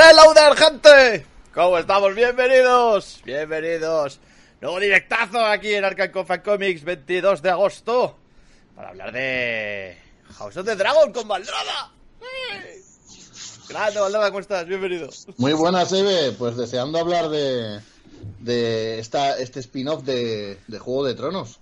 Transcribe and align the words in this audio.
Hello 0.00 0.32
there, 0.32 0.54
gente. 0.54 1.26
¿Cómo 1.52 1.76
estamos? 1.76 2.14
Bienvenidos. 2.14 3.20
Bienvenidos. 3.24 4.20
Nuevo 4.60 4.78
directazo 4.78 5.44
aquí 5.44 5.74
en 5.74 5.84
Arkham 5.84 6.12
Coffee 6.12 6.40
Comics, 6.40 6.84
22 6.84 7.42
de 7.42 7.50
agosto. 7.50 8.16
Para 8.76 8.90
hablar 8.90 9.10
de 9.10 9.98
House 10.36 10.56
of 10.56 10.66
the 10.66 10.76
Dragon 10.76 11.12
con 11.12 11.26
Valdrada. 11.26 11.90
Grande, 13.68 13.98
Valdrada, 13.98 14.28
¿cómo 14.28 14.38
estás? 14.38 14.66
Bienvenido. 14.66 15.08
Muy 15.36 15.52
buenas, 15.54 15.92
Eve. 15.92 16.30
Pues 16.38 16.56
deseando 16.56 17.00
hablar 17.00 17.28
de, 17.28 17.80
de 18.38 19.00
esta, 19.00 19.36
este 19.36 19.58
spin-off 19.58 20.04
de, 20.04 20.60
de 20.68 20.78
Juego 20.78 21.06
de 21.06 21.14
Tronos. 21.16 21.58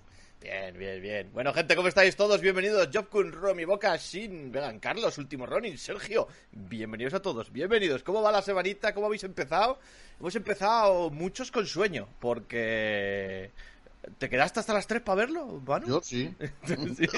Bien, 0.46 0.78
bien, 0.78 1.02
bien. 1.02 1.30
Bueno, 1.32 1.52
gente, 1.52 1.74
¿cómo 1.74 1.88
estáis 1.88 2.14
todos? 2.14 2.41
Bienvenidos. 2.41 2.88
Jobkun, 2.95 3.32
Romy, 3.32 3.64
Boca, 3.64 3.96
Shin, 3.96 4.52
Vegan, 4.52 4.78
Carlos, 4.78 5.18
Último 5.18 5.45
Ronin, 5.45 5.77
Sergio. 5.77 6.28
Bienvenidos 6.52 7.14
a 7.14 7.20
todos, 7.20 7.50
bienvenidos. 7.50 8.04
¿Cómo 8.04 8.23
va 8.23 8.30
la 8.30 8.42
semanita? 8.42 8.95
¿Cómo 8.95 9.06
habéis 9.06 9.24
empezado? 9.24 9.80
Hemos 10.20 10.37
empezado 10.37 11.10
muchos 11.10 11.51
con 11.51 11.66
sueño, 11.66 12.06
porque... 12.20 13.51
¿Te 14.18 14.28
quedaste 14.30 14.60
hasta 14.60 14.73
las 14.73 14.87
3 14.87 15.02
para 15.02 15.16
verlo, 15.16 15.60
Manu? 15.66 15.88
Yo 15.88 16.01
sí. 16.01 16.32
¿Sí? 16.65 17.09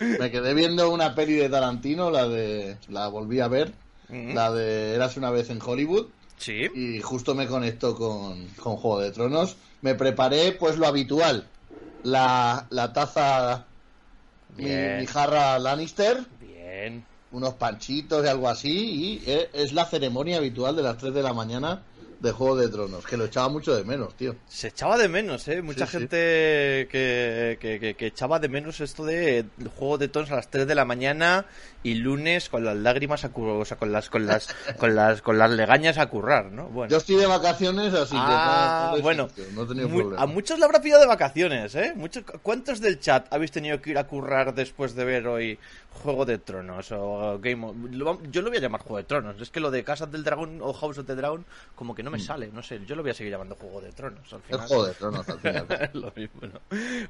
Me 0.18 0.30
quedé 0.30 0.52
viendo 0.52 0.90
una 0.90 1.14
peli 1.14 1.32
de 1.36 1.48
Tarantino, 1.48 2.10
la 2.10 2.28
de. 2.28 2.76
La 2.90 3.08
volví 3.08 3.40
a 3.40 3.48
ver. 3.48 3.72
Mm. 4.10 4.34
La 4.34 4.52
de 4.52 4.96
Eras 4.96 5.16
una 5.16 5.30
vez 5.30 5.48
en 5.48 5.62
Hollywood. 5.62 6.08
Sí. 6.36 6.68
Y 6.74 7.00
justo 7.00 7.34
me 7.34 7.46
conecto 7.46 7.96
con, 7.96 8.48
con 8.48 8.76
Juego 8.76 9.00
de 9.00 9.12
Tronos. 9.12 9.56
Me 9.80 9.94
preparé, 9.94 10.52
pues 10.52 10.76
lo 10.76 10.86
habitual. 10.86 11.48
La, 12.04 12.66
la 12.70 12.92
taza. 12.92 13.64
Mi, 14.56 15.06
jarra 15.06 15.58
Lannister. 15.58 16.18
Bien. 16.40 17.04
Unos 17.32 17.54
panchitos 17.54 18.24
y 18.24 18.28
algo 18.28 18.48
así. 18.48 19.20
Y 19.24 19.30
e- 19.30 19.50
es 19.52 19.72
la 19.72 19.84
ceremonia 19.84 20.38
habitual 20.38 20.74
de 20.76 20.82
las 20.82 20.96
3 20.98 21.14
de 21.14 21.22
la 21.22 21.32
mañana 21.32 21.82
de 22.18 22.32
Juego 22.32 22.56
de 22.56 22.68
Tronos. 22.68 23.06
Que 23.06 23.16
lo 23.16 23.24
echaba 23.26 23.48
mucho 23.48 23.74
de 23.74 23.84
menos, 23.84 24.14
tío. 24.16 24.34
Se 24.48 24.68
echaba 24.68 24.98
de 24.98 25.08
menos, 25.08 25.46
¿eh? 25.48 25.62
Mucha 25.62 25.86
Sí, 25.86 25.92
sí. 25.92 25.98
gente 25.98 26.16
que, 26.90 27.58
que, 27.60 27.78
que- 27.80 27.94
que 27.94 28.06
echaba 28.06 28.38
de 28.40 28.48
menos 28.48 28.80
esto 28.80 29.04
de 29.04 29.44
juego 29.78 29.96
de 29.96 30.08
tonos 30.08 30.30
a 30.32 30.36
las 30.36 30.50
3 30.50 30.66
de 30.66 30.74
la 30.74 30.84
mañana 30.84 31.46
y 31.82 31.94
lunes 31.94 32.48
con 32.50 32.64
las 32.64 32.76
lágrimas 32.76 33.24
a 33.24 33.30
currar, 33.30 33.56
o 33.56 33.64
sea, 33.64 33.76
con 33.78 33.90
las, 33.90 34.10
con 34.10 34.26
las, 34.26 34.54
con 34.78 34.94
las, 34.94 35.22
con 35.22 35.38
las 35.38 35.50
legañas 35.50 35.96
a 35.98 36.06
currar, 36.06 36.52
¿no? 36.52 36.68
Bueno. 36.68 36.90
Yo 36.90 36.98
estoy 36.98 37.16
de 37.16 37.26
vacaciones, 37.26 37.94
así 37.94 38.14
Ah, 38.18 38.90
que 38.92 38.96
no, 38.98 39.02
bueno, 39.02 39.28
sitio, 39.30 39.44
no 39.54 39.62
he 39.62 39.66
tenido 39.66 39.88
Mu- 39.88 39.98
problema. 40.00 40.22
a 40.22 40.26
muchos 40.26 40.58
le 40.58 40.64
habrá 40.66 40.80
pillado 40.82 41.00
de 41.00 41.06
vacaciones, 41.08 41.74
¿eh? 41.74 41.92
Muchos, 41.96 42.24
¿Cuántos 42.42 42.80
del 42.80 43.00
chat 43.00 43.32
habéis 43.32 43.50
tenido 43.50 43.80
que 43.80 43.90
ir 43.90 43.98
a 43.98 44.06
currar 44.06 44.54
después 44.54 44.94
de 44.94 45.04
ver 45.04 45.26
hoy 45.26 45.58
Juego 46.02 46.24
de 46.24 46.38
Tronos 46.38 46.92
o 46.92 47.38
Game 47.40 47.66
of... 47.66 47.74
Yo 48.30 48.42
lo 48.42 48.48
voy 48.50 48.58
a 48.58 48.60
llamar 48.60 48.82
Juego 48.82 48.98
de 48.98 49.04
Tronos. 49.04 49.40
Es 49.40 49.50
que 49.50 49.58
lo 49.60 49.70
de 49.70 49.82
Casa 49.82 50.06
del 50.06 50.22
Dragón 50.22 50.60
o 50.62 50.72
House 50.72 50.98
of 50.98 51.06
the 51.06 51.14
Dragon 51.14 51.44
como 51.74 51.94
que 51.94 52.02
no 52.02 52.10
me 52.10 52.20
sale, 52.20 52.48
no 52.52 52.62
sé. 52.62 52.80
Yo 52.86 52.94
lo 52.94 53.02
voy 53.02 53.10
a 53.10 53.14
seguir 53.14 53.32
llamando 53.32 53.54
Juego 53.56 53.80
de 53.80 53.90
Tronos 53.92 54.32
al 54.32 54.38
Mm. 54.40 54.42
Es 54.42 54.46
final. 54.46 54.68
Juego 54.68 54.86
de 54.86 54.94
Tronos 54.94 55.28
al 55.28 55.40
final. 55.40 55.66
Es 55.80 55.94
lo 55.94 56.12
mismo, 56.14 56.40
¿no? 56.42 56.60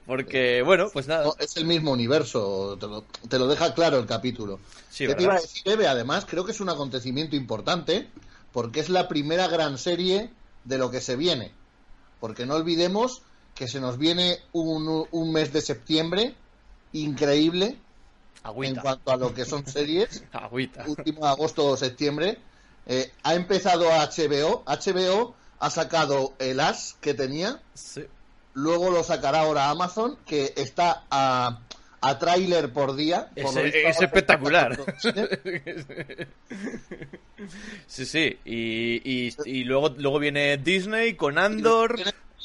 Porque, 0.07 0.63
bueno, 0.63 0.89
pues 0.93 1.09
nada. 1.09 1.25
No, 1.25 1.35
es 1.39 1.57
el 1.57 1.67
mismo 1.67 1.93
universo, 1.93 2.77
te 2.79 2.87
lo, 2.87 3.03
te 3.29 3.39
lo 3.39 3.47
deja 3.48 3.75
claro 3.75 3.98
el 3.98 4.07
capítulo. 4.07 4.59
Sí, 4.91 5.06
¿Qué 5.06 5.14
te 5.14 5.22
iba 5.22 5.33
¿verdad? 5.34 5.39
a 5.39 5.41
decir, 5.48 5.62
Eve? 5.64 5.86
Además, 5.89 6.27
creo 6.28 6.44
que 6.44 6.53
es 6.53 6.61
un 6.61 6.69
acontecimiento 6.69 7.36
importante 7.36 8.08
porque 8.53 8.80
es 8.80 8.89
la 8.89 9.08
primera 9.08 9.47
gran 9.48 9.78
serie 9.78 10.30
de 10.64 10.78
lo 10.78 10.91
que 10.91 11.00
se 11.00 11.17
viene. 11.17 11.52
Porque 12.19 12.47
no 12.47 12.55
olvidemos 12.56 13.22
que 13.55 13.69
se 13.69 13.80
nos 13.80 13.98
viene 13.98 14.39
un, 14.52 15.06
un 15.11 15.33
mes 15.33 15.52
de 15.52 15.61
septiembre 15.61 16.34
increíble 16.92 17.78
en 18.62 18.75
cuanto 18.77 19.11
a 19.12 19.17
lo 19.17 19.35
que 19.35 19.45
son 19.45 19.67
series. 19.67 20.24
Agüita. 20.33 20.85
último 20.86 21.27
agosto 21.27 21.67
o 21.67 21.77
septiembre, 21.77 22.39
eh, 22.86 23.12
ha 23.23 23.35
empezado 23.35 23.85
HBO. 23.90 24.64
HBO 24.67 25.35
ha 25.58 25.70
sacado 25.70 26.35
el 26.39 26.58
As 26.61 26.96
que 27.01 27.12
tenía, 27.14 27.61
Sí. 27.74 28.02
luego 28.55 28.90
lo 28.90 29.05
sacará 29.05 29.40
ahora 29.40 29.68
Amazon, 29.70 30.17
que 30.27 30.55
está 30.56 31.05
a, 31.11 31.61
a 32.00 32.18
tráiler 32.18 32.72
por 32.72 32.94
día. 32.96 33.30
Es, 33.34 33.44
por 33.44 33.55
lo 33.55 33.62
visto, 33.62 33.78
es 33.78 33.96
ahora 33.96 34.06
espectacular. 34.06 34.80
Sí, 37.86 38.05
sí. 38.06 38.38
Y, 38.44 39.00
y, 39.28 39.34
y 39.46 39.64
luego, 39.64 39.90
luego 39.96 40.18
viene 40.18 40.56
Disney 40.58 41.14
con 41.14 41.38
Andor. 41.38 41.98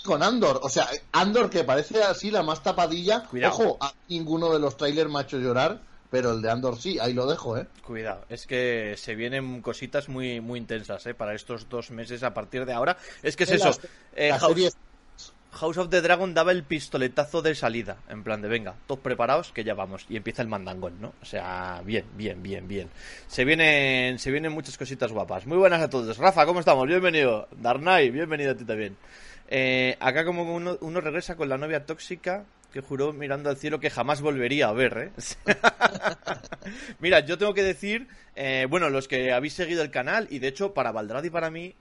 Con 0.04 0.24
Andor, 0.24 0.60
o 0.62 0.70
sea, 0.70 0.88
Andor 1.12 1.50
que 1.50 1.64
parece 1.64 2.02
así 2.04 2.32
la 2.32 2.44
más 2.44 2.62
tapadilla. 2.64 3.24
Cuidado. 3.24 3.54
Ojo, 3.54 3.78
a 3.82 3.94
ninguno 4.08 4.54
de 4.54 4.60
los 4.60 4.78
trailers 4.78 5.10
me 5.10 5.20
ha 5.20 5.22
hecho 5.24 5.38
llorar, 5.40 5.82
pero 6.12 6.32
el 6.32 6.42
de 6.42 6.52
Andor 6.52 6.80
sí, 6.80 7.00
ahí 7.00 7.14
lo 7.14 7.26
dejo, 7.26 7.58
¿eh? 7.58 7.66
Cuidado, 7.84 8.24
es 8.30 8.46
que 8.46 8.96
se 8.98 9.16
vienen 9.16 9.62
cositas 9.62 10.08
muy, 10.08 10.40
muy 10.42 10.60
intensas 10.60 11.06
¿eh? 11.08 11.14
para 11.16 11.34
estos 11.34 11.68
dos 11.70 11.90
meses 11.92 12.22
a 12.24 12.34
partir 12.34 12.66
de 12.66 12.74
ahora. 12.74 12.98
Es 13.24 13.36
que 13.36 13.46
es 13.46 13.52
eso. 13.52 13.72
eh, 14.16 14.30
la 14.30 14.40
House, 14.40 14.54
serie 14.54 14.70
House 15.56 15.78
of 15.78 15.90
the 15.90 16.02
Dragon 16.02 16.34
daba 16.34 16.52
el 16.52 16.64
pistoletazo 16.64 17.42
de 17.42 17.56
salida. 17.56 17.98
En 18.10 18.24
plan 18.24 18.42
de, 18.42 18.48
venga, 18.48 18.76
todos 18.88 19.00
preparados 19.00 19.52
que 19.52 19.64
ya 19.64 19.74
vamos. 19.74 20.06
Y 20.10 20.18
empieza 20.18 20.42
el 20.42 20.48
mandangón, 20.50 21.00
¿no? 21.00 21.14
O 21.22 21.26
sea, 21.26 21.82
bien, 21.86 22.06
bien, 22.16 22.44
bien, 22.44 22.68
bien. 22.68 22.90
Se 23.28 23.46
vienen, 23.46 24.20
se 24.20 24.32
vienen 24.32 24.52
muchas 24.52 24.78
cositas 24.78 25.12
guapas. 25.12 25.46
Muy 25.46 25.58
buenas 25.58 25.82
a 25.82 25.90
todos. 25.90 26.18
Rafa, 26.18 26.46
¿cómo 26.46 26.60
estamos? 26.60 26.88
Bienvenido. 26.88 27.48
Darnay, 27.52 28.10
bienvenido 28.10 28.52
a 28.52 28.56
ti 28.56 28.66
también. 28.66 28.98
Eh, 29.48 29.96
acá 30.00 30.26
como 30.26 30.44
uno, 30.54 30.78
uno 30.82 31.02
regresa 31.02 31.36
con 31.36 31.48
la 31.48 31.58
novia 31.58 31.86
tóxica 31.86 32.46
que 32.76 32.82
juró 32.82 33.14
mirando 33.14 33.50
al 33.50 33.56
cielo 33.56 33.80
que 33.80 33.90
jamás 33.90 34.20
volvería 34.20 34.68
a 34.68 34.74
ver, 34.74 34.98
¿eh? 34.98 35.12
Mira, 37.00 37.22
yo 37.22 37.38
tengo 37.38 37.54
que 37.54 37.64
decir, 37.64 38.10
eh, 38.36 38.68
bueno, 38.70 38.90
los 38.90 39.08
que 39.08 39.32
habéis 39.32 39.54
seguido 39.54 39.82
el 39.82 39.92
canal, 39.92 40.28
y 40.30 40.40
de 40.40 40.50
hecho, 40.50 40.74
para 40.74 40.92
Valdrad 40.92 41.24
y 41.24 41.30
para 41.30 41.50
mí, 41.50 41.74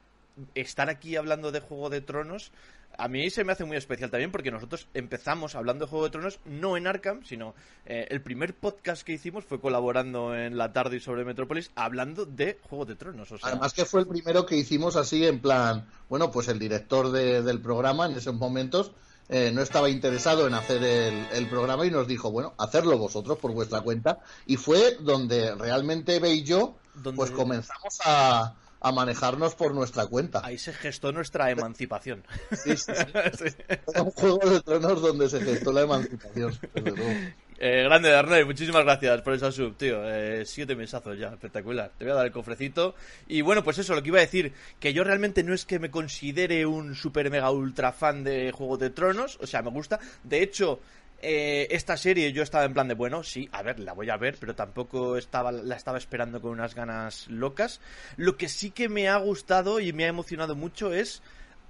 estar 0.55 0.89
aquí 0.91 1.17
hablando 1.17 1.53
de 1.53 1.61
Juego 1.61 1.91
de 1.91 2.01
Tronos, 2.01 2.51
a 2.97 3.09
mí 3.09 3.29
se 3.29 3.43
me 3.43 3.53
hace 3.53 3.65
muy 3.65 3.77
especial 3.77 4.09
también 4.11 4.31
porque 4.31 4.53
nosotros 4.53 4.87
empezamos 4.95 5.57
hablando 5.57 5.85
de 5.85 5.91
Juego 5.91 6.05
de 6.05 6.11
Tronos 6.11 6.39
no 6.45 6.77
en 6.77 6.87
Arkham, 6.87 7.25
sino 7.25 7.55
eh, 7.87 8.07
el 8.11 8.21
primer 8.23 8.55
podcast 8.55 9.03
que 9.03 9.13
hicimos 9.13 9.45
fue 9.45 9.61
colaborando 9.61 10.35
en 10.37 10.57
la 10.57 10.73
tarde 10.73 10.97
y 10.99 11.01
sobre 11.01 11.25
Metrópolis 11.25 11.73
hablando 11.75 12.25
de 12.25 12.59
Juego 12.69 12.85
de 12.85 12.95
Tronos. 12.95 13.33
O 13.33 13.39
sea, 13.39 13.49
Además 13.49 13.73
que 13.73 13.85
fue 13.85 14.01
el 14.01 14.07
primero 14.07 14.47
que 14.47 14.57
hicimos 14.57 14.95
así 14.95 15.27
en 15.27 15.41
plan, 15.41 15.87
bueno, 16.09 16.31
pues 16.31 16.47
el 16.49 16.59
director 16.61 17.11
de- 17.11 17.43
del 17.43 17.61
programa 17.61 18.07
en 18.07 18.13
esos 18.17 18.35
momentos 18.35 18.93
eh, 19.29 19.51
no 19.53 19.63
estaba 19.63 19.89
interesado 19.91 20.47
en 20.47 20.55
hacer 20.55 20.83
el, 20.85 21.27
el 21.33 21.47
programa 21.49 21.87
y 21.87 21.91
nos 21.91 22.07
dijo, 22.07 22.31
bueno, 22.31 22.55
hacerlo 22.59 22.97
vosotros 22.99 23.39
por 23.39 23.53
vuestra 23.53 23.81
cuenta. 23.81 24.21
Y 24.47 24.57
fue 24.57 24.99
donde 25.01 25.55
realmente 25.57 26.15
Eve 26.17 26.31
y 26.31 26.45
yo, 26.45 26.77
pues 27.17 27.31
comenzamos 27.33 27.99
a, 28.05 28.55
a 28.85 28.93
manejarnos 28.93 29.55
por 29.55 29.75
nuestra 29.75 30.07
cuenta. 30.07 30.43
ahí 30.45 30.59
se 30.59 30.73
gestó 30.75 31.11
nuestra 31.11 31.51
emancipación. 31.51 32.23
Sí, 32.53 32.77
sí, 32.77 32.93
sí. 32.95 33.05
Sí. 33.51 33.57
Era 33.89 34.03
un 34.03 34.11
juego 34.11 34.39
de 34.51 34.61
tronos 34.61 35.01
donde 35.01 35.29
se 35.29 35.41
gestó 35.41 35.73
la 35.73 35.83
emancipación. 35.83 36.53
Eh, 37.59 37.83
grande, 37.85 38.11
Darnay, 38.11 38.45
muchísimas 38.45 38.85
gracias 38.85 39.23
por 39.23 39.33
esa 39.33 39.51
sub, 39.51 39.75
tío. 39.77 40.03
Eh, 40.05 40.45
siete 40.45 40.77
mesazos 40.77 41.19
ya, 41.19 41.29
espectacular. 41.29 41.93
Te 41.97 42.05
voy 42.05 42.13
a 42.13 42.17
dar 42.17 42.27
el 42.27 42.33
cofrecito. 42.33 42.95
Y 43.27 43.41
bueno, 43.41 43.65
pues 43.65 43.79
eso, 43.79 43.95
lo 43.95 44.03
que 44.03 44.09
iba 44.09 44.19
a 44.19 44.23
decir, 44.23 44.53
que 44.79 44.93
yo 44.93 45.03
realmente 45.03 45.43
no 45.43 45.55
es 45.55 45.65
que 45.65 45.79
me 45.79 45.91
considere 45.91 46.67
un 46.67 46.95
super 46.95 47.31
mega 47.31 47.51
ultra 47.51 47.93
fan 47.93 48.23
de 48.23 48.53
Juego 48.53 48.77
de 48.77 48.91
Tronos, 48.91 49.39
o 49.41 49.47
sea, 49.47 49.63
me 49.63 49.71
gusta. 49.71 49.99
De 50.25 50.43
hecho, 50.43 50.81
eh, 51.25 51.69
esta 51.71 51.97
serie 51.97 52.33
yo 52.33 52.43
estaba 52.43 52.65
en 52.65 52.75
plan 52.75 52.89
de, 52.89 52.95
bueno, 52.95 53.23
sí, 53.23 53.49
a 53.53 53.63
ver, 53.63 53.81
la 53.81 53.95
voy 53.95 54.11
a 54.11 54.17
ver, 54.17 54.37
pero 54.39 54.55
tampoco 54.55 55.17
estaba, 55.17 55.51
la 55.53 55.75
estaba 55.75 55.99
esperando 55.99 56.41
con 56.41 56.51
unas 56.51 56.75
ganas 56.75 57.27
locas. 57.29 57.81
Lo 58.17 58.37
que 58.37 58.49
sí 58.49 58.71
que 58.71 58.89
me 58.89 59.09
ha 59.09 59.17
gustado 59.17 59.81
y 59.81 59.93
me 59.93 60.05
ha 60.05 60.09
emocionado 60.09 60.55
mucho 60.55 60.93
es 60.93 61.23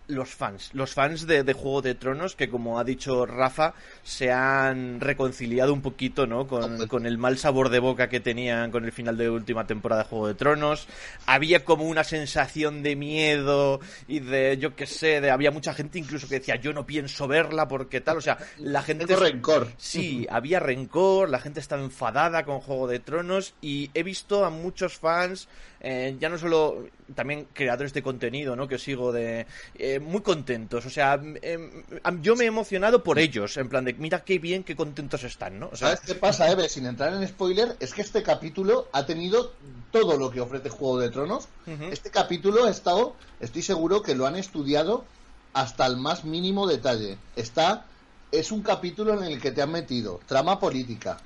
los 0.07 0.31
fans, 0.35 0.71
los 0.75 0.93
fans 0.93 1.27
de, 1.27 1.43
de 1.45 1.53
Juego 1.53 1.83
de 1.83 1.95
Tronos, 1.95 2.37
que 2.37 2.49
como 2.49 2.79
ha 2.79 2.85
dicho 2.85 3.27
Rafa, 3.27 3.75
se 4.03 4.31
han 4.31 5.01
reconciliado 5.01 5.73
un 5.73 5.81
poquito, 5.81 6.27
¿no? 6.27 6.47
Con, 6.47 6.87
con 6.89 7.07
el 7.07 7.19
mal 7.19 7.39
sabor 7.39 7.71
de 7.71 7.79
boca 7.79 8.09
que 8.09 8.21
tenían 8.21 8.71
con 8.71 8.85
el 8.85 8.93
final 8.93 9.17
de 9.17 9.31
última 9.31 9.67
temporada 9.67 10.03
de 10.03 10.09
Juego 10.09 10.29
de 10.29 10.35
Tronos. 10.35 10.87
Había 11.27 11.65
como 11.65 11.85
una 11.85 12.05
sensación 12.05 12.83
de 12.83 12.97
miedo 12.97 13.81
y 14.07 14.21
de, 14.21 14.59
yo 14.59 14.77
qué 14.77 14.87
sé, 14.87 15.21
de, 15.21 15.31
había 15.31 15.51
mucha 15.51 15.75
gente 15.75 15.99
incluso 15.99 16.29
que 16.29 16.39
decía, 16.39 16.57
yo 16.57 16.73
no 16.73 16.87
pienso 16.87 17.27
verla 17.27 17.67
porque 17.69 18.01
tal, 18.01 18.19
o 18.19 18.21
sea, 18.21 18.39
la 18.59 18.83
gente... 18.83 19.07
Tengo 19.07 19.21
rencor. 19.21 19.69
Sí, 19.77 20.27
había 20.31 20.61
rencor, 20.61 21.29
la 21.29 21.41
gente 21.41 21.61
estaba 21.61 21.83
enfadada 21.83 22.45
con 22.45 22.61
Juego 22.61 22.87
de 22.89 22.99
Tronos 22.99 23.55
y 23.61 23.91
he 23.95 24.03
visto 24.03 24.45
a 24.45 24.51
muchos 24.51 24.99
fans, 24.99 25.49
eh, 25.81 26.17
ya 26.19 26.29
no 26.29 26.39
solo 26.39 26.87
también 27.15 27.47
creadores 27.53 27.93
de 27.93 28.03
contenido, 28.03 28.57
¿no? 28.57 28.67
Que 28.69 28.79
sigo 28.79 29.13
de 29.13 29.47
eh, 29.75 29.99
muy 30.01 30.23
contentos, 30.23 30.87
o 30.87 30.91
sea, 30.91 31.15
em, 31.43 31.85
am- 32.03 32.23
yo 32.23 32.35
me 32.37 32.45
he 32.45 32.47
emocionado 32.47 33.03
por 33.03 33.19
ellos, 33.19 33.57
en 33.57 33.69
plan 33.69 33.85
de 33.85 33.93
mira 33.95 34.25
qué 34.25 34.39
bien, 34.39 34.65
qué 34.65 34.75
contentos 34.75 35.23
están, 35.25 35.59
¿no? 35.59 35.69
O 35.73 35.77
sea, 35.77 35.89
¿Sabes 35.97 36.01
qué 36.07 36.15
pasa, 36.15 36.51
Eve? 36.51 36.69
Sin 36.69 36.87
entrar 36.87 37.13
en 37.13 37.27
spoiler, 37.29 37.77
es 37.81 37.93
que 37.93 38.03
este 38.03 38.23
capítulo 38.23 38.89
ha 38.93 39.05
tenido 39.05 39.53
todo 39.91 40.17
lo 40.17 40.31
que 40.31 40.41
ofrece 40.41 40.69
Juego 40.71 40.99
de 40.99 41.11
Tronos. 41.11 41.49
Este 41.93 42.11
capítulo 42.11 42.65
ha 42.65 42.71
estado, 42.71 43.15
estoy 43.41 43.63
seguro 43.63 44.03
que 44.03 44.15
lo 44.15 44.27
han 44.27 44.37
estudiado 44.37 45.05
hasta 45.53 45.87
el 45.87 45.97
más 45.99 46.25
mínimo 46.25 46.67
detalle. 46.67 47.19
Está, 47.37 47.85
es 48.33 48.51
un 48.51 48.63
capítulo 48.63 49.15
en 49.15 49.25
el 49.25 49.41
que 49.41 49.53
te 49.53 49.63
han 49.63 49.71
metido 49.71 50.21
trama 50.27 50.59
política, 50.59 51.19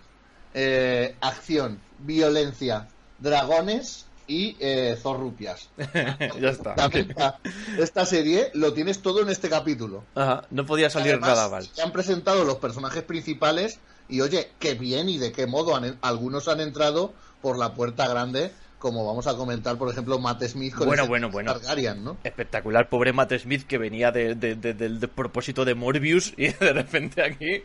eh, 0.54 1.14
acción, 1.20 1.78
violencia, 2.00 2.88
dragones 3.20 4.04
y 4.28 4.56
eh, 4.60 4.96
Zorrupias. 5.02 5.70
ya 6.40 6.50
está. 6.50 6.74
Esta, 6.92 7.40
esta 7.78 8.06
serie 8.06 8.50
lo 8.54 8.72
tienes 8.74 9.00
todo 9.02 9.22
en 9.22 9.30
este 9.30 9.48
capítulo. 9.48 10.04
Ajá, 10.14 10.44
no 10.50 10.64
podía 10.66 10.90
salir 10.90 11.12
Además, 11.12 11.30
nada 11.30 11.48
mal. 11.48 11.68
Se 11.72 11.82
han 11.82 11.90
presentado 11.92 12.44
los 12.44 12.56
personajes 12.58 13.02
principales 13.02 13.80
y 14.08 14.20
oye, 14.20 14.52
qué 14.58 14.74
bien 14.74 15.08
y 15.08 15.18
de 15.18 15.32
qué 15.32 15.46
modo 15.46 15.74
han- 15.74 15.98
algunos 16.02 16.46
han 16.46 16.60
entrado 16.60 17.12
por 17.42 17.58
la 17.58 17.74
puerta 17.74 18.06
grande, 18.06 18.52
como 18.78 19.04
vamos 19.06 19.26
a 19.26 19.36
comentar, 19.36 19.76
por 19.76 19.90
ejemplo, 19.90 20.18
Matt 20.18 20.42
Smith 20.44 20.74
con 20.74 20.86
Bueno, 20.86 21.06
bueno, 21.06 21.30
bueno. 21.30 21.52
Targaryen, 21.52 22.04
¿no? 22.04 22.16
Espectacular, 22.24 22.88
pobre 22.88 23.12
Matt 23.12 23.32
Smith 23.38 23.66
que 23.66 23.78
venía 23.78 24.10
de, 24.12 24.34
de- 24.34 24.54
de- 24.54 24.74
del 24.74 25.00
de 25.00 25.08
propósito 25.08 25.64
de 25.64 25.74
Morbius 25.74 26.32
y 26.36 26.48
de 26.60 26.72
repente 26.72 27.22
aquí 27.22 27.62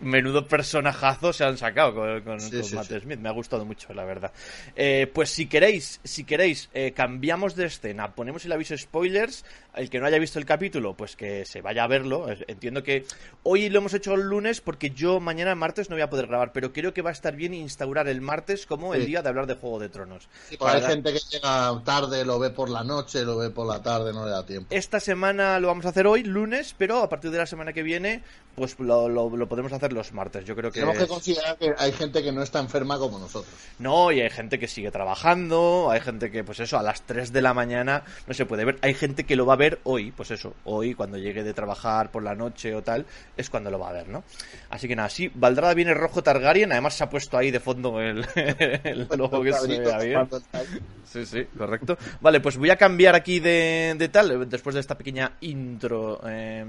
menudo 0.00 0.46
personajazo 0.46 1.32
se 1.32 1.44
han 1.44 1.56
sacado 1.58 1.94
con, 1.94 2.20
con- 2.22 2.40
Sí, 2.40 2.50
con 2.50 2.64
sí, 2.64 2.74
Matt 2.74 2.86
sí. 2.86 3.00
Smith. 3.00 3.18
Me 3.18 3.28
ha 3.28 3.32
gustado 3.32 3.64
mucho, 3.64 3.92
la 3.94 4.04
verdad. 4.04 4.32
Eh, 4.76 5.10
pues 5.12 5.30
si 5.30 5.46
queréis, 5.46 6.00
si 6.04 6.24
queréis, 6.24 6.68
eh, 6.74 6.92
cambiamos 6.92 7.56
de 7.56 7.66
escena, 7.66 8.14
ponemos 8.14 8.44
el 8.44 8.52
aviso 8.52 8.76
spoilers. 8.76 9.44
El 9.74 9.88
que 9.88 10.00
no 10.00 10.06
haya 10.06 10.18
visto 10.18 10.38
el 10.38 10.44
capítulo, 10.44 10.94
pues 10.94 11.16
que 11.16 11.46
se 11.46 11.62
vaya 11.62 11.84
a 11.84 11.86
verlo. 11.86 12.26
Entiendo 12.46 12.82
que 12.82 13.06
hoy 13.42 13.70
lo 13.70 13.78
hemos 13.78 13.94
hecho 13.94 14.12
el 14.12 14.20
lunes 14.20 14.60
porque 14.60 14.90
yo 14.90 15.18
mañana 15.18 15.54
martes 15.54 15.88
no 15.88 15.96
voy 15.96 16.02
a 16.02 16.10
poder 16.10 16.26
grabar, 16.26 16.52
pero 16.52 16.74
creo 16.74 16.92
que 16.92 17.00
va 17.00 17.08
a 17.08 17.14
estar 17.14 17.34
bien 17.36 17.54
instaurar 17.54 18.06
el 18.06 18.20
martes 18.20 18.66
como 18.66 18.92
el 18.94 19.06
día 19.06 19.22
de 19.22 19.30
hablar 19.30 19.46
de 19.46 19.54
Juego 19.54 19.78
de 19.78 19.88
Tronos. 19.88 20.28
Sí, 20.48 20.56
porque 20.56 20.76
hay 20.76 20.82
gente 20.82 21.12
que 21.12 21.20
llega 21.30 21.82
tarde, 21.84 22.24
lo 22.24 22.38
ve 22.38 22.50
por 22.50 22.68
la 22.68 22.84
noche, 22.84 23.24
lo 23.24 23.36
ve 23.38 23.50
por 23.50 23.66
la 23.66 23.82
tarde, 23.82 24.12
no 24.12 24.24
le 24.24 24.30
da 24.30 24.44
tiempo. 24.44 24.68
Esta 24.74 25.00
semana 25.00 25.58
lo 25.60 25.68
vamos 25.68 25.86
a 25.86 25.90
hacer 25.90 26.06
hoy, 26.06 26.22
lunes, 26.24 26.74
pero 26.76 27.02
a 27.02 27.08
partir 27.08 27.30
de 27.30 27.38
la 27.38 27.46
semana 27.46 27.72
que 27.72 27.82
viene, 27.82 28.22
pues 28.54 28.78
lo, 28.78 29.08
lo- 29.08 29.34
lo 29.36 29.48
podemos 29.48 29.72
hacer 29.72 29.92
los 29.92 30.12
martes. 30.12 30.44
Yo 30.44 30.54
creo 30.54 30.70
que. 30.70 30.80
Tenemos 30.80 30.98
que 31.02 31.06
considerar 31.08 31.56
que 31.58 31.72
hay 31.78 31.92
gente 31.92 32.22
que 32.22 32.32
no 32.32 32.42
está 32.42 32.58
enferma 32.60 32.98
como 32.98 33.18
nosotros. 33.18 33.52
No, 33.78 34.12
y 34.12 34.20
hay 34.20 34.30
gente 34.30 34.58
que 34.58 34.68
sigue 34.68 34.90
trabajando, 34.90 35.88
hay 35.90 36.00
gente 36.00 36.30
que, 36.30 36.44
pues 36.44 36.60
eso, 36.60 36.78
a 36.78 36.82
las 36.82 37.02
3 37.02 37.32
de 37.32 37.42
la 37.42 37.54
mañana 37.54 38.02
no 38.26 38.34
se 38.34 38.46
puede 38.46 38.64
ver. 38.64 38.78
Hay 38.82 38.94
gente 38.94 39.24
que 39.24 39.36
lo 39.36 39.46
va 39.46 39.54
a 39.54 39.56
ver 39.56 39.80
hoy, 39.84 40.10
pues 40.12 40.30
eso, 40.30 40.54
hoy, 40.64 40.94
cuando 40.94 41.18
llegue 41.18 41.42
de 41.42 41.54
trabajar 41.54 42.10
por 42.10 42.22
la 42.22 42.34
noche 42.34 42.74
o 42.74 42.82
tal, 42.82 43.06
es 43.36 43.48
cuando 43.50 43.70
lo 43.70 43.78
va 43.78 43.88
a 43.90 43.92
ver, 43.92 44.08
¿no? 44.08 44.24
Así 44.70 44.88
que 44.88 44.96
nada, 44.96 45.08
sí, 45.08 45.30
Valdrada 45.34 45.74
viene 45.74 45.94
rojo 45.94 46.22
Targaryen, 46.22 46.72
además 46.72 46.94
se 46.94 47.04
ha 47.04 47.10
puesto 47.10 47.36
ahí 47.38 47.50
de 47.50 47.60
fondo 47.60 48.00
el, 48.00 48.24
el 48.34 49.08
logo 49.16 49.42
que 49.42 49.52
se 49.52 49.78
vea 49.80 49.98
bien. 49.98 50.28
Sí, 51.04 51.26
sí, 51.26 51.44
correcto. 51.56 51.96
Vale, 52.20 52.40
pues 52.40 52.56
voy 52.56 52.70
a 52.70 52.76
cambiar 52.76 53.14
aquí 53.14 53.38
de, 53.40 53.94
de 53.98 54.08
tal, 54.08 54.48
después 54.48 54.74
de 54.74 54.80
esta 54.80 54.96
pequeña 54.96 55.32
intro 55.42 56.20
eh, 56.26 56.64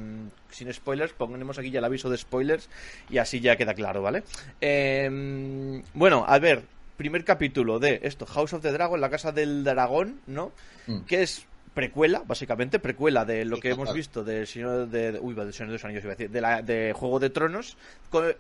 sin 0.50 0.74
spoilers, 0.74 1.14
ponemos 1.14 1.58
aquí 1.58 1.72
ya 1.74 1.80
el 1.80 1.86
aviso 1.86 2.10
de 2.10 2.18
spoilers 2.18 2.70
y 3.10 3.18
así 3.18 3.42
ya 3.42 3.58
queda 3.58 3.74
claro, 3.74 4.02
¿vale? 4.02 4.24
Eh, 4.62 5.82
bueno, 5.94 6.24
a 6.28 6.40
ver, 6.40 6.64
primer 6.98 7.26
capítulo 7.26 7.80
de 7.80 8.00
esto, 8.04 8.26
House 8.26 8.54
of 8.54 8.62
the 8.62 8.72
Dragon, 8.72 9.02
la 9.02 9.10
casa 9.10 9.32
del 9.32 9.64
dragón, 9.64 10.22
¿no? 10.28 10.52
Mm. 10.88 11.02
Que 11.02 11.24
es 11.24 11.46
precuela, 11.74 12.24
básicamente, 12.26 12.80
precuela 12.80 13.26
de 13.26 13.46
lo 13.46 13.60
que 13.60 13.72
hemos 13.72 13.94
visto 13.94 14.24
del 14.24 14.48
Señor 14.48 14.88
de... 14.88 15.20
Uy, 15.20 15.34
del 15.34 15.54
Señor 15.54 15.70
de 15.70 15.74
los 15.74 15.86
Anillos, 15.86 16.04
iba 16.04 16.14
a 16.14 16.16
decir, 16.16 16.30
de, 16.30 16.42
la, 16.42 16.62
de 16.62 16.94
Juego 16.94 17.20
de 17.20 17.30
Tronos, 17.30 17.78
con 18.10 18.34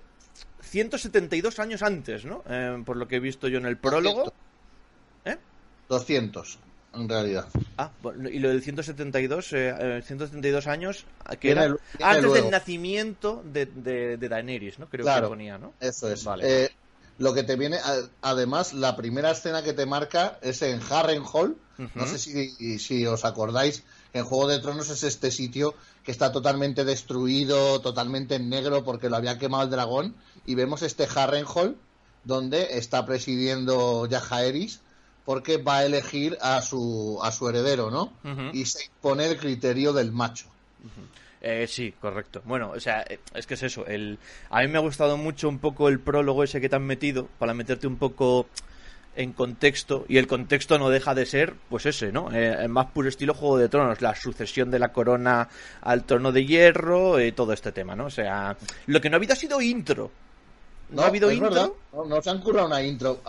172 0.62 1.60
años 1.60 1.84
antes, 1.84 2.26
¿no? 2.26 2.44
Eh, 2.48 2.82
por 2.86 2.98
lo 2.98 3.08
que 3.08 3.18
he 3.18 3.20
visto 3.20 3.48
yo 3.48 3.58
en 3.58 3.66
el 3.66 3.78
prólogo. 3.78 4.26
200. 4.26 4.34
¿Eh? 5.26 5.38
200, 5.90 6.60
en 6.94 7.10
realidad. 7.10 7.48
Ah, 7.78 7.92
bueno, 8.02 8.30
y 8.30 8.40
lo 8.40 8.50
del 8.50 8.62
172, 8.62 9.54
eh, 9.54 9.76
eh, 9.80 10.02
172 10.06 10.68
años, 10.68 11.06
¿a 11.26 11.36
¿qué 11.36 11.50
Viene 11.50 11.66
era? 11.66 11.76
antes 12.02 12.24
luego. 12.24 12.36
del 12.36 12.52
nacimiento 12.52 13.44
de, 13.46 13.66
de, 13.66 14.18
de 14.18 14.30
Daenerys, 14.30 14.80
¿no? 14.80 14.88
Creo 14.90 15.04
Claro. 15.04 15.28
que 15.28 15.30
ponía, 15.30 15.58
¿no? 15.58 15.74
Eso 15.80 16.12
es. 16.12 16.24
Vale. 16.24 16.66
Eh, 16.66 16.70
lo 17.18 17.34
que 17.34 17.44
te 17.44 17.56
viene, 17.56 17.78
además, 18.22 18.74
la 18.74 18.96
primera 18.96 19.32
escena 19.32 19.64
que 19.64 19.74
te 19.74 19.86
marca 19.86 20.38
es 20.42 20.62
en 20.62 20.80
Harrenhal. 20.90 21.56
No 21.78 21.86
Ujú. 22.04 22.08
sé 22.08 22.20
si, 22.20 22.80
si 22.80 23.06
os 23.08 23.26
acordáis, 23.26 23.84
en 24.14 24.24
Juego 24.26 24.48
de 24.48 24.60
Tronos 24.60 24.90
es 24.90 25.04
este 25.04 25.32
sitio 25.32 25.74
que 26.04 26.12
está 26.12 26.32
totalmente 26.32 26.86
destruido, 26.86 27.82
totalmente 27.82 28.36
en 28.36 28.50
negro 28.50 28.84
porque 28.84 29.10
lo 29.10 29.16
había 29.16 29.40
quemado 29.40 29.64
el 29.64 29.70
dragón. 29.72 30.16
Y 30.46 30.54
vemos 30.56 30.82
este 30.84 31.08
Harrenhal 31.16 31.76
donde 32.24 32.78
está 32.78 33.06
presidiendo 33.06 34.06
Yajaeris 34.08 34.80
porque 35.26 35.58
va 35.58 35.78
a 35.78 35.86
elegir 35.86 36.38
a 36.42 36.62
su, 36.62 37.20
a 37.22 37.32
su 37.32 37.48
heredero, 37.48 37.90
¿no? 37.90 38.14
Y 38.54 38.66
se 38.66 38.86
impone 38.86 39.28
el 39.28 39.38
criterio 39.38 39.94
del 39.94 40.12
macho. 40.12 40.48
Eh, 41.42 41.68
sí, 41.68 41.94
correcto. 42.00 42.42
Bueno, 42.46 42.72
o 42.72 42.80
sea, 42.80 43.02
eh, 43.02 43.20
es 43.34 43.46
que 43.46 43.56
es 43.56 43.64
eso. 43.64 43.86
El... 43.86 44.18
A 44.50 44.62
mí 44.62 44.68
me 44.68 44.78
ha 44.78 44.82
gustado 44.82 45.18
mucho 45.18 45.50
un 45.50 45.60
poco 45.60 45.90
el 45.90 46.00
prólogo 46.00 46.44
ese 46.44 46.62
que 46.62 46.70
te 46.70 46.78
han 46.78 46.86
metido 46.86 47.28
para 47.38 47.54
meterte 47.54 47.86
un 47.86 47.98
poco 47.98 48.48
en 49.16 49.34
contexto 49.34 50.06
y 50.08 50.18
el 50.18 50.28
contexto 50.28 50.80
no 50.80 50.90
deja 50.90 51.14
de 51.14 51.26
ser 51.26 51.54
pues 51.70 51.86
ese, 51.86 52.12
¿no? 52.12 52.32
Eh, 52.32 52.56
el 52.64 52.70
más 52.70 52.88
puro 52.88 53.10
estilo 53.10 53.34
Juego 53.34 53.58
de 53.58 53.70
Tronos, 53.70 54.02
la 54.02 54.16
sucesión 54.16 54.72
de 54.72 54.80
la 54.80 54.92
corona 54.92 55.50
al 55.82 56.04
trono 56.06 56.32
de 56.32 56.46
hierro, 56.46 57.20
eh, 57.20 57.32
todo 57.32 57.54
este 57.54 57.72
tema, 57.72 57.96
¿no? 57.96 58.06
O 58.06 58.10
sea, 58.10 58.58
lo 58.88 59.02
que 59.02 59.10
no 59.10 59.16
ha 59.16 59.18
habido 59.18 59.34
ha 59.34 59.38
sido 59.38 59.62
intro. 59.62 60.12
¿No, 60.90 61.04
ha 61.04 61.08
habido 61.08 61.32
intro? 61.32 61.50
verdad. 61.50 61.70
No, 61.92 62.06
no 62.06 62.22
se 62.22 62.30
han 62.30 62.40
currado 62.40 62.68
una 62.68 62.82
intro. 62.82 63.20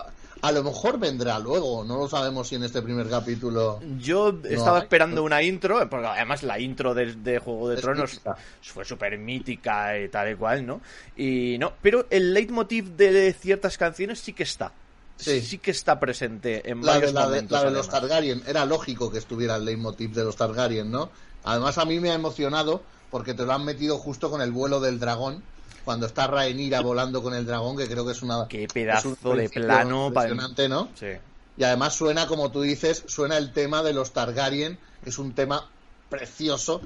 A, 0.46 0.52
lo 0.52 0.62
mejor 0.62 0.99
vendrá 0.99 1.38
luego, 1.38 1.85
no 1.85 1.96
lo 1.99 2.08
sabemos 2.08 2.49
si 2.49 2.55
en 2.56 2.64
este 2.64 2.82
primer 2.82 3.08
capítulo. 3.08 3.81
Yo 3.99 4.35
estaba 4.44 4.76
hay. 4.79 4.82
esperando 4.85 5.23
una 5.23 5.43
intro, 5.43 5.88
porque 5.88 6.06
además 6.06 6.43
la 6.43 6.58
intro 6.58 6.94
de, 6.94 7.14
de 7.14 7.38
Juego 7.38 7.69
de 7.70 7.76
Es 7.76 7.81
Tronos 7.82 8.11
mítica. 8.12 8.37
fue 8.62 8.85
súper 8.85 9.19
mítica 9.19 9.99
y 9.99 10.08
tal 10.08 10.32
y 10.32 10.35
cual, 10.37 10.67
¿no? 10.67 10.81
Y 11.17 11.56
no, 11.58 11.73
pero 11.82 12.06
el 12.11 12.35
leitmotiv 12.35 12.91
de 12.96 13.32
ciertas 13.32 13.79
canciones 13.79 14.20
sí 14.20 14.32
que 14.32 14.43
está. 14.44 14.73
Sí. 15.17 15.58
que 15.58 15.70
está 15.70 16.00
presente 16.00 16.69
en 16.69 16.85
La 16.85 16.94
de, 16.94 16.99
varios 16.99 17.14
de- 17.14 17.20
momentos. 17.20 17.50
la 17.62 17.64
de 17.70 17.76
los. 17.76 17.88
Targaryen, 17.88 18.43
era 18.49 18.64
lógico 18.64 19.12
que 19.12 19.19
estuviera 19.19 19.55
el 19.56 19.64
leitmotiv 19.64 20.11
de 20.12 20.25
los 20.25 20.35
Targaryen, 20.37 20.91
¿no? 20.91 21.08
Además 21.44 21.79
a 21.79 21.85
mí 21.85 22.00
me 22.00 22.11
ha 22.11 22.14
emocionado 22.14 22.82
porque 23.11 23.32
te 23.32 23.44
lo 23.44 23.52
han 23.52 23.64
metido 23.64 23.96
justo 23.99 24.29
con 24.29 24.41
el 24.43 24.50
vuelo 24.50 24.81
del 24.81 24.99
dragón, 24.99 25.43
cuando 25.84 26.06
está 26.06 26.26
Rhaenyra 26.26 26.81
volando 26.81 27.22
con 27.22 27.34
el 27.34 27.44
dragón, 27.46 27.76
que 27.76 27.86
creo 27.88 28.04
que 28.06 28.12
es 28.12 28.22
una... 28.22 28.46
Qué 28.48 28.66
pedazo 28.72 29.16
un 29.22 29.36
de 29.36 29.48
plano 29.48 30.08
impresionante, 30.08 30.69
¿no? 30.69 30.88
Sí. 30.98 31.08
Y 31.56 31.64
además 31.64 31.94
suena, 31.94 32.26
como 32.26 32.50
tú 32.50 32.62
dices, 32.62 33.04
suena 33.06 33.36
el 33.36 33.52
tema 33.52 33.82
de 33.82 33.92
los 33.92 34.12
Targaryen, 34.12 34.78
que 35.02 35.10
es 35.10 35.19
un 35.19 35.34
tema 35.34 35.69
precioso 36.08 36.81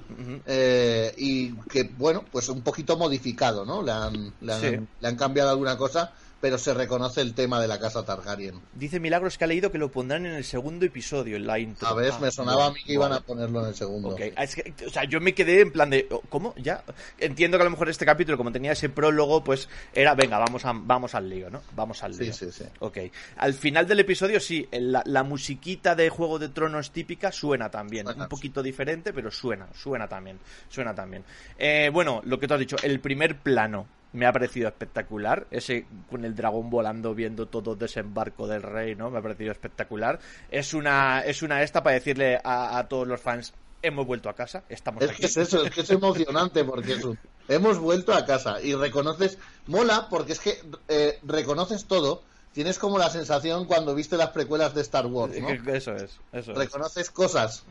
eh, 0.47 1.15
y 1.17 1.53
que, 1.71 1.85
bueno, 1.85 2.25
pues 2.31 2.49
un 2.49 2.63
poquito 2.63 2.97
modificado, 2.97 3.65
¿no? 3.65 3.83
Le 3.83 3.93
han, 3.93 4.33
le 4.41 4.53
han, 4.53 4.61
Sí. 4.61 4.77
le 5.01 5.09
han 5.09 5.17
cambiado 5.17 5.51
alguna 5.51 5.77
cosa, 5.77 6.13
pero 6.41 6.57
se 6.59 6.73
reconoce 6.75 7.21
el 7.21 7.35
tema 7.35 7.61
de 7.61 7.67
la 7.69 7.79
casa 7.81 8.05
Targaryen. 8.05 8.61
Dice 8.75 9.01
Milagros 9.01 9.37
que 9.39 9.45
ha 9.45 9.47
leído 9.49 9.73
que 9.73 9.79
lo 9.79 9.91
pondrán 9.91 10.25
en 10.27 10.35
el 10.35 10.45
segundo 10.45 10.87
episodio, 10.87 11.37
en 11.37 11.47
la 11.47 11.59
intro. 11.59 11.89
A 11.89 11.95
ver, 11.95 12.13
Ah, 12.13 12.19
me 12.21 12.31
sonaba 12.31 12.67
a 12.67 12.71
mí 12.73 12.81
que 12.85 12.93
iban 12.93 13.11
vale. 13.11 13.21
a 13.21 13.25
ponerlo 13.27 13.61
en 13.63 13.69
el 13.69 13.75
segundo. 13.75 14.11
Ok, 14.11 14.21
es 14.37 14.55
que, 14.55 14.73
o 14.87 14.91
sea, 14.91 15.05
yo 15.05 15.21
me 15.21 15.35
quedé 15.35 15.61
en 15.63 15.73
plan 15.73 15.91
de, 15.91 16.07
oh, 16.11 16.21
¿cómo? 16.29 16.55
¿Ya? 16.57 16.85
Entiendo 17.19 17.59
que 17.59 17.63
a 17.63 17.65
lo 17.65 17.71
mejor 17.71 17.89
este 17.89 18.07
capítulo, 18.07 18.37
como 18.37 18.53
tenía 18.53 18.73
ese 18.73 18.89
prólogo, 18.89 19.43
pues 19.43 19.69
era, 19.93 20.15
venga, 20.15 20.39
vamos, 20.39 20.65
a, 20.65 20.73
vamos 20.75 21.15
al 21.15 21.29
lío, 21.29 21.51
¿no? 21.51 21.63
Vamos 21.75 22.03
al 22.03 22.15
Sí, 22.15 22.25
lío. 22.25 22.33
sí, 22.33 22.53
sí. 22.53 22.65
Ok. 22.81 22.99
Al 23.37 23.55
final 23.55 23.87
del 23.87 24.01
episodio, 24.01 24.39
sí, 24.41 24.69
la, 24.73 25.03
la 25.07 25.23
musiquita 25.25 25.95
de 25.95 26.09
Juego 26.09 26.39
de 26.39 26.49
Tronos 26.51 26.93
típica 26.93 27.33
suena 27.33 27.71
también. 27.71 28.07
Un 28.09 28.29
poquito 28.29 28.63
diferente, 28.63 29.13
pero 29.13 29.31
suena, 29.31 29.67
suena 29.75 30.09
también. 30.09 30.39
Suena 30.69 30.95
también. 30.95 31.25
Eh, 31.59 31.91
bueno, 31.93 32.21
lo 32.25 32.39
que 32.39 32.47
tú 32.47 32.55
has 32.55 32.61
dicho, 32.61 32.77
el 32.83 33.01
primer 33.01 33.39
plano 33.39 33.87
me 34.13 34.27
ha 34.27 34.33
parecido 34.33 34.69
espectacular. 34.69 35.47
Ese 35.51 35.87
con 36.11 36.25
el 36.25 36.35
dragón 36.35 36.71
volando, 36.71 37.15
viendo 37.15 37.47
todo 37.47 37.73
el 37.75 37.79
desembarco 37.79 38.47
del 38.47 38.63
rey, 38.63 38.95
¿no? 38.95 39.11
Me 39.11 39.19
ha 39.19 39.23
parecido 39.23 39.53
espectacular. 39.53 40.19
Es 40.51 40.75
una, 40.75 41.21
es 41.21 41.43
una 41.43 41.63
esta 41.63 41.83
para 41.83 41.95
decirle 41.95 42.41
a, 42.43 42.79
a 42.79 42.89
todos 42.89 43.07
los 43.07 43.21
fans. 43.21 43.53
Hemos 43.81 44.07
vuelto 44.07 44.29
a 44.29 44.35
casa, 44.35 44.65
estamos 44.69 45.03
Es 45.05 45.11
aquí. 45.11 45.21
que 45.21 45.27
es 45.27 45.37
eso, 45.37 45.65
es 45.65 45.71
que 45.71 45.83
es 45.83 45.91
emocionante 45.91 46.65
porque 46.65 46.95
es 46.95 47.05
un- 47.05 47.19
hemos 47.47 47.79
vuelto 47.79 48.13
a 48.13 48.27
casa 48.27 48.61
y 48.61 48.75
reconoces, 48.75 49.39
mola 49.67 50.09
porque 50.11 50.33
es 50.33 50.41
que 50.41 50.59
eh, 50.89 51.21
reconoces 51.23 51.85
todo, 51.85 52.25
tienes 52.53 52.77
como 52.77 52.99
la 52.99 53.09
sensación 53.09 53.67
cuando 53.67 53.95
viste 53.95 54.17
las 54.17 54.31
precuelas 54.31 54.75
de 54.75 54.81
Star 54.81 55.07
Wars, 55.07 55.33
¿no? 55.41 55.49
Eso 55.73 55.95
es, 55.95 56.19
eso 56.33 56.51
es. 56.53 56.59
Reconoces 56.59 57.11
cosas 57.13 57.65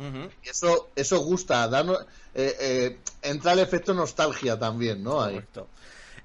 y 0.45 0.47
eso, 0.49 0.91
eso 0.95 1.19
gusta, 1.19 1.67
da 1.67 1.83
no- 1.83 1.99
eh, 2.33 2.55
eh, 2.57 2.97
entra 3.23 3.51
el 3.51 3.59
efecto 3.59 3.93
nostalgia 3.93 4.57
también, 4.57 5.03
¿no? 5.03 5.21
Ahí. 5.21 5.33
Correcto. 5.33 5.67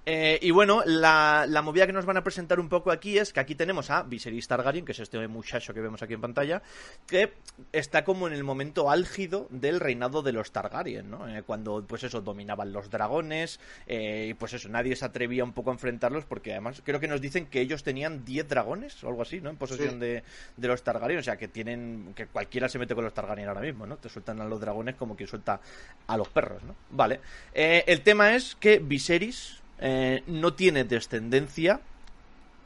Eh, 0.05 0.39
y 0.43 0.51
bueno, 0.51 0.83
la, 0.85 1.47
la 1.49 1.63
movida 1.63 1.87
que 1.87 1.93
nos 1.93 2.05
van 2.07 2.17
a 2.17 2.25
presentar 2.25 2.59
un 2.59 2.69
poco 2.69 2.91
aquí 2.91 3.19
es 3.19 3.33
que 3.33 3.39
aquí 3.39 3.55
tenemos 3.55 3.89
a 3.91 4.03
Viserys 4.03 4.49
Targaryen, 4.49 4.85
que 4.85 4.91
es 4.93 4.99
este 4.99 5.27
muchacho 5.29 5.73
que 5.73 5.81
vemos 5.81 6.03
aquí 6.03 6.15
en 6.15 6.21
pantalla, 6.21 6.61
que 7.07 7.35
está 7.71 8.05
como 8.05 8.27
en 8.27 8.33
el 8.33 8.43
momento 8.43 8.91
álgido 8.91 9.47
del 9.51 9.79
reinado 9.79 10.23
de 10.23 10.33
los 10.33 10.51
Targaryen, 10.51 11.09
¿no? 11.09 11.29
Eh, 11.29 11.43
cuando, 11.45 11.85
pues 11.87 12.03
eso, 12.03 12.21
dominaban 12.21 12.73
los 12.73 12.91
dragones, 12.91 13.61
eh, 13.87 14.27
y 14.31 14.35
pues 14.35 14.53
eso, 14.55 14.69
nadie 14.69 14.97
se 14.97 15.05
atrevía 15.05 15.45
un 15.45 15.53
poco 15.53 15.71
a 15.71 15.75
enfrentarlos, 15.75 16.25
porque 16.25 16.51
además 16.51 16.83
creo 16.85 16.99
que 16.99 17.07
nos 17.07 17.21
dicen 17.21 17.47
que 17.47 17.61
ellos 17.61 17.85
tenían 17.85 18.25
10 18.25 18.49
dragones 18.49 19.03
o 19.05 19.09
algo 19.09 19.23
así, 19.23 19.41
¿no? 19.41 19.51
En 19.51 19.57
posesión 19.57 19.91
Sí. 19.95 19.99
de, 19.99 20.25
de 20.57 20.69
los 20.69 20.83
Targaryen, 20.83 21.19
o 21.21 21.23
sea, 21.23 21.37
que 21.37 21.47
tienen, 21.47 22.13
que 22.17 22.27
cualquiera 22.27 22.69
se 22.69 22.79
mete 22.81 22.95
con 22.97 23.05
los 23.05 23.15
Targaryen 23.15 23.47
ahora 23.47 23.61
mismo, 23.61 23.87
¿no? 23.87 23.97
Te 23.99 24.09
sueltan 24.09 24.41
a 24.41 24.45
los 24.47 24.61
dragones 24.61 24.97
como 24.97 25.15
quien 25.15 25.29
suelta 25.29 25.61
a 26.09 26.17
los 26.17 26.29
perros, 26.29 26.63
¿no? 26.65 26.75
Vale. 26.91 27.21
Eh, 27.55 27.85
el 27.87 28.01
tema 28.01 28.35
es 28.35 28.57
que 28.57 28.79
Viserys 28.81 29.62
eh, 29.85 30.23
no 30.29 30.55
tiene 30.55 30.85
descendencia 30.85 31.81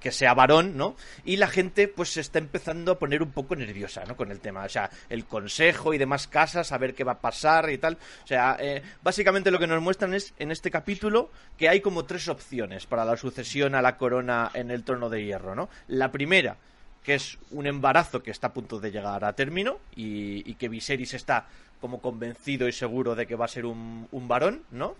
que 0.00 0.12
sea 0.12 0.34
varón, 0.34 0.76
¿no? 0.76 0.94
Y 1.24 1.36
la 1.36 1.48
gente 1.48 1.88
pues 1.88 2.10
se 2.10 2.20
está 2.20 2.38
empezando 2.38 2.92
a 2.92 2.98
poner 2.98 3.22
un 3.22 3.32
poco 3.32 3.56
nerviosa, 3.56 4.04
¿no? 4.04 4.16
Con 4.16 4.30
el 4.30 4.40
tema, 4.40 4.64
o 4.64 4.68
sea, 4.68 4.90
el 5.08 5.24
consejo 5.24 5.94
y 5.94 5.98
demás 5.98 6.28
casas, 6.28 6.72
a 6.72 6.78
ver 6.78 6.94
qué 6.94 7.04
va 7.04 7.12
a 7.12 7.20
pasar 7.20 7.70
y 7.70 7.78
tal. 7.78 7.96
O 8.22 8.26
sea, 8.26 8.58
eh, 8.60 8.82
básicamente 9.02 9.50
lo 9.50 9.58
que 9.58 9.66
nos 9.66 9.82
muestran 9.82 10.12
es 10.12 10.34
en 10.38 10.50
este 10.50 10.70
capítulo 10.70 11.30
que 11.56 11.70
hay 11.70 11.80
como 11.80 12.04
tres 12.04 12.28
opciones 12.28 12.84
para 12.86 13.06
la 13.06 13.16
sucesión 13.16 13.74
a 13.74 13.82
la 13.82 13.96
corona 13.96 14.50
en 14.52 14.70
el 14.70 14.84
trono 14.84 15.08
de 15.08 15.24
hierro, 15.24 15.54
¿no? 15.54 15.70
La 15.88 16.12
primera, 16.12 16.58
que 17.02 17.14
es 17.14 17.38
un 17.50 17.66
embarazo 17.66 18.22
que 18.22 18.30
está 18.30 18.48
a 18.48 18.52
punto 18.52 18.78
de 18.78 18.92
llegar 18.92 19.24
a 19.24 19.32
término 19.32 19.78
y, 19.96 20.48
y 20.48 20.54
que 20.56 20.68
Viserys 20.68 21.14
está 21.14 21.46
como 21.80 22.00
convencido 22.00 22.68
y 22.68 22.72
seguro 22.72 23.14
de 23.14 23.26
que 23.26 23.36
va 23.36 23.46
a 23.46 23.48
ser 23.48 23.64
un, 23.64 24.06
un 24.12 24.28
varón, 24.28 24.62
¿no? 24.70 24.94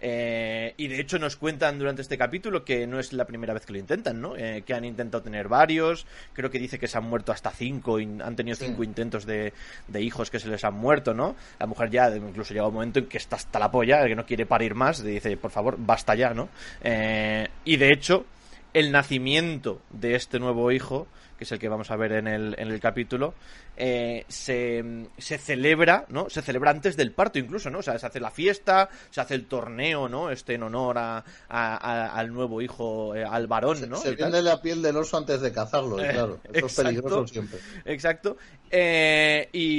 Eh, 0.00 0.74
y 0.76 0.88
de 0.88 1.00
hecho 1.00 1.18
nos 1.18 1.36
cuentan 1.36 1.78
durante 1.78 2.02
este 2.02 2.18
capítulo 2.18 2.64
que 2.64 2.86
no 2.86 2.98
es 2.98 3.12
la 3.12 3.24
primera 3.24 3.54
vez 3.54 3.64
que 3.64 3.72
lo 3.72 3.78
intentan, 3.78 4.20
¿no? 4.20 4.36
Eh, 4.36 4.62
que 4.66 4.74
han 4.74 4.84
intentado 4.84 5.22
tener 5.22 5.48
varios, 5.48 6.06
creo 6.32 6.50
que 6.50 6.58
dice 6.58 6.78
que 6.78 6.88
se 6.88 6.98
han 6.98 7.04
muerto 7.04 7.32
hasta 7.32 7.50
cinco, 7.50 7.96
han 7.96 8.36
tenido 8.36 8.56
cinco 8.56 8.84
intentos 8.84 9.24
de, 9.26 9.52
de, 9.88 10.02
hijos 10.02 10.30
que 10.30 10.38
se 10.38 10.48
les 10.48 10.64
han 10.64 10.74
muerto, 10.74 11.14
¿no? 11.14 11.36
La 11.58 11.66
mujer 11.66 11.90
ya 11.90 12.14
incluso 12.14 12.52
llega 12.52 12.66
un 12.66 12.74
momento 12.74 12.98
en 12.98 13.06
que 13.06 13.18
está 13.18 13.36
hasta 13.36 13.58
la 13.58 13.70
polla, 13.70 14.06
que 14.06 14.14
no 14.14 14.26
quiere 14.26 14.46
parir 14.46 14.74
más, 14.74 15.00
le 15.00 15.12
dice, 15.12 15.36
por 15.36 15.50
favor, 15.50 15.76
basta 15.78 16.14
ya, 16.14 16.34
¿no? 16.34 16.48
Eh, 16.82 17.48
y 17.64 17.76
de 17.76 17.92
hecho, 17.92 18.26
el 18.74 18.92
nacimiento 18.92 19.80
de 19.90 20.14
este 20.14 20.38
nuevo 20.38 20.70
hijo 20.70 21.08
que 21.36 21.44
es 21.44 21.52
el 21.52 21.58
que 21.58 21.68
vamos 21.68 21.90
a 21.90 21.96
ver 21.96 22.12
en 22.12 22.28
el, 22.28 22.54
en 22.58 22.68
el 22.70 22.80
capítulo, 22.80 23.34
eh, 23.76 24.24
se, 24.28 25.06
se, 25.18 25.38
celebra, 25.38 26.06
¿no? 26.08 26.30
Se 26.30 26.42
celebra 26.42 26.70
antes 26.70 26.96
del 26.96 27.12
parto 27.12 27.38
incluso, 27.38 27.70
¿no? 27.70 27.80
O 27.80 27.82
sea, 27.82 27.98
se 27.98 28.06
hace 28.06 28.20
la 28.20 28.30
fiesta, 28.30 28.88
se 29.10 29.20
hace 29.20 29.34
el 29.34 29.46
torneo, 29.46 30.08
¿no? 30.08 30.30
Este 30.30 30.54
en 30.54 30.62
honor 30.62 30.98
a, 30.98 31.24
a, 31.48 32.18
al 32.18 32.32
nuevo 32.32 32.62
hijo, 32.62 33.14
eh, 33.14 33.24
al 33.24 33.46
varón, 33.46 33.88
¿no? 33.88 33.96
Se, 33.96 34.16
se 34.16 34.42
la 34.42 34.62
piel 34.62 34.80
del 34.82 34.96
oso 34.96 35.16
antes 35.18 35.40
de 35.40 35.52
cazarlo, 35.52 36.00
eh, 36.02 36.08
claro. 36.10 36.40
Eso 36.44 36.66
exacto, 36.66 36.66
es 36.66 36.74
peligroso 36.76 37.26
siempre. 37.26 37.58
Exacto. 37.84 38.36
Y, 38.70 39.75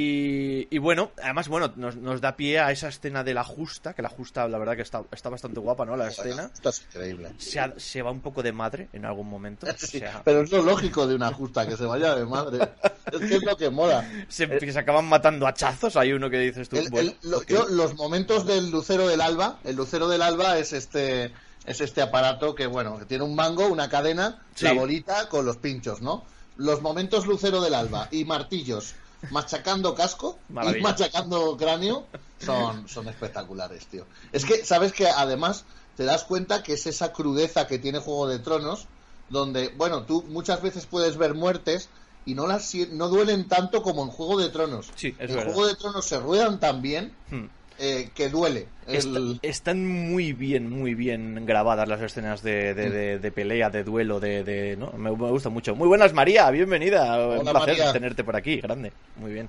y, 0.78 0.80
bueno, 0.80 1.10
además, 1.20 1.48
bueno, 1.48 1.72
nos, 1.74 1.96
nos, 1.96 2.20
da 2.20 2.36
pie 2.36 2.60
a 2.60 2.70
esa 2.70 2.86
escena 2.86 3.24
de 3.24 3.34
la 3.34 3.42
justa, 3.42 3.94
que 3.94 4.00
la 4.00 4.08
justa, 4.08 4.46
la 4.46 4.58
verdad 4.58 4.76
que 4.76 4.82
está, 4.82 5.02
está 5.10 5.28
bastante 5.28 5.58
guapa, 5.58 5.84
¿no? 5.84 5.96
La 5.96 6.06
escena. 6.06 6.52
La 6.62 6.70
es 6.70 6.82
increíble. 6.82 7.32
Se, 7.38 7.58
ha, 7.58 7.74
se, 7.76 8.00
va 8.00 8.12
un 8.12 8.20
poco 8.20 8.44
de 8.44 8.52
madre 8.52 8.88
en 8.92 9.04
algún 9.04 9.28
momento. 9.28 9.66
Sí, 9.76 9.96
o 9.96 10.00
sea... 10.00 10.22
Pero 10.24 10.42
es 10.42 10.52
lo 10.52 10.62
lógico 10.62 11.08
de 11.08 11.16
una 11.16 11.32
justa, 11.32 11.66
que 11.66 11.76
se 11.76 11.84
vaya 11.84 12.14
de 12.14 12.26
madre. 12.26 12.68
es 13.12 13.18
que 13.18 13.36
es 13.36 13.42
lo 13.42 13.56
que 13.56 13.70
mola. 13.70 14.08
Se, 14.28 14.48
que 14.48 14.72
se 14.72 14.78
acaban 14.78 15.06
matando 15.06 15.48
a 15.48 15.54
chazos, 15.54 15.96
hay 15.96 16.12
uno 16.12 16.30
que 16.30 16.38
dices 16.38 16.68
tú. 16.68 16.76
El, 16.76 16.90
bueno, 16.90 17.10
el, 17.10 17.30
lo, 17.30 17.38
okay. 17.38 17.56
yo, 17.56 17.66
los 17.66 17.96
momentos 17.96 18.46
del 18.46 18.70
lucero 18.70 19.08
del 19.08 19.20
alba, 19.20 19.58
el 19.64 19.74
lucero 19.74 20.08
del 20.08 20.22
alba 20.22 20.58
es 20.58 20.72
este 20.72 21.32
es 21.66 21.80
este 21.80 22.02
aparato 22.02 22.54
que, 22.54 22.68
bueno, 22.68 22.98
que 22.98 23.04
tiene 23.04 23.24
un 23.24 23.34
mango, 23.34 23.66
una 23.66 23.88
cadena, 23.88 24.42
sí. 24.54 24.64
la 24.64 24.74
bolita 24.74 25.28
con 25.28 25.44
los 25.44 25.56
pinchos, 25.56 26.00
¿no? 26.00 26.24
Los 26.56 26.82
momentos 26.82 27.26
lucero 27.26 27.60
del 27.60 27.74
alba 27.74 28.08
y 28.12 28.24
martillos 28.24 28.94
machacando 29.30 29.94
casco 29.94 30.38
Maravilla. 30.48 30.78
y 30.78 30.82
machacando 30.82 31.56
cráneo 31.56 32.06
son, 32.38 32.88
son 32.88 33.08
espectaculares, 33.08 33.86
tío. 33.86 34.06
Es 34.32 34.44
que, 34.44 34.64
¿sabes 34.64 34.92
que 34.92 35.08
Además, 35.08 35.64
te 35.96 36.04
das 36.04 36.24
cuenta 36.24 36.62
que 36.62 36.74
es 36.74 36.86
esa 36.86 37.12
crudeza 37.12 37.66
que 37.66 37.78
tiene 37.78 37.98
Juego 37.98 38.28
de 38.28 38.38
Tronos, 38.38 38.86
donde, 39.28 39.68
bueno, 39.76 40.04
tú 40.04 40.24
muchas 40.28 40.62
veces 40.62 40.86
puedes 40.86 41.16
ver 41.16 41.34
muertes 41.34 41.88
y 42.24 42.34
no 42.34 42.46
las 42.46 42.74
no 42.92 43.08
duelen 43.08 43.48
tanto 43.48 43.82
como 43.82 44.02
en 44.04 44.10
Juego 44.10 44.38
de 44.38 44.50
Tronos. 44.50 44.90
Sí, 44.94 45.08
es 45.18 45.30
en 45.30 45.36
verdad. 45.36 45.52
Juego 45.52 45.66
de 45.66 45.74
Tronos 45.76 46.04
se 46.04 46.20
ruedan 46.20 46.60
tan 46.60 46.82
bien 46.82 47.14
Hmm. 47.30 47.46
Eh, 47.78 48.10
que 48.14 48.28
duele. 48.28 48.66
El... 48.86 48.96
Está, 48.96 49.18
están 49.42 49.86
muy 49.86 50.32
bien, 50.32 50.68
muy 50.70 50.94
bien 50.94 51.44
grabadas 51.46 51.88
las 51.88 52.00
escenas 52.00 52.42
de, 52.42 52.74
de, 52.74 52.90
de, 52.90 53.18
de 53.18 53.32
pelea, 53.32 53.70
de 53.70 53.84
duelo, 53.84 54.18
de, 54.20 54.76
¿no? 54.78 54.92
me, 54.92 55.10
me, 55.10 55.30
gusta 55.30 55.48
mucho. 55.48 55.74
Muy 55.74 55.88
buenas, 55.88 56.12
María, 56.12 56.50
bienvenida. 56.50 57.16
Hola, 57.18 57.38
Un 57.40 57.44
placer 57.46 57.78
María. 57.78 57.92
tenerte 57.92 58.24
por 58.24 58.36
aquí, 58.36 58.56
grande. 58.60 58.92
Muy 59.16 59.32
bien. 59.32 59.48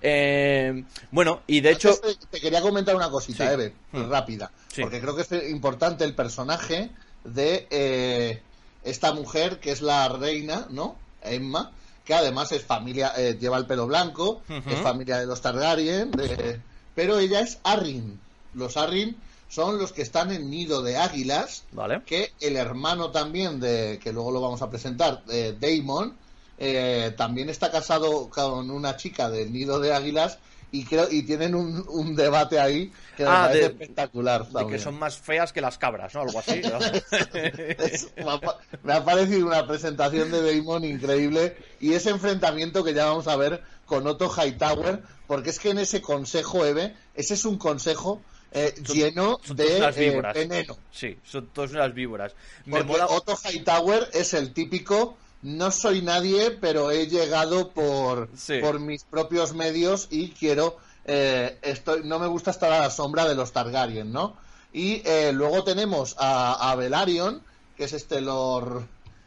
Eh, 0.00 0.84
bueno, 1.10 1.42
y 1.46 1.60
de 1.60 1.70
hecho... 1.72 1.90
Te, 2.30 2.40
quería 2.40 2.60
comentar 2.60 2.94
una 2.96 3.10
cosita, 3.10 3.56
Sí. 3.56 3.72
Hmm. 3.92 4.08
rápida. 4.10 4.50
Sí. 4.68 4.82
Porque 4.82 5.00
creo 5.00 5.14
que 5.16 5.22
es 5.22 5.50
importante 5.50 6.04
el 6.04 6.14
personaje 6.14 6.90
de 7.24 7.66
eh, 7.70 8.40
esta 8.84 9.12
mujer 9.12 9.58
que 9.60 9.70
es 9.72 9.82
la 9.82 10.08
reina, 10.08 10.66
¿no? 10.70 10.96
Emma, 11.22 11.72
que 12.04 12.14
además 12.14 12.52
es 12.52 12.64
familia, 12.64 13.12
eh, 13.18 13.36
lleva 13.38 13.58
el 13.58 13.66
pelo 13.66 13.86
blanco, 13.86 14.42
es 14.48 14.78
familia 14.78 15.18
de 15.18 15.26
los 15.26 15.42
Targaryen, 15.42 16.10
de- 16.12 16.60
pero 16.98 17.20
ella 17.20 17.38
es 17.38 17.60
Arryn. 17.62 18.18
Los 18.54 18.76
Arryn 18.76 19.16
son 19.48 19.78
los 19.78 19.92
que 19.92 20.02
están 20.02 20.32
en 20.32 20.50
nido 20.50 20.82
de 20.82 20.96
águilas, 20.96 21.62
Vale. 21.70 22.02
que 22.04 22.32
el 22.40 22.56
hermano 22.56 23.12
también 23.12 23.60
de, 23.60 24.00
que 24.02 24.12
luego 24.12 24.32
lo 24.32 24.40
vamos 24.40 24.62
a 24.62 24.68
presentar, 24.68 25.22
eh, 25.28 25.56
Daemon, 25.60 26.16
eh, 26.58 27.14
también 27.16 27.50
está 27.50 27.70
casado 27.70 28.28
con 28.28 28.68
una 28.72 28.96
chica 28.96 29.30
del 29.30 29.52
nido 29.52 29.78
de 29.78 29.94
águilas 29.94 30.38
y 30.70 30.84
creo 30.84 31.08
y 31.10 31.22
tienen 31.22 31.54
un, 31.54 31.84
un 31.88 32.14
debate 32.14 32.60
ahí 32.60 32.92
que 33.16 33.24
me 33.24 33.28
Ah, 33.30 33.42
parece 33.46 33.58
de- 33.60 33.66
espectacular. 33.66 34.46
De 34.46 34.52
también. 34.52 34.70
que 34.76 34.78
son 34.82 34.98
más 34.98 35.16
feas 35.18 35.52
que 35.52 35.60
las 35.60 35.78
cabras, 35.78 36.14
¿no? 36.14 36.22
Algo 36.22 36.38
así. 36.38 36.60
¿no? 36.62 36.78
Es- 37.78 38.08
me, 38.16 38.30
ha, 38.30 38.38
pa- 38.40 38.58
me 38.82 38.92
ha 38.92 39.04
parecido 39.04 39.46
una 39.46 39.66
presentación 39.66 40.30
de 40.30 40.56
Damon 40.56 40.84
increíble 40.84 41.56
y 41.80 41.94
ese 41.94 42.10
enfrentamiento 42.10 42.84
que 42.84 42.94
ya 42.94 43.06
vamos 43.06 43.28
a 43.28 43.36
ver 43.36 43.62
con 43.86 44.06
Otto 44.06 44.30
Hightower, 44.30 45.02
porque 45.26 45.50
es 45.50 45.58
que 45.58 45.70
en 45.70 45.78
ese 45.78 46.02
consejo, 46.02 46.64
Eve, 46.66 46.94
ese 47.14 47.34
es 47.34 47.44
un 47.46 47.56
consejo 47.56 48.20
eh, 48.52 48.74
Son- 48.84 48.96
lleno 48.96 49.40
son 49.44 49.56
de 49.56 49.78
eh, 49.78 50.22
veneno. 50.34 50.76
Sí, 50.90 51.18
son 51.24 51.46
todas 51.48 51.70
unas 51.72 51.92
víboras. 51.94 52.34
Me 52.66 52.82
mola... 52.82 53.06
Otto 53.06 53.34
Hightower 53.36 54.08
es 54.12 54.34
el 54.34 54.52
típico 54.52 55.16
no 55.42 55.70
soy 55.70 56.02
nadie, 56.02 56.50
pero 56.50 56.90
he 56.90 57.06
llegado 57.06 57.70
por, 57.70 58.28
Sí. 58.36 58.58
por 58.60 58.80
mis 58.80 59.04
propios 59.04 59.54
medios 59.54 60.08
y 60.10 60.30
quiero 60.30 60.76
eh, 61.04 61.58
estoy 61.62 62.02
no 62.04 62.18
me 62.18 62.26
gusta 62.26 62.50
estar 62.50 62.70
a 62.72 62.80
la 62.80 62.90
sombra 62.90 63.26
de 63.26 63.34
los 63.34 63.52
Targaryen, 63.52 64.12
¿no? 64.12 64.36
Y 64.72 65.00
eh, 65.06 65.32
luego 65.32 65.64
tenemos 65.64 66.14
a, 66.18 66.70
a 66.70 66.74
Velaryon, 66.76 67.42
que 67.76 67.84
es 67.84 67.92
este 67.94 68.20
Lord 68.20 68.86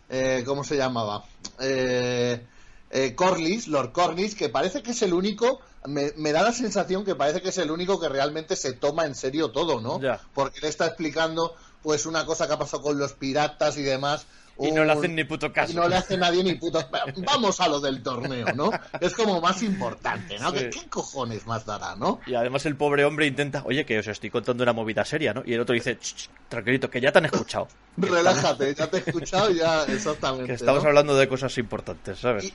eh, 0.10 0.44
¿cómo 0.46 0.63
se 0.63 0.75
llamaba? 0.77 1.24
Eh, 1.60 2.46
eh, 2.91 3.15
Corlys, 3.15 3.68
Lord 3.68 3.94
Corlys, 3.94 4.36
que 4.36 4.50
parece 4.50 4.84
que 4.84 4.91
es 4.91 5.01
el 5.01 5.13
único, 5.13 5.62
me, 5.86 6.12
me 6.18 6.34
da 6.34 6.44
la 6.44 6.51
sensación 6.51 7.06
que 7.06 7.15
parece 7.15 7.41
que 7.41 7.50
es 7.50 7.58
el 7.58 7.72
único 7.72 8.00
que 8.00 8.10
realmente 8.10 8.56
se 8.58 8.74
toma 8.74 9.06
en 9.06 9.15
serio 9.15 9.51
todo, 9.51 9.80
¿no? 9.80 10.00
Porque 10.34 10.60
le 10.62 10.68
está 10.68 10.86
explicando 10.88 11.56
pues 11.82 12.06
una 12.06 12.25
cosa 12.25 12.46
que 12.48 12.53
ha 12.53 12.60
pasado 12.60 12.84
con 12.84 13.00
los 13.00 13.13
piratas 13.13 13.77
y 13.77 13.82
demás. 13.84 14.25
Y 14.60 14.72
no 14.72 14.84
le 14.84 14.91
hacen 14.91 15.15
ni 15.15 15.24
puto 15.24 15.51
caso. 15.51 15.72
y 15.72 15.75
no 15.75 15.88
le 15.88 15.96
hace 15.96 16.17
nadie 16.17 16.43
ni 16.43 16.53
puto. 16.55 16.84
Vamos 17.25 17.60
a 17.60 17.67
lo 17.67 17.79
del 17.79 18.03
torneo, 18.03 18.48
¿no? 18.53 18.70
Es 19.00 19.13
como 19.13 19.41
más 19.41 19.63
importante, 19.63 20.38
¿no? 20.38 20.51
Sí. 20.51 20.58
¿Qué, 20.58 20.70
qué 20.70 20.89
cojones 20.89 21.48
más 21.48 21.65
dará, 21.65 21.96
no? 21.96 22.20
Y 22.27 22.36
además 22.36 22.65
el 22.65 22.75
pobre 22.75 23.03
hombre 23.05 23.25
intenta, 23.27 23.63
oye, 23.65 23.86
que 23.86 23.98
os 24.00 24.08
estoy 24.08 24.29
contando 24.29 24.63
una 24.63 24.74
movida 24.74 25.03
seria, 25.05 25.34
¿no? 25.34 25.41
Y 25.46 25.53
el 25.53 25.62
otro 25.62 25.74
dice, 25.74 25.98
"Ch, 25.98 26.15
ch, 26.15 26.29
tranquilito, 26.50 26.89
que 26.89 27.01
ya 27.01 27.12
te 27.12 27.17
han 27.20 27.25
escuchado. 27.25 27.67
Relájate, 27.98 28.75
ya 28.75 28.88
te 28.88 28.98
he 28.98 29.00
escuchado, 29.00 29.50
ya 29.51 29.84
exactamente. 29.86 30.48
Que 30.48 30.53
estamos 30.53 30.84
¿no? 30.84 30.89
hablando 30.89 31.15
de 31.15 31.27
cosas 31.27 31.58
importantes, 31.58 32.20
¿sabes? 32.20 32.46
Y- 32.46 32.53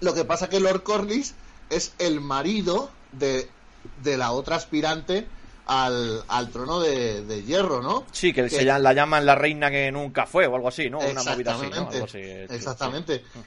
Lo 0.00 0.14
que 0.14 0.24
pasa 0.24 0.48
que 0.48 0.60
Lord 0.60 0.82
Corlys 0.82 1.34
es 1.68 1.94
el 1.98 2.20
marido 2.20 2.90
de, 3.12 3.48
de 4.02 4.16
la 4.16 4.32
otra 4.32 4.56
aspirante 4.56 5.26
al, 5.66 6.24
al 6.28 6.50
trono 6.50 6.80
de, 6.80 7.24
de 7.24 7.42
hierro, 7.44 7.82
¿no? 7.82 8.04
Sí, 8.12 8.32
que, 8.32 8.42
que- 8.44 8.50
se 8.50 8.64
la 8.64 8.92
llaman 8.92 9.24
la 9.26 9.34
reina 9.34 9.70
que 9.70 9.90
nunca 9.92 10.26
fue 10.26 10.46
o 10.46 10.54
algo 10.54 10.68
así, 10.68 10.90
¿no? 10.90 10.98
Una 10.98 11.22
movida 11.34 11.54
así, 11.54 11.62
¿no? 11.62 11.70
Exactamente, 11.70 11.94
Algo 11.94 12.04
así, 12.06 12.18
eh, 12.18 12.46
sí. 12.48 12.54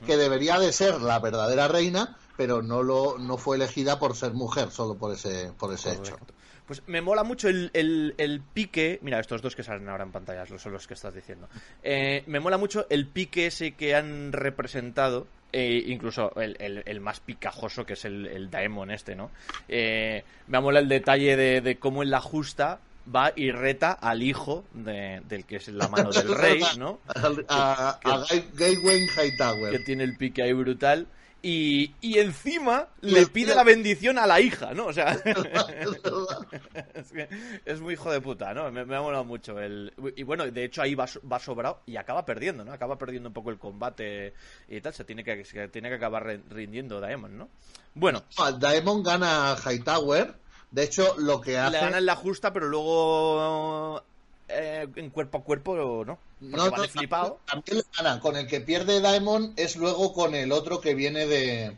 Que 0.05 0.17
debería 0.17 0.59
de 0.59 0.71
ser 0.71 1.01
la 1.01 1.19
verdadera 1.19 1.67
reina, 1.67 2.17
pero 2.37 2.61
no 2.61 2.83
lo 2.83 3.17
no 3.17 3.37
fue 3.37 3.57
elegida 3.57 3.99
por 3.99 4.15
ser 4.15 4.33
mujer, 4.33 4.71
solo 4.71 4.95
por 4.97 5.13
ese 5.13 5.51
por 5.57 5.73
ese 5.73 5.93
hecho. 5.93 6.17
Pues 6.65 6.81
me 6.87 7.01
mola 7.01 7.23
mucho 7.23 7.47
el, 7.47 7.69
el- 7.73 8.15
el 8.17 8.41
pique. 8.41 8.99
Mira, 9.03 9.19
estos 9.19 9.41
dos 9.41 9.55
que 9.55 9.63
salen 9.63 9.87
ahora 9.87 10.03
en 10.03 10.11
pantalla 10.11 10.45
son 10.45 10.71
los 10.73 10.87
que 10.87 10.95
estás 10.95 11.13
diciendo. 11.13 11.47
Eh, 11.83 12.23
me 12.27 12.39
mola 12.39 12.57
mucho 12.57 12.87
el 12.89 13.05
pique 13.07 13.47
ese 13.47 13.73
que 13.73 13.95
han 13.95 14.31
representado. 14.31 15.27
eh, 15.57 15.83
incluso 15.87 16.33
el, 16.41 16.57
el- 16.59 16.83
el 16.85 16.99
más 16.99 17.21
picajoso 17.21 17.85
que 17.85 17.93
es 17.93 18.03
el, 18.03 18.25
el 18.27 18.49
Daemon 18.51 18.91
este, 18.91 19.15
¿no? 19.15 19.31
Eh, 19.69 20.23
me 20.47 20.59
mola 20.59 20.79
el 20.79 20.89
detalle 20.89 21.37
de, 21.37 21.61
de 21.61 21.77
cómo 21.77 22.03
en 22.03 22.09
la 22.09 22.19
justa 22.19 22.79
va 23.15 23.31
y 23.35 23.51
reta 23.51 23.93
al 23.93 24.21
hijo 24.23 24.65
de- 24.73 25.21
del 25.29 25.45
que 25.45 25.57
es 25.57 25.67
la 25.69 25.87
mano 25.87 26.11
del 26.11 26.27
rey, 26.35 26.61
¿no? 26.77 26.99
A, 27.47 27.99
a 28.03 28.25
Gawain 28.55 29.07
Hightower. 29.07 29.71
que 29.71 29.79
tiene 29.79 30.03
el 30.03 30.17
pique 30.17 30.41
ahí 30.43 30.51
brutal. 30.51 31.07
Y, 31.47 31.93
y 32.01 32.17
encima 32.17 32.87
Le 33.01 33.19
le 33.19 33.27
pide 33.27 33.53
la 33.53 33.63
bendición 33.63 34.17
a 34.17 34.25
la 34.25 34.41
hija, 34.41 34.73
¿no? 34.73 34.87
O 34.87 34.93
sea, 34.93 35.11
Es 35.23 36.01
verdad. 36.01 36.39
es, 36.95 37.11
que 37.11 37.29
es 37.63 37.79
muy 37.79 37.93
hijo 37.93 38.11
de 38.11 38.19
puta, 38.19 38.51
¿no? 38.55 38.71
Me, 38.71 38.83
me 38.83 38.95
ha 38.95 39.01
molado 39.01 39.23
mucho. 39.25 39.59
El... 39.59 39.93
Y 40.15 40.23
bueno, 40.23 40.49
de 40.49 40.63
hecho 40.63 40.81
ahí 40.81 40.95
va, 40.95 41.05
va 41.31 41.37
sobrado 41.37 41.83
y 41.85 41.97
acaba 41.97 42.25
perdiendo, 42.25 42.65
¿no? 42.65 42.73
Acaba 42.73 42.97
perdiendo 42.97 43.29
un 43.29 43.33
poco 43.33 43.51
el 43.51 43.59
combate 43.59 44.33
y 44.67 44.81
tal. 44.81 44.95
Se 44.95 45.03
tiene 45.03 45.23
que, 45.23 45.45
se 45.45 45.67
tiene 45.67 45.89
que 45.89 45.95
acabar 45.95 46.25
rindiendo 46.49 46.99
Daemon, 46.99 47.37
¿no? 47.37 47.49
Bueno, 47.93 48.23
No, 48.39 48.51
Daemon 48.51 49.03
gana 49.03 49.55
Hightower. 49.63 50.33
De 50.71 50.83
hecho, 50.83 51.13
lo 51.19 51.41
que 51.41 51.59
hace. 51.59 51.73
le 51.73 51.79
gana 51.79 51.99
en 51.99 52.07
la 52.07 52.15
justa, 52.15 52.51
pero 52.51 52.67
luego 52.67 54.03
eh, 54.47 54.87
en 54.95 55.09
cuerpo 55.09 55.39
a 55.39 55.43
cuerpo, 55.43 56.03
¿no? 56.05 56.17
Porque 56.39 56.55
No, 56.57 56.69
van 56.71 56.81
no, 56.81 56.87
flipado. 56.87 57.39
También 57.45 57.77
le 57.77 57.83
gana. 57.97 58.19
Con 58.19 58.35
el 58.35 58.47
que 58.47 58.61
pierde 58.61 59.01
Daemon 59.01 59.53
es 59.55 59.75
luego 59.75 60.13
con 60.13 60.35
el 60.35 60.51
otro 60.51 60.81
que 60.81 60.93
viene 60.95 61.25
de. 61.25 61.75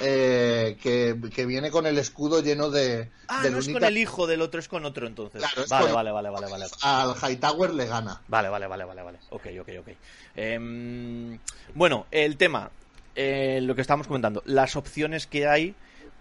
eh, 0.00 0.76
que, 0.82 1.16
que 1.34 1.46
viene 1.46 1.70
con 1.70 1.86
el 1.86 1.98
escudo 1.98 2.40
lleno 2.42 2.70
de. 2.70 3.10
Ah, 3.28 3.42
de 3.42 3.50
no 3.50 3.58
es 3.58 3.68
con 3.68 3.84
el 3.84 3.98
hijo 3.98 4.26
del 4.26 4.42
otro, 4.42 4.58
es 4.60 4.68
con 4.68 4.84
otro 4.84 5.06
entonces. 5.06 5.40
Claro, 5.40 5.66
vale, 5.68 5.86
con- 5.86 5.94
vale, 5.94 6.10
vale, 6.10 6.30
vale, 6.30 6.50
vale. 6.50 6.66
Al 6.82 7.14
Hightower 7.16 7.74
le 7.74 7.86
gana. 7.86 8.20
Vale, 8.28 8.48
vale, 8.48 8.66
vale, 8.66 8.84
vale, 8.84 9.02
vale. 9.02 9.18
Ok, 9.30 9.46
ok, 9.60 9.68
ok. 9.80 9.88
Em, 10.34 11.38
bueno, 11.74 12.06
el 12.10 12.36
tema, 12.36 12.70
eh, 13.14 13.60
lo 13.62 13.74
que 13.74 13.82
estábamos 13.82 14.06
comentando, 14.06 14.42
las 14.46 14.76
opciones 14.76 15.26
que 15.26 15.46
hay 15.46 15.74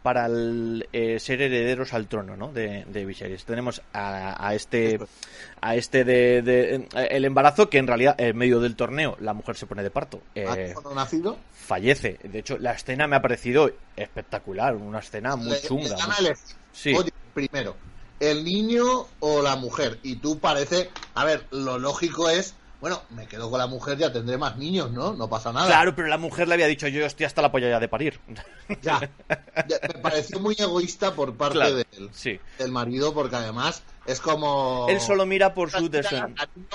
para 0.04 0.26
el, 0.26 0.88
eh, 0.94 1.20
ser 1.20 1.42
herederos 1.42 1.94
al 1.94 2.08
trono, 2.08 2.36
¿no? 2.36 2.52
De, 2.52 2.86
de 2.88 3.06
Viserys. 3.06 3.46
Tenemos 3.46 3.82
a, 3.94 4.48
a 4.48 4.56
este, 4.56 5.00
a 5.62 5.76
este 5.76 6.04
de, 6.04 6.42
de- 6.42 6.76
eh, 6.76 7.08
el 7.12 7.26
embarazo 7.26 7.70
que 7.70 7.78
en 7.78 7.88
realidad 7.88 8.16
en 8.20 8.36
medio 8.36 8.60
del 8.60 8.76
torneo 8.76 9.16
la 9.20 9.34
mujer 9.34 9.56
se 9.56 9.68
pone 9.68 9.84
de 9.84 9.92
parto. 9.92 10.22
eh, 10.36 10.74
¿Ha 10.86 10.94
nacido? 10.96 11.38
fallece. 11.54 12.18
De 12.24 12.40
hecho, 12.40 12.58
la 12.58 12.72
escena 12.74 13.08
me 13.08 13.16
ha 13.16 13.22
parecido 13.22 13.72
espectacular, 13.96 14.76
una 14.76 15.00
escena 15.00 15.36
muy 15.36 15.52
Le- 15.52 15.62
chunga. 15.62 15.84
le 15.90 15.96
gana 15.96 16.16
muy- 16.20 16.28
el- 16.30 16.36
Sí. 16.74 16.94
Oye, 16.96 17.12
primero, 17.34 17.76
el 18.20 18.44
niño 18.44 18.84
o 19.20 19.42
la 19.42 19.56
mujer. 19.56 20.00
Y 20.04 20.16
tú 20.18 20.40
parece. 20.40 20.90
A 21.16 21.26
ver, 21.26 21.46
lo 21.52 21.78
lógico 21.80 22.30
es. 22.30 22.56
Bueno, 22.82 23.04
me 23.12 23.28
quedo 23.28 23.50
con 23.52 23.60
la 23.60 23.68
mujer, 23.68 23.96
ya 24.00 24.12
tendré 24.12 24.38
más 24.40 24.58
niños, 24.58 24.92
¿no? 24.92 25.14
No 25.14 25.30
pasa 25.30 25.54
nada. 25.54 25.68
Claro, 25.68 25.96
pero 25.96 26.08
la 26.08 26.18
mujer 26.18 26.48
le 26.48 26.56
había 26.56 26.66
dicho 26.66 26.88
yo 26.88 27.06
estoy 27.06 27.28
hasta 27.28 27.42
la 27.44 27.52
polla 27.52 27.70
ya 27.70 27.80
de 27.80 27.88
parir. 27.88 28.20
Ya. 28.82 29.00
Me 29.68 30.00
pareció 30.02 30.40
muy 30.40 30.56
egoísta 30.58 31.14
por 31.14 31.36
parte 31.36 31.58
Claro, 31.58 31.76
del, 31.76 32.10
sí. 32.14 32.40
del 32.58 32.72
marido, 32.72 33.14
porque 33.14 33.36
además 33.36 33.84
es 34.08 34.20
como. 34.20 34.88
Él 34.90 35.00
solo 35.00 35.26
mira 35.26 35.54
por 35.54 35.70
su 35.70 35.90
deseo. 35.90 36.30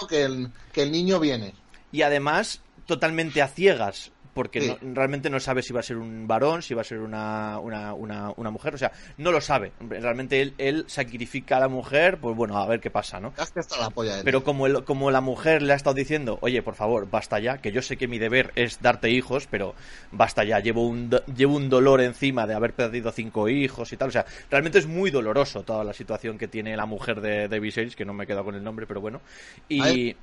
que 0.09 0.23
el, 0.23 0.51
que 0.73 0.83
el 0.85 0.93
niño 0.93 1.19
viene. 1.19 1.55
Y 1.91 2.03
además, 2.03 2.61
totalmente 2.87 3.43
a 3.43 3.49
ciegas, 3.49 4.13
porque 4.37 4.61
Sí. 4.61 4.69
no- 4.83 4.95
realmente 4.95 5.31
no 5.31 5.41
sabe 5.41 5.63
si 5.63 5.73
va 5.73 5.81
a 5.81 5.83
ser 5.83 5.97
un 5.97 6.29
varón, 6.29 6.61
si 6.63 6.75
va 6.75 6.83
a 6.83 6.85
ser 6.85 6.99
una, 6.99 7.59
una, 7.59 7.95
una, 7.95 8.33
una 8.37 8.51
mujer, 8.51 8.75
o 8.75 8.79
sea, 8.79 8.93
no 9.17 9.33
lo 9.33 9.41
sabe. 9.41 9.73
Realmente 9.81 10.43
él, 10.43 10.53
él 10.59 10.85
sacrifica 10.89 11.57
a 11.57 11.61
la 11.61 11.69
mujer, 11.69 12.19
pues 12.21 12.37
bueno, 12.37 12.59
a 12.59 12.67
ver 12.67 12.79
qué 12.81 12.91
pasa, 12.91 13.19
¿no? 13.19 13.33
La 13.81 13.89
polla 13.91 14.21
Pero 14.23 14.45
como, 14.45 14.67
el- 14.67 14.85
como 14.85 15.11
la 15.11 15.23
mujer 15.23 15.63
le 15.63 15.73
ha 15.73 15.77
estado 15.77 15.95
diciendo, 15.95 16.39
oye, 16.43 16.63
por 16.63 16.75
favor, 16.75 17.09
basta 17.11 17.39
ya, 17.39 17.59
que 17.59 17.73
yo 17.73 17.81
sé 17.81 17.97
que 17.97 18.09
mi 18.09 18.19
deber 18.19 18.53
es 18.57 18.81
darte 18.83 19.11
hijos, 19.11 19.49
pero 19.51 19.75
basta 20.13 20.45
ya, 20.45 20.61
llevo 20.61 20.87
un, 20.87 21.09
llevo 21.35 21.57
un 21.57 21.71
dolor 21.71 22.03
encima 22.03 22.47
de 22.47 22.53
haber 22.55 22.75
perdido 22.75 23.11
cinco 23.13 23.49
hijos 23.49 23.91
y 23.93 23.97
tal. 23.97 24.09
O 24.09 24.13
sea, 24.13 24.27
realmente 24.51 24.79
es 24.79 24.87
muy 24.87 25.11
doloroso 25.11 25.63
toda 25.63 25.83
la 25.83 25.95
situación 25.95 26.37
que 26.37 26.47
tiene 26.47 26.77
la 26.77 26.85
mujer 26.85 27.23
de, 27.23 27.49
de 27.49 27.59
Viserys, 27.59 27.97
que 27.97 28.05
no 28.05 28.13
me 28.13 28.25
he 28.25 28.27
quedado 28.27 28.45
con 28.45 28.55
el 28.55 28.63
nombre, 28.63 28.87
pero 28.87 29.01
bueno. 29.01 29.23
Y... 29.69 30.15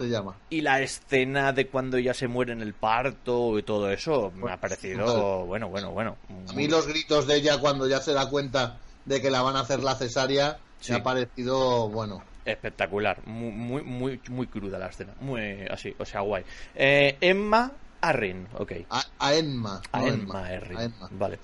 Ay. 0.00 0.08
se 0.08 0.12
llama. 0.12 0.36
Y 0.50 0.60
la 0.60 0.80
escena 0.80 1.52
de 1.52 1.66
cuando 1.68 1.96
ella 1.96 2.14
se 2.14 2.28
muere 2.28 2.52
en 2.52 2.60
el 2.62 2.74
parto 2.74 3.58
y 3.58 3.62
todo 3.62 3.90
eso 3.90 4.32
me 4.34 4.50
ha 4.52 4.56
parecido, 4.60 5.44
bueno, 5.46 5.68
bueno, 5.68 5.90
bueno. 5.92 6.16
A 6.48 6.52
mí 6.52 6.68
los 6.68 6.86
gritos 6.86 7.26
de 7.26 7.36
ella 7.36 7.58
cuando 7.58 7.86
ya 7.88 8.00
se 8.00 8.12
da 8.12 8.28
cuenta 8.28 8.78
de 9.04 9.20
que 9.22 9.30
la 9.30 9.42
van 9.42 9.56
a 9.56 9.60
hacer 9.60 9.82
la 9.82 9.94
cesárea 9.94 10.58
Sí. 10.80 10.92
me 10.92 10.98
ha 10.98 11.02
parecido, 11.02 11.88
bueno, 11.88 12.22
Espectacular, 12.44 13.18
muy, 13.26 13.50
muy, 13.50 13.82
muy, 13.82 14.20
muy 14.30 14.46
cruda 14.46 14.78
la 14.78 14.86
escena, 14.86 15.12
muy 15.20 15.66
así, 15.70 15.94
o 15.98 16.04
sea, 16.06 16.20
guay. 16.20 16.44
Eh, 16.74 17.16
Emma 17.20 17.70
Arryn, 18.00 18.46
ok. 18.56 18.72
a, 18.88 19.02
a 19.18 19.34
Enma. 19.34 19.82
A 19.92 19.98
no 20.00 20.06
Emma 20.06 20.14
Enma, 20.14 20.46
Arryn, 20.46 20.78
a 20.78 20.84
Enma. 20.84 21.08
vale. 21.10 21.38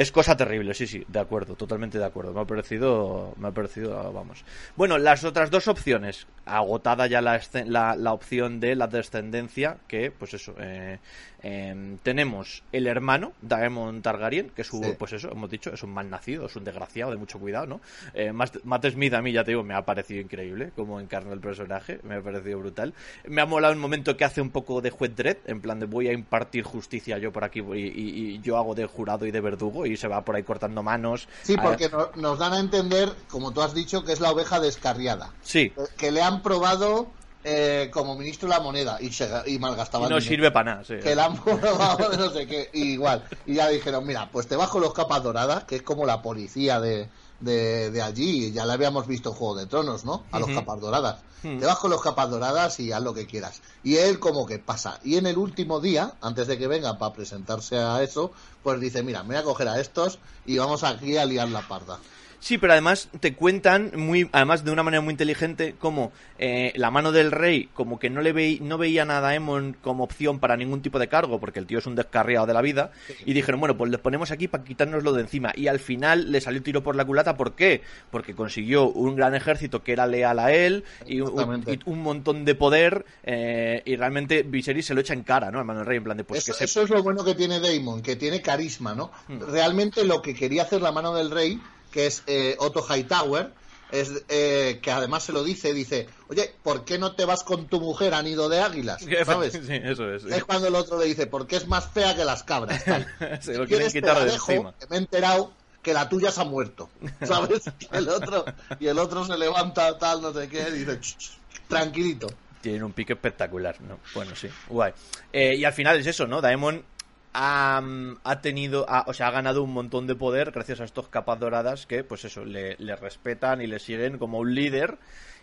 Es 0.00 0.10
cosa 0.12 0.34
terrible, 0.34 0.72
sí, 0.72 0.86
sí, 0.86 1.04
de 1.08 1.20
acuerdo, 1.20 1.56
totalmente 1.56 1.98
de 1.98 2.06
acuerdo. 2.06 2.32
Me 2.32 2.40
ha 2.40 2.46
parecido, 2.46 3.34
me 3.36 3.48
ha 3.48 3.50
parecido, 3.50 4.10
vamos. 4.14 4.46
Bueno, 4.74 4.96
las 4.96 5.24
otras 5.24 5.50
dos 5.50 5.68
opciones, 5.68 6.26
agotada 6.46 7.06
ya 7.06 7.20
la, 7.20 7.38
la, 7.66 7.94
la 7.96 8.12
opción 8.14 8.60
de 8.60 8.76
la 8.76 8.86
descendencia, 8.86 9.76
que, 9.88 10.10
pues 10.10 10.32
eso, 10.32 10.54
eh, 10.58 11.00
eh, 11.42 11.96
tenemos 12.02 12.62
el 12.72 12.86
hermano, 12.86 13.32
Daemon 13.42 14.02
Targaryen, 14.02 14.50
que 14.50 14.62
es 14.62 14.72
un, 14.72 14.84
Sí. 14.84 14.92
pues 14.98 15.12
eso, 15.12 15.30
hemos 15.30 15.50
dicho, 15.50 15.72
es 15.72 15.82
un 15.82 15.90
mal 15.90 16.08
nacido, 16.10 16.46
es 16.46 16.56
un 16.56 16.64
desgraciado, 16.64 17.10
de 17.10 17.16
mucho 17.16 17.38
cuidado, 17.38 17.66
¿no? 17.66 17.80
Eh, 18.14 18.32
Matt 18.32 18.86
Smith 18.90 19.14
a 19.14 19.22
mí, 19.22 19.32
ya 19.32 19.44
te 19.44 19.52
digo, 19.52 19.62
me 19.62 19.74
ha 19.74 19.84
parecido 19.84 20.20
increíble 20.20 20.72
como 20.76 21.00
encarna 21.00 21.32
el 21.32 21.40
personaje, 21.40 22.00
me 22.02 22.16
ha 22.16 22.22
parecido 22.22 22.58
brutal. 22.58 22.94
Me 23.24 23.40
ha 23.40 23.46
molado 23.46 23.72
un 23.74 23.80
momento 23.80 24.16
que 24.16 24.24
hace 24.24 24.40
un 24.40 24.50
poco 24.50 24.80
de 24.80 24.90
juez 24.90 25.14
Dredd, 25.16 25.38
en 25.46 25.60
plan 25.60 25.78
de 25.80 25.86
voy 25.86 26.08
a 26.08 26.12
impartir 26.12 26.64
justicia 26.64 27.18
yo 27.18 27.32
por 27.32 27.44
aquí 27.44 27.60
y, 27.60 27.78
y- 27.78 28.34
y 28.34 28.40
yo 28.40 28.56
hago 28.56 28.74
de 28.74 28.86
jurado 28.86 29.26
y 29.26 29.30
de 29.30 29.40
verdugo 29.40 29.86
y 29.86 29.96
se 29.96 30.08
va 30.08 30.24
por 30.24 30.36
ahí 30.36 30.42
cortando 30.42 30.82
manos. 30.82 31.28
Sí, 31.42 31.56
porque 31.62 31.88
no- 31.88 32.10
nos 32.16 32.38
dan 32.38 32.52
a 32.52 32.60
entender, 32.60 33.08
como 33.28 33.52
tú 33.52 33.62
has 33.62 33.74
dicho, 33.74 34.04
que 34.04 34.12
es 34.12 34.20
la 34.20 34.30
oveja 34.30 34.60
descarriada. 34.60 35.32
Sí, 35.42 35.72
Eh, 35.76 35.82
Que 35.96 36.10
le 36.10 36.22
han 36.22 36.42
probado 36.42 37.08
eh, 37.44 37.90
como 37.92 38.16
ministro 38.16 38.48
de 38.48 38.54
la 38.54 38.60
moneda 38.60 38.98
y, 39.00 39.12
se, 39.12 39.28
y 39.46 39.54
y 39.54 39.58
no 39.58 40.18
dinero. 40.18 40.20
sirve 40.20 40.50
para 40.50 40.72
nada, 40.72 40.84
sí. 40.84 40.94
que 41.02 41.14
la 41.14 41.26
han 41.26 41.36
probado 41.42 42.10
de 42.10 42.16
no 42.16 42.30
sé 42.30 42.46
qué, 42.46 42.70
y 42.72 42.92
igual. 42.92 43.24
Y 43.46 43.54
ya 43.54 43.68
dijeron, 43.68 44.06
mira, 44.06 44.28
pues 44.30 44.46
te 44.46 44.56
bajo 44.56 44.78
los 44.78 44.92
capas 44.92 45.22
doradas, 45.22 45.64
que 45.64 45.76
es 45.76 45.82
como 45.82 46.04
la 46.06 46.22
policía 46.22 46.80
de, 46.80 47.08
de, 47.40 47.90
de 47.90 48.02
allí, 48.02 48.52
ya 48.52 48.64
la 48.66 48.74
habíamos 48.74 49.06
visto 49.06 49.30
en 49.30 49.34
Juego 49.36 49.56
de 49.56 49.66
Tronos, 49.66 50.04
¿no? 50.04 50.24
A 50.32 50.38
los 50.38 50.50
capas 50.50 50.80
doradas. 50.80 51.20
Hmm. 51.42 51.58
Te 51.58 51.64
bajo 51.64 51.88
los 51.88 52.02
capas 52.02 52.28
doradas 52.28 52.78
y 52.80 52.92
haz 52.92 53.02
lo 53.02 53.14
que 53.14 53.26
quieras. 53.26 53.62
Y 53.82 53.96
él 53.96 54.18
como 54.18 54.44
que 54.44 54.58
pasa. 54.58 55.00
Y 55.02 55.16
en 55.16 55.26
el 55.26 55.38
último 55.38 55.80
día, 55.80 56.12
antes 56.20 56.46
de 56.46 56.58
que 56.58 56.66
vengan 56.66 56.98
para 56.98 57.14
presentarse 57.14 57.78
a 57.78 58.02
eso, 58.02 58.32
pues 58.62 58.78
dice, 58.78 59.02
mira, 59.02 59.22
me 59.22 59.34
voy 59.34 59.36
a 59.36 59.44
coger 59.44 59.68
a 59.68 59.80
estos 59.80 60.18
y 60.44 60.58
vamos 60.58 60.84
aquí 60.84 61.16
a 61.16 61.24
liar 61.24 61.48
la 61.48 61.66
parda. 61.66 61.98
Sí, 62.40 62.56
pero 62.56 62.72
además 62.72 63.08
te 63.20 63.34
cuentan 63.34 63.92
muy, 63.94 64.28
además 64.32 64.64
de 64.64 64.70
una 64.70 64.82
manera 64.82 65.02
muy 65.02 65.12
inteligente, 65.12 65.74
como 65.78 66.10
eh, 66.38 66.72
la 66.74 66.90
mano 66.90 67.12
del 67.12 67.30
rey, 67.30 67.68
como 67.74 67.98
que 67.98 68.08
no 68.08 68.22
le 68.22 68.32
veí, 68.32 68.58
no 68.60 68.78
veía 68.78 69.02
a 69.02 69.20
Daemon 69.20 69.76
como 69.80 70.04
opción 70.04 70.40
para 70.40 70.56
ningún 70.56 70.80
tipo 70.80 70.98
de 70.98 71.08
cargo, 71.08 71.38
porque 71.38 71.58
el 71.58 71.66
tío 71.66 71.78
es 71.78 71.86
un 71.86 71.94
descarriado 71.94 72.46
de 72.46 72.54
la 72.54 72.62
vida, 72.62 72.92
y 73.26 73.34
dijeron, 73.34 73.60
bueno, 73.60 73.76
pues 73.76 73.90
les 73.90 74.00
ponemos 74.00 74.30
aquí 74.30 74.48
para 74.48 74.64
quitárnoslo 74.64 75.12
de 75.12 75.20
encima. 75.20 75.52
Y 75.54 75.68
al 75.68 75.80
final 75.80 76.32
le 76.32 76.40
salió 76.40 76.62
tiro 76.62 76.82
por 76.82 76.96
la 76.96 77.04
culata, 77.04 77.36
¿por 77.36 77.54
qué? 77.54 77.82
Porque 78.10 78.34
consiguió 78.34 78.88
un 78.88 79.16
gran 79.16 79.34
ejército 79.34 79.82
que 79.82 79.92
era 79.92 80.06
leal 80.06 80.38
a 80.38 80.52
él 80.52 80.84
y 81.06 81.20
un, 81.20 81.28
Exactamente. 81.28 81.72
y 81.74 81.80
un 81.84 82.02
montón 82.02 82.46
de 82.46 82.54
poder, 82.54 83.04
eh, 83.22 83.82
y 83.84 83.96
realmente 83.96 84.42
Viserys 84.44 84.86
se 84.86 84.94
lo 84.94 85.02
echa 85.02 85.12
en 85.12 85.24
cara, 85.24 85.50
¿no? 85.50 85.58
Al 85.58 85.66
mano 85.66 85.80
del 85.80 85.88
rey, 85.88 85.98
en 85.98 86.04
plan 86.04 86.16
de, 86.16 86.24
pues 86.24 86.42
eso, 86.42 86.52
que 86.52 86.58
se... 86.58 86.64
eso 86.64 86.82
es 86.82 86.90
lo 86.90 87.02
bueno 87.02 87.22
que 87.22 87.34
tiene 87.34 87.60
Damon, 87.60 88.00
que 88.00 88.16
tiene 88.16 88.40
carisma, 88.40 88.94
¿no? 88.94 89.10
Hmm. 89.28 89.40
Realmente 89.50 90.04
lo 90.04 90.22
que 90.22 90.34
quería 90.34 90.62
hacer 90.62 90.80
la 90.80 90.92
mano 90.92 91.14
del 91.14 91.30
rey, 91.30 91.60
que 91.90 92.06
es 92.06 92.22
eh, 92.26 92.56
Otto 92.58 92.84
Hightower, 92.88 93.52
es 93.92 94.10
eh, 94.28 94.78
que 94.82 94.90
además 94.92 95.24
se 95.24 95.32
lo 95.32 95.42
dice, 95.42 95.74
dice, 95.74 96.06
oye, 96.28 96.54
¿por 96.62 96.84
qué 96.84 96.96
no 96.98 97.16
te 97.16 97.24
vas 97.24 97.42
con 97.42 97.66
tu 97.66 97.80
mujer 97.80 98.14
a 98.14 98.22
nido 98.22 98.48
de 98.48 98.60
águilas? 98.60 99.04
¿Sabes? 99.26 99.52
Sí, 99.54 99.80
eso 99.82 100.08
es. 100.12 100.24
Es 100.24 100.44
cuando 100.44 100.68
el 100.68 100.74
otro 100.76 100.98
le 100.98 101.06
dice, 101.06 101.26
porque 101.26 101.56
es 101.56 101.66
más 101.66 101.88
fea 101.90 102.14
que 102.14 102.24
las 102.24 102.44
cabras. 102.44 102.84
tal. 102.84 103.06
se 103.42 103.54
lo 103.58 103.64
Si 103.64 103.68
quieren 103.70 103.90
quitar 103.90 104.18
de 104.20 104.30
dejo, 104.30 104.52
encima. 104.52 104.74
que 104.78 104.86
me 104.88 104.96
he 104.96 104.98
enterado 105.00 105.52
que 105.82 105.92
la 105.94 106.08
tuya 106.08 106.30
se 106.30 106.40
ha 106.40 106.44
muerto, 106.44 106.88
¿sabes? 107.26 107.62
Y 107.80 107.96
el 107.96 108.08
otro, 108.08 108.44
y 108.78 108.86
el 108.86 108.98
otro 108.98 109.24
se 109.24 109.36
levanta 109.38 109.98
tal, 109.98 110.20
no 110.22 110.32
sé 110.32 110.48
qué, 110.48 110.68
y 110.68 110.78
dice, 110.80 111.00
"Ch, 111.00 111.16
ch, 111.16 111.30
tranquilito. 111.68 112.28
Tienen 112.60 112.82
un 112.82 112.92
pique 112.92 113.14
espectacular, 113.14 113.80
¿no? 113.80 113.98
Bueno, 114.14 114.36
sí, 114.36 114.48
guay. 114.68 114.92
Eh, 115.32 115.54
y 115.56 115.64
al 115.64 115.72
final 115.72 115.98
es 115.98 116.06
eso, 116.06 116.26
¿no? 116.26 116.42
Daemon 116.42 116.84
ha, 117.32 118.40
tenido, 118.42 118.86
o 119.06 119.12
sea, 119.12 119.28
ha 119.28 119.30
ganado 119.30 119.62
un 119.62 119.72
montón 119.72 120.06
de 120.06 120.14
poder 120.14 120.50
gracias 120.50 120.80
a 120.80 120.84
estos 120.84 121.08
capas 121.08 121.38
doradas 121.38 121.86
que, 121.86 122.04
pues 122.04 122.24
eso, 122.24 122.44
le, 122.44 122.76
respetan 122.96 123.60
y 123.60 123.66
le 123.66 123.78
siguen 123.78 124.18
como 124.18 124.38
un 124.38 124.54
líder. 124.54 124.98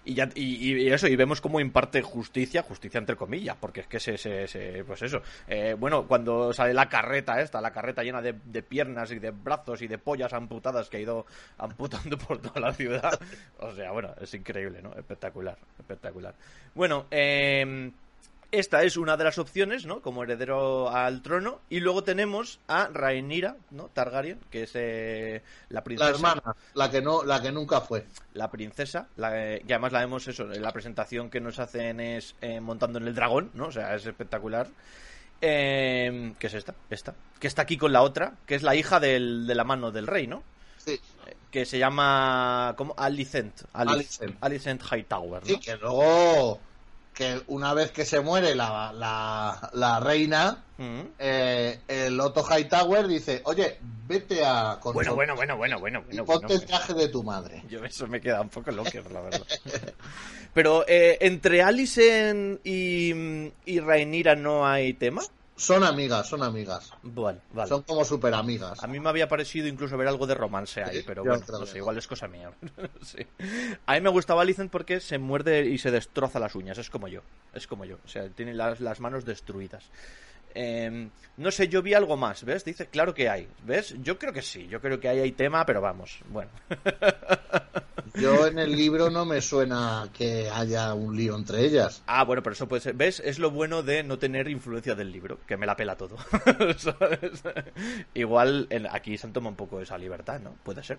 Y, 0.05 0.13
ya, 0.13 0.29
y, 0.35 0.73
y 0.83 0.87
eso, 0.89 1.07
y 1.07 1.17
vemos 1.17 1.41
cómo 1.41 1.59
imparte 1.59 2.01
justicia, 2.01 2.61
justicia 2.63 2.97
entre 2.97 3.17
comillas, 3.17 3.57
porque 3.59 3.81
es 3.81 3.87
que 3.87 3.99
se, 3.99 4.17
se, 4.17 4.47
se- 4.47 4.85
pues 4.85 5.01
eso. 5.01 5.21
Eh, 5.49 5.75
bueno, 5.77 6.07
cuando 6.07 6.53
sale 6.53 6.73
la 6.73 6.87
carreta 6.87 7.41
esta, 7.41 7.59
la 7.59 7.71
carreta 7.71 8.03
llena 8.03 8.21
de, 8.21 8.33
de 8.45 8.63
piernas 8.63 9.11
y 9.11 9.19
de 9.19 9.31
brazos 9.31 9.81
y 9.81 9.87
de 9.87 9.97
pollas 9.97 10.31
amputadas 10.31 10.89
que 10.89 10.95
ha 10.97 11.01
ido 11.01 11.25
amputando 11.57 12.17
por 12.27 12.37
toda 12.41 12.61
la 12.61 12.73
ciudad. 12.73 13.19
O 13.59 13.73
sea, 13.73 13.91
bueno, 13.91 14.13
es 14.21 14.33
increíble, 14.33 14.81
¿no? 14.81 14.93
Espectacular, 14.93 15.57
espectacular. 15.77 16.35
Bueno, 16.73 17.07
eh, 17.11 17.91
esta 18.51 18.83
es 18.83 18.95
una 18.97 19.17
de 19.17 19.23
las 19.25 19.37
opciones, 19.37 19.85
¿no? 19.85 20.01
Como 20.01 20.23
heredero 20.23 20.89
al 20.89 21.21
trono. 21.21 21.59
Y 21.69 21.79
luego 21.81 22.03
tenemos 22.03 22.59
a 22.67 22.87
Rhaenyra, 22.87 23.55
¿no? 23.71 23.89
Targaryen, 23.93 24.39
que 24.49 24.63
es 24.63 24.71
eh, 24.75 25.41
la 25.69 25.83
princesa. 25.83 26.09
La 26.09 26.15
hermana, 26.15 26.55
la 26.73 26.89
que 26.89 27.01
no, 27.01 27.23
la 27.23 27.41
que 27.41 27.51
nunca 27.51 27.81
fue. 27.81 28.05
La 28.33 28.49
princesa, 28.49 29.07
la, 29.17 29.55
eh, 29.55 29.63
que 29.67 29.73
además 29.73 29.91
la 29.91 29.99
vemos 29.99 30.27
eso, 30.27 30.51
en 30.51 30.61
la 30.61 30.71
presentación 30.71 31.29
que 31.29 31.41
nos 31.41 31.59
hacen 31.59 31.99
es 31.99 32.35
eh, 32.41 32.59
montando 32.61 32.99
en 32.99 33.07
el 33.07 33.15
dragón, 33.15 33.51
¿no? 33.53 33.67
O 33.67 33.71
sea, 33.71 33.95
es 33.95 34.05
espectacular. 34.05 34.67
Eh, 35.41 36.33
¿Qué 36.39 36.47
es 36.47 36.53
esta? 36.53 36.73
Esta. 36.89 37.13
Que 37.39 37.47
está 37.47 37.61
aquí 37.61 37.77
con 37.77 37.93
la 37.93 38.01
otra, 38.01 38.33
que 38.45 38.55
es 38.55 38.63
la 38.63 38.75
hija 38.75 38.99
del, 38.99 39.45
de 39.45 39.55
la 39.55 39.63
mano 39.63 39.91
del 39.91 40.07
rey, 40.07 40.25
¿no? 40.27 40.41
Sí, 40.77 40.99
Eh, 41.27 41.35
Que 41.51 41.65
se 41.65 41.77
llama. 41.79 42.73
¿Cómo? 42.77 42.93
Alicent. 42.97 43.61
Alic- 43.73 43.91
Alicent. 43.93 44.37
Alicent 44.41 44.81
Hightower, 44.91 45.41
¿no? 45.43 45.47
sí, 45.47 45.59
que 45.59 45.75
luego 45.77 46.59
que 47.17 47.41
una 47.47 47.73
vez 47.73 47.91
que 47.91 48.05
se 48.05 48.19
muere 48.19 48.53
la, 48.53 48.93
la, 48.93 49.69
la 49.73 49.99
reina, 49.99 50.63
Mm. 50.79 50.99
eh, 51.17 51.79
el 51.87 52.19
Otto 52.19 52.45
Hightower 52.47 53.07
dice, 53.07 53.41
oye, 53.45 53.79
vete 54.07 54.45
a... 54.45 54.75
Bueno, 54.93 55.15
bueno, 55.15 55.35
bueno, 55.35 55.57
bueno, 55.57 55.79
bueno, 55.79 55.99
y 56.01 56.17
bueno. 56.17 56.25
ponte 56.25 56.45
bueno. 56.45 56.61
el 56.61 56.67
traje 56.67 56.93
de 56.93 57.07
tu 57.07 57.23
madre. 57.23 57.63
Yo 57.67 57.83
eso 57.83 58.05
me 58.05 58.21
queda 58.21 58.41
un 58.41 58.49
poco 58.49 58.69
loco, 58.69 58.91
la 59.11 59.21
verdad. 59.21 59.41
Pero 60.53 60.85
eh, 60.87 61.17
entre 61.21 61.63
Alicent 61.63 62.59
y, 62.63 63.51
y 63.65 63.79
Rhaenyra 63.79 64.35
no 64.35 64.67
hay 64.67 64.93
tema. 64.93 65.23
Son 65.57 65.83
amigas, 65.83 66.27
son 66.27 66.43
amigas. 66.43 66.91
Vale. 67.01 67.39
Son 67.67 67.81
como 67.81 68.05
super 68.05 68.33
amigas. 68.35 68.83
A 68.83 68.87
mí 68.87 68.99
me 68.99 69.09
había 69.09 69.27
parecido 69.27 69.67
incluso 69.67 69.97
ver 69.97 70.07
algo 70.07 70.27
de 70.27 70.35
romance 70.35 70.83
ahí, 70.83 70.97
Sí, 70.97 71.03
pero 71.05 71.23
bueno, 71.23 71.43
no 71.49 71.65
sé, 71.65 71.79
igual 71.79 71.97
es 71.97 72.07
cosa 72.07 72.27
mía. 72.27 72.51
Sí. 73.01 73.25
A 73.87 73.95
mí 73.95 74.01
me 74.01 74.09
gustaba 74.09 74.43
Alicent 74.43 74.71
porque 74.71 74.99
se 74.99 75.17
muerde 75.17 75.65
y 75.65 75.79
se 75.79 75.89
destroza 75.89 76.39
las 76.39 76.53
uñas, 76.53 76.77
es 76.77 76.91
como 76.91 77.07
yo, 77.07 77.21
es 77.53 77.65
como 77.65 77.85
yo, 77.85 77.97
o 78.05 78.07
sea, 78.07 78.29
tiene 78.29 78.53
las, 78.53 78.79
las 78.81 78.99
manos 78.99 79.25
destruidas. 79.25 79.83
Eh, 80.59 81.09
no 81.37 81.51
sé, 81.51 81.67
yo 81.67 81.83
vi 81.83 81.93
algo 81.93 82.17
más, 82.17 82.43
¿ves? 82.43 82.65
Dice, 82.65 82.87
claro 82.87 83.13
que 83.13 83.29
hay, 83.29 83.47
¿ves? 83.63 83.93
Yo 84.01 84.17
creo 84.17 84.33
que 84.33 84.41
sí, 84.41 84.67
yo 84.67 84.81
creo 84.81 84.99
que 84.99 85.07
ahí 85.07 85.19
hay 85.19 85.31
tema, 85.33 85.63
pero 85.67 85.81
vamos, 85.81 86.17
bueno. 86.29 86.49
Yo 88.15 88.47
en 88.47 88.57
el 88.57 88.71
libro 88.75 89.11
no 89.11 89.25
me 89.25 89.41
suena 89.41 90.09
que 90.11 90.49
haya 90.49 90.93
un 90.95 91.15
lío 91.15 91.35
entre 91.35 91.63
ellas. 91.63 92.01
Ah, 92.07 92.23
bueno, 92.23 92.41
pero 92.41 92.53
eso 92.55 92.67
puede 92.67 92.81
ser. 92.81 92.95
¿Ves? 92.95 93.19
Es 93.23 93.37
lo 93.37 93.51
bueno 93.51 93.83
de 93.83 94.01
no 94.01 94.17
tener 94.17 94.47
influencia 94.49 94.95
del 94.95 95.11
libro, 95.11 95.39
que 95.45 95.55
me 95.57 95.67
la 95.67 95.75
pela 95.75 95.95
todo. 95.95 96.17
¿Sabes? 96.77 97.43
Igual 98.15 98.65
en- 98.71 98.87
aquí 98.87 99.17
se 99.19 99.27
han 99.27 99.33
tomado 99.33 99.51
un 99.51 99.55
poco 99.55 99.79
esa 99.81 99.97
libertad, 99.99 100.39
¿no? 100.39 100.55
Puede 100.63 100.83
ser. 100.83 100.97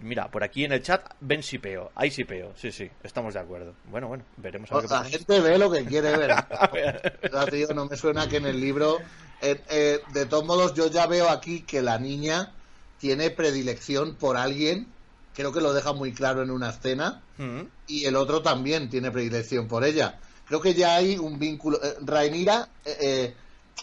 Mira, 0.00 0.30
por 0.30 0.42
aquí 0.42 0.64
en 0.64 0.72
el 0.72 0.82
chat 0.82 1.04
ven 1.20 1.42
sipeo. 1.42 1.92
Hay 1.94 2.10
sipeo, 2.10 2.52
sí, 2.56 2.72
sí, 2.72 2.90
estamos 3.02 3.34
de 3.34 3.40
acuerdo. 3.40 3.74
Bueno, 3.90 4.08
bueno, 4.08 4.24
veremos 4.38 4.72
a 4.72 4.76
ver 4.76 4.84
La 4.84 4.88
pasa. 4.88 5.10
gente 5.10 5.40
ve 5.40 5.58
lo 5.58 5.70
que 5.70 5.84
quiere 5.84 6.16
ver. 6.16 6.32
Tío, 7.50 7.68
no 7.74 7.86
me 7.86 7.96
suena 7.96 8.28
que 8.28 8.38
en 8.38 8.46
el 8.46 8.60
libro... 8.60 8.98
eh, 9.42 9.60
eh, 9.68 10.00
de 10.12 10.26
todos 10.26 10.44
modos, 10.44 10.74
yo 10.74 10.88
ya 10.88 11.06
veo 11.06 11.28
aquí 11.28 11.60
que 11.62 11.82
la 11.82 11.98
niña 11.98 12.52
tiene 12.98 13.30
predilección 13.30 14.14
por 14.14 14.36
alguien. 14.36 14.86
Creo 15.34 15.52
que 15.52 15.60
lo 15.60 15.72
deja 15.72 15.92
muy 15.92 16.12
claro 16.12 16.42
en 16.42 16.50
una 16.50 16.70
escena. 16.70 17.22
Mm, 17.38 17.62
y 17.86 18.04
el 18.06 18.16
otro 18.16 18.42
también 18.42 18.88
tiene 18.88 19.10
predilección 19.10 19.68
por 19.68 19.84
ella. 19.84 20.18
Creo 20.46 20.60
que 20.60 20.74
ya 20.74 20.96
hay 20.96 21.18
un 21.18 21.38
vínculo. 21.38 21.82
Eh, 21.82 21.96
Rhaenyra 22.00 22.68
eh, 22.84 22.96
eh, 23.00 23.34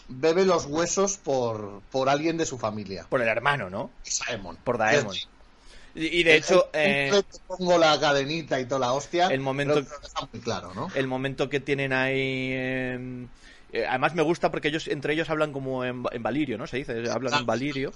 bebe 0.08 0.44
los 0.44 0.66
huesos 0.66 1.16
por, 1.18 1.82
por 1.90 2.08
alguien 2.08 2.36
de 2.36 2.46
su 2.46 2.58
familia. 2.58 3.06
Por 3.08 3.20
el 3.22 3.28
hermano, 3.28 3.68
¿no? 3.70 3.90
Simon. 4.02 4.56
Por 4.64 4.78
Daemon. 4.78 5.14
Y 5.94 6.22
de 6.22 6.36
hecho, 6.36 6.68
eh, 6.72 7.10
pongo 7.46 7.78
la 7.78 7.98
cadenita 7.98 8.60
y 8.60 8.64
toda 8.66 8.80
la 8.80 8.92
hostia. 8.92 9.28
el 9.28 9.40
momento- 9.40 9.80
deja 9.82 10.28
muy 10.32 10.40
claro, 10.40 10.72
¿no? 10.74 10.88
el 10.94 11.06
momento 11.06 11.48
que 11.48 11.60
tienen 11.60 11.92
ahí. 11.92 12.50
eh, 12.52 13.26
eh, 13.72 13.86
además 13.86 14.14
me 14.14 14.22
gusta 14.22 14.50
porque 14.50 14.68
ellos 14.68 14.88
entre 14.88 15.12
ellos 15.14 15.30
hablan 15.30 15.52
como 15.52 15.84
en, 15.84 16.02
en 16.10 16.22
Valirio, 16.22 16.58
¿no? 16.58 16.66
Se 16.66 16.78
dice, 16.78 17.08
hablan 17.10 17.40
en 17.40 17.46
Valirio. 17.46 17.92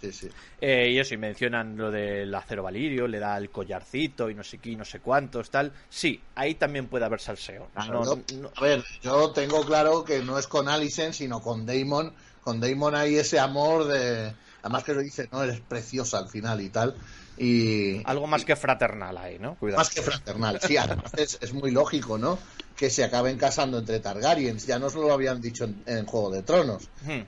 Sí, 0.00 0.12
sí. 0.12 0.28
Eh, 0.60 0.90
y 0.92 0.98
eso, 1.00 1.14
y 1.14 1.16
mencionan 1.16 1.76
lo 1.76 1.90
del 1.90 2.32
acero 2.32 2.62
valirio, 2.62 3.08
le 3.08 3.18
da 3.18 3.36
el 3.36 3.50
collarcito 3.50 4.30
y 4.30 4.34
no 4.34 4.44
sé 4.44 4.58
qué, 4.58 4.70
y 4.70 4.76
no 4.76 4.84
sé 4.84 5.00
cuántos, 5.00 5.50
tal. 5.50 5.72
Sí, 5.88 6.20
ahí 6.36 6.54
también 6.54 6.86
puede 6.86 7.04
haber 7.04 7.20
salseo. 7.20 7.68
Claro, 7.74 8.04
No- 8.04 8.22
yo- 8.28 8.36
no- 8.40 8.50
A 8.54 8.60
ver, 8.62 8.84
yo 9.02 9.32
tengo 9.32 9.66
claro 9.66 10.04
que 10.04 10.20
no 10.20 10.38
es 10.38 10.46
con 10.46 10.68
Alicent, 10.68 11.14
sino 11.14 11.42
con 11.42 11.66
Damon. 11.66 12.12
Con 12.42 12.60
Damon 12.60 12.94
hay 12.94 13.16
ese 13.16 13.40
amor 13.40 13.86
de. 13.88 14.32
Además 14.62 14.84
que 14.84 14.94
lo 14.94 15.00
dice, 15.00 15.28
no, 15.32 15.42
eres 15.42 15.60
preciosa 15.60 16.18
al 16.18 16.28
final 16.28 16.60
y 16.60 16.68
tal. 16.68 16.94
Y. 17.38 18.02
algo 18.04 18.26
más 18.26 18.44
que 18.44 18.56
fraternal 18.56 19.16
ahí, 19.16 19.38
¿no? 19.38 19.56
Cuidado. 19.56 19.78
Más 19.78 19.90
que 19.90 20.02
fraternal, 20.02 20.60
sí, 20.60 20.76
además 20.76 21.12
es, 21.16 21.38
es 21.40 21.52
muy 21.52 21.70
lógico, 21.70 22.18
¿no? 22.18 22.38
Que 22.76 22.90
se 22.90 23.04
acaben 23.04 23.38
casando 23.38 23.78
entre 23.78 24.00
Targaryens, 24.00 24.66
ya 24.66 24.78
nos 24.78 24.94
lo 24.94 25.12
habían 25.12 25.40
dicho 25.40 25.64
en, 25.64 25.82
en 25.86 26.06
Juego 26.06 26.30
de 26.30 26.42
Tronos. 26.42 26.88
Hmm. 27.02 27.22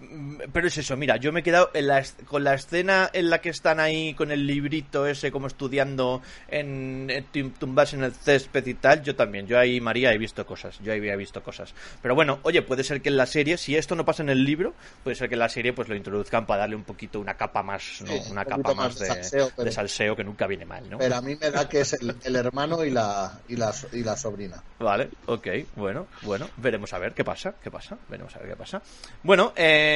Mm, 0.00 0.36
Pero 0.52 0.66
es 0.68 0.78
eso, 0.78 0.96
mira, 0.96 1.16
yo 1.16 1.30
me 1.32 1.40
he 1.40 1.42
quedado 1.42 1.70
en 1.74 1.86
la 1.86 2.02
con 2.26 2.42
la 2.44 2.54
escena 2.54 3.10
en 3.12 3.28
la 3.28 3.40
que 3.40 3.50
están 3.50 3.80
ahí 3.80 4.14
con 4.14 4.30
el 4.30 4.46
librito 4.46 5.06
ese 5.06 5.30
como 5.30 5.46
estudiando 5.46 6.22
en, 6.48 7.08
en 7.10 7.26
tum- 7.30 7.52
tumbados 7.58 7.92
en 7.94 8.04
el 8.04 8.14
césped 8.14 8.66
y 8.66 8.74
tal, 8.74 9.02
yo 9.02 9.14
también, 9.14 9.46
yo 9.46 9.58
ahí 9.58 9.80
María 9.80 10.12
he 10.12 10.18
visto 10.18 10.46
cosas, 10.46 10.78
yo 10.80 10.92
ahí 10.92 10.98
había 11.00 11.16
visto 11.16 11.42
cosas. 11.42 11.74
Pero 12.00 12.14
bueno, 12.14 12.38
oye, 12.42 12.62
puede 12.62 12.82
ser 12.84 13.02
que 13.02 13.10
en 13.10 13.16
la 13.16 13.26
serie, 13.26 13.56
si 13.58 13.76
esto 13.76 13.94
no 13.94 14.04
pasa 14.04 14.22
en 14.22 14.30
el 14.30 14.44
libro, 14.44 14.74
puede 15.04 15.16
ser 15.16 15.28
que 15.28 15.34
en 15.34 15.40
la 15.40 15.48
serie 15.48 15.72
pues 15.72 15.88
lo 15.88 15.94
introduzcan 15.96 16.46
para 16.46 16.60
darle 16.60 16.76
un 16.76 16.84
poquito 16.84 17.20
una 17.20 17.34
capa 17.36 17.62
más, 17.62 18.00
¿no? 18.02 18.14
Sí, 18.14 18.22
una 18.30 18.42
un 18.42 18.48
capa 18.48 18.74
más 18.74 18.98
de 18.98 19.00
de, 19.06 19.14
salseo, 19.14 19.50
pero- 19.54 19.64
de 19.66 19.72
salseo 19.72 20.16
que 20.16 20.24
nunca 20.24 20.46
viene 20.46 20.64
mal, 20.64 20.88
¿no? 20.88 20.96
Pero 20.98 21.16
a 21.16 21.20
mí 21.20 21.36
me 21.38 21.50
da 21.50 21.68
que 21.68 21.80
es 21.80 21.92
el, 21.94 22.16
el 22.24 22.36
hermano 22.36 22.84
y 22.84 22.90
la, 22.90 23.38
y, 23.48 23.56
la, 23.56 23.74
y 23.92 24.02
la 24.02 24.16
sobrina. 24.16 24.62
Vale, 24.78 25.10
ok, 25.26 25.46
bueno, 25.76 26.06
bueno, 26.22 26.48
veremos 26.56 26.92
a 26.94 26.98
ver 26.98 27.12
qué 27.12 27.22
pasa, 27.22 27.54
qué 27.62 27.70
pasa, 27.70 27.98
veremos 28.08 28.34
a 28.34 28.38
ver 28.38 28.48
qué 28.48 28.56
pasa. 28.56 28.80
Bueno, 29.22 29.52
eh, 29.56 29.89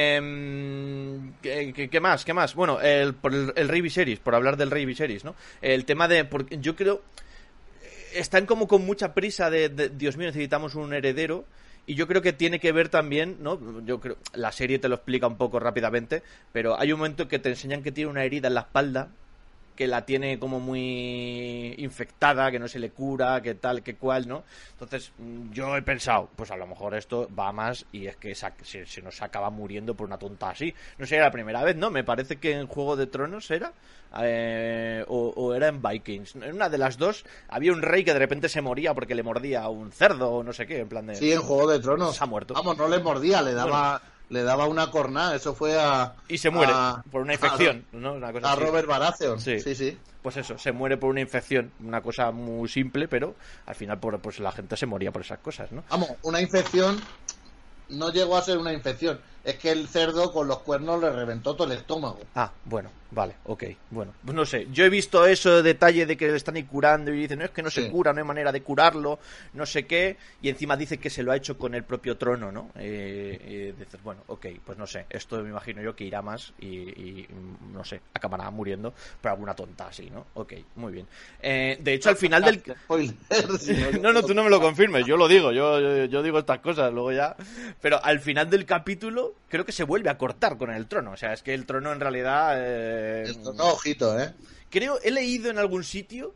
¿qué, 1.41 1.89
qué- 1.91 1.99
más? 1.99 2.25
¿Qué 2.25 2.33
más? 2.33 2.55
Bueno, 2.55 2.79
el, 2.81 3.15
el, 3.23 3.53
el 3.55 3.67
Rey 3.69 3.81
Viserys, 3.81 4.19
por 4.19 4.35
hablar 4.35 4.57
del 4.57 4.71
Rey 4.71 4.85
Viserys, 4.85 5.23
¿no? 5.23 5.35
El 5.61 5.85
tema 5.85 6.07
de, 6.07 6.25
porque 6.25 6.57
yo 6.59 6.75
creo, 6.75 7.01
están 8.13 8.45
como 8.45 8.67
con 8.67 8.85
mucha 8.85 9.13
prisa 9.13 9.49
de, 9.49 9.69
Dios 9.69 10.17
mío, 10.17 10.27
necesitamos 10.27 10.75
un 10.75 10.93
heredero. 10.93 11.45
Y 11.87 11.93
yo 11.93 12.07
creo 12.07 12.23
que 12.23 12.33
tiene 12.33 12.59
que 12.59 12.71
ver 12.71 12.89
también, 12.89 13.37
¿no? 13.41 13.59
Yo 13.85 13.99
creo, 13.99 14.17
la 14.33 14.51
serie 14.51 14.79
te 14.79 14.89
lo 14.89 14.95
explica 14.95 15.27
un 15.27 15.37
poco 15.37 15.59
rápidamente, 15.59 16.23
pero 16.51 16.79
hay 16.79 16.91
un 16.91 16.97
momento 16.97 17.27
que 17.27 17.37
te 17.37 17.49
enseñan 17.49 17.83
que 17.83 17.91
tiene 17.91 18.09
una 18.09 18.23
herida 18.23 18.47
en 18.47 18.55
la 18.55 18.61
espalda 18.61 19.09
que 19.75 19.87
la 19.87 20.05
tiene 20.05 20.39
como 20.39 20.59
muy 20.59 21.75
infectada, 21.77 22.49
que 22.51 22.59
no 22.59 22.67
se 22.67 22.79
le 22.79 22.91
cura, 22.91 23.41
que 23.41 23.55
tal, 23.55 23.83
que 23.83 23.95
cual, 23.95 24.27
¿no? 24.27 24.43
Entonces, 24.71 25.11
mm, 25.17 25.51
yo 25.51 25.75
he 25.75 25.81
pensado, 25.81 26.29
pues 26.35 26.51
a 26.51 26.57
lo 26.57 26.67
mejor 26.67 26.95
esto 26.95 27.27
va 27.37 27.51
más 27.51 27.85
y 27.91 28.07
es 28.07 28.15
que 28.17 28.33
se, 28.35 28.85
se- 28.85 29.01
nos 29.01 29.21
acaba 29.21 29.49
muriendo 29.49 29.93
por 29.95 30.07
una 30.07 30.17
tonta 30.17 30.49
así. 30.49 30.73
No 30.97 31.05
sé, 31.05 31.15
era 31.15 31.25
la 31.25 31.31
primera 31.31 31.63
vez, 31.63 31.75
¿no? 31.75 31.89
Me 31.91 32.03
parece 32.03 32.37
que 32.37 32.53
en 32.53 32.67
Juego 32.67 32.95
de 32.95 33.07
Tronos 33.07 33.49
era, 33.51 33.73
eh, 34.21 35.03
o, 35.07 35.33
o 35.35 35.53
era 35.53 35.67
en 35.67 35.81
Vikings. 35.81 36.35
En 36.35 36.55
una 36.55 36.69
de 36.69 36.77
las 36.77 36.97
dos 36.97 37.25
había 37.49 37.71
un 37.73 37.81
rey 37.81 38.03
que 38.03 38.13
de 38.13 38.19
repente 38.19 38.49
se 38.49 38.61
moría 38.61 38.93
porque 38.93 39.15
le 39.15 39.23
mordía 39.23 39.63
a 39.63 39.69
un 39.69 39.91
cerdo 39.91 40.31
o 40.31 40.43
no 40.43 40.53
sé 40.53 40.65
qué, 40.65 40.79
en 40.79 40.89
plan 40.89 41.07
de... 41.07 41.15
Sí, 41.15 41.31
en 41.31 41.41
Juego 41.41 41.69
de 41.69 41.79
Tronos. 41.79 42.15
Se 42.15 42.23
ha 42.23 42.27
muerto. 42.27 42.53
Vamos, 42.53 42.77
no 42.77 42.87
le 42.87 42.99
mordía, 42.99 43.41
le 43.41 43.53
daba, 43.53 44.01
le 44.29 44.43
daba 44.43 44.65
una 44.67 44.89
cornada. 44.91 45.35
Eso 45.35 45.53
fue 45.55 45.79
a. 45.79 46.15
Y 46.27 46.37
se 46.37 46.49
muere 46.49 46.71
a- 46.75 47.03
por 47.11 47.21
una 47.21 47.33
infección, 47.33 47.85
¿no? 47.91 48.13
Una 48.13 48.31
cosa 48.31 48.47
A, 48.47 48.49
a 48.51 48.53
así. 48.53 48.63
Robert 48.63 48.87
Baratheon. 48.87 49.39
Sí. 49.39 49.59
Sí, 49.59 49.75
sí. 49.75 49.97
pues 50.21 50.37
eso, 50.37 50.57
se 50.57 50.71
muere 50.71 50.97
por 50.97 51.09
una 51.11 51.21
infección, 51.21 51.71
una 51.83 52.01
cosa 52.01 52.31
muy 52.31 52.67
simple, 52.67 53.07
pero 53.07 53.35
al 53.67 53.75
final 53.75 53.99
por, 53.99 54.17
pues 54.19 54.39
la 54.39 54.51
gente 54.51 54.75
se 54.75 54.85
moría 54.87 55.11
por 55.11 55.21
esas 55.21 55.37
cosas, 55.39 55.71
¿no? 55.71 55.83
Vamos, 55.89 56.09
una 56.23 56.41
infección 56.41 56.99
no 57.89 58.11
llegó 58.11 58.35
a 58.35 58.41
ser 58.41 58.57
una 58.57 58.73
infección. 58.73 59.19
Es 59.45 59.55
que 59.57 59.69
el 59.71 59.87
cerdo 59.87 60.33
con 60.33 60.47
los 60.47 60.59
cuernos 60.59 60.99
le 60.99 61.11
reventó 61.11 61.55
todo 61.55 61.71
el 61.71 61.77
estómago. 61.77 62.17
Ah, 62.33 62.51
bueno, 62.65 62.89
vale, 63.11 63.35
ok, 63.45 63.63
bueno. 63.91 64.11
Pues 64.25 64.35
no 64.35 64.43
sé, 64.43 64.67
yo 64.71 64.83
he 64.83 64.89
visto 64.89 65.23
eso 65.27 65.57
de 65.57 65.61
detalle 65.61 66.07
de 66.07 66.17
que 66.17 66.27
le 66.29 66.35
están 66.35 66.55
ahí 66.55 66.63
curando 66.63 67.13
y 67.13 67.19
dicen, 67.19 67.37
no, 67.37 67.45
es 67.45 67.51
que 67.51 67.61
no 67.61 67.69
se 67.69 67.87
cura, 67.91 68.11
no 68.11 68.19
hay 68.21 68.25
manera 68.25 68.51
de 68.51 68.63
curarlo, 68.63 69.19
no 69.53 69.67
sé 69.67 69.85
qué, 69.85 70.17
y 70.41 70.49
encima 70.49 70.75
dice 70.75 70.97
que 70.97 71.11
se 71.11 71.21
lo 71.21 71.31
ha 71.31 71.35
hecho 71.35 71.59
con 71.59 71.75
el 71.75 71.83
propio 71.83 72.17
trono, 72.17 72.51
¿no? 72.51 72.71
Eh, 72.75 73.37
eh, 73.39 73.73
dices, 73.77 74.01
bueno, 74.01 74.21
ok, 74.25 74.47
pues 74.65 74.79
no 74.79 74.87
sé, 74.87 75.05
esto 75.11 75.39
me 75.43 75.49
imagino 75.49 75.79
yo 75.79 75.95
que 75.95 76.05
irá 76.05 76.23
más 76.23 76.51
y, 76.59 76.65
y, 76.67 77.27
no 77.71 77.83
sé, 77.85 78.01
acabará 78.15 78.49
muriendo 78.49 78.95
por 79.21 79.29
alguna 79.29 79.53
tonta 79.53 79.89
así, 79.89 80.09
¿no? 80.09 80.25
Ok, 80.33 80.53
muy 80.77 80.91
bien. 80.91 81.05
Eh, 81.39 81.77
de 81.81 81.93
hecho, 81.93 82.09
al 82.09 82.15
final 82.17 82.41
del... 82.43 82.63
No- 83.29 83.99
No, 84.01 84.11
no, 84.11 84.23
tú 84.23 84.33
no 84.33 84.43
me 84.43 84.49
lo 84.49 84.59
confirmes, 84.59 85.05
yo 85.05 85.17
lo 85.17 85.27
digo, 85.27 85.51
yo, 85.51 85.79
yo, 85.79 86.05
yo 86.05 86.23
digo 86.23 86.39
estas 86.39 86.61
cosas, 86.61 86.91
luego 86.91 87.11
ya. 87.11 87.35
Pero 87.79 88.03
al 88.03 88.19
final 88.19 88.49
del 88.49 88.65
capítulo, 88.65 89.34
creo 89.49 89.65
que 89.65 89.71
se 89.71 89.83
vuelve 89.83 90.09
a 90.09 90.17
cortar 90.17 90.57
con 90.57 90.71
el 90.71 90.87
trono. 90.87 91.11
O 91.11 91.17
sea, 91.17 91.33
es 91.33 91.41
que 91.43 91.53
el 91.53 91.65
trono 91.65 91.91
en 91.91 91.99
realidad. 91.99 92.53
eh, 92.57 93.23
Esto 93.27 93.53
no, 93.53 93.65
ojito, 93.73 94.19
¿eh? 94.19 94.33
Creo, 94.69 94.99
he 95.01 95.11
leído 95.11 95.49
en 95.49 95.57
algún 95.57 95.83
sitio, 95.83 96.33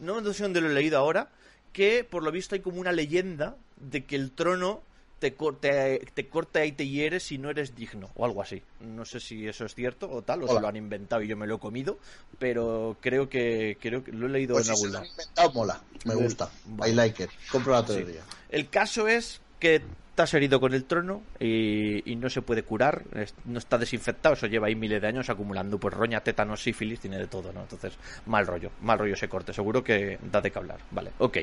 no 0.00 0.32
sé 0.32 0.42
dónde 0.44 0.60
lo 0.60 0.70
he 0.70 0.74
leído 0.74 0.98
ahora, 0.98 1.30
que 1.72 2.04
por 2.08 2.22
lo 2.22 2.30
visto 2.32 2.54
hay 2.54 2.60
como 2.60 2.80
una 2.80 2.92
leyenda 2.92 3.56
de 3.76 4.04
que 4.04 4.16
el 4.16 4.30
trono 4.30 4.82
te, 5.18 5.30
te, 5.60 6.06
te 6.14 6.26
corta 6.28 6.64
y 6.64 6.72
te 6.72 6.88
hiere 6.88 7.20
si 7.20 7.38
no 7.38 7.50
eres 7.50 7.76
digno, 7.76 8.10
o 8.16 8.24
algo 8.24 8.42
así. 8.42 8.62
No 8.80 9.04
sé 9.04 9.20
si 9.20 9.46
eso 9.46 9.64
es 9.66 9.74
cierto 9.74 10.10
o 10.10 10.22
tal, 10.22 10.42
o 10.42 10.46
se 10.46 10.52
Hola. 10.52 10.62
lo 10.62 10.68
han 10.68 10.76
inventado 10.76 11.22
y 11.22 11.28
yo 11.28 11.36
me 11.36 11.46
lo 11.46 11.56
he 11.56 11.58
comido, 11.58 11.98
pero 12.38 12.96
creo 13.00 13.28
que, 13.28 13.76
creo 13.80 14.02
que 14.02 14.10
lo 14.12 14.26
he 14.26 14.30
leído 14.30 14.54
Pues 14.54 14.68
en 14.68 14.74
si 14.76 14.80
se 14.80 14.86
algún 14.86 14.92
lo 14.92 14.98
lado. 14.98 15.04
han 15.04 15.10
inventado, 15.10 15.52
mola. 15.52 15.80
Me 16.04 16.14
gusta. 16.14 16.50
Vale. 16.66 16.92
I 16.92 16.94
like 16.94 17.22
it. 17.24 17.30
Compro 17.50 17.72
la 17.72 17.84
teoría. 17.84 18.22
El 18.48 18.68
caso 18.68 19.06
es 19.06 19.40
que 19.60 19.82
has 20.16 20.34
herido 20.34 20.60
con 20.60 20.74
el 20.74 20.84
trono 20.84 21.22
y, 21.40 22.14
no 22.16 22.28
se 22.28 22.42
puede 22.42 22.62
curar, 22.62 23.04
no 23.46 23.58
está 23.58 23.78
desinfectado, 23.78 24.34
eso 24.34 24.46
lleva 24.46 24.66
ahí 24.66 24.74
miles 24.74 25.00
de 25.00 25.08
años 25.08 25.30
acumulando 25.30 25.78
pues 25.78 25.94
roña, 25.94 26.20
tétanos, 26.20 26.62
sífilis, 26.62 27.00
tiene 27.00 27.18
de 27.18 27.26
todo, 27.26 27.52
¿no? 27.52 27.62
Entonces, 27.62 27.96
mal 28.26 28.46
rollo, 28.46 28.70
mal 28.82 28.98
rollo 28.98 29.14
ese 29.14 29.28
corte, 29.28 29.52
seguro 29.52 29.82
que 29.82 30.18
da 30.30 30.40
de 30.40 30.50
qué 30.50 30.58
hablar, 30.58 30.78
vale, 30.90 31.12
ok. 31.18 31.38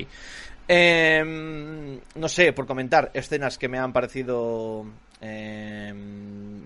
Em, 0.68 2.00
no 2.16 2.30
sé, 2.30 2.54
por 2.54 2.68
comentar, 2.68 3.10
escenas 3.14 3.58
que 3.58 3.68
me 3.68 3.80
han 3.80 3.92
parecido 3.92 4.86
em, 5.20 6.62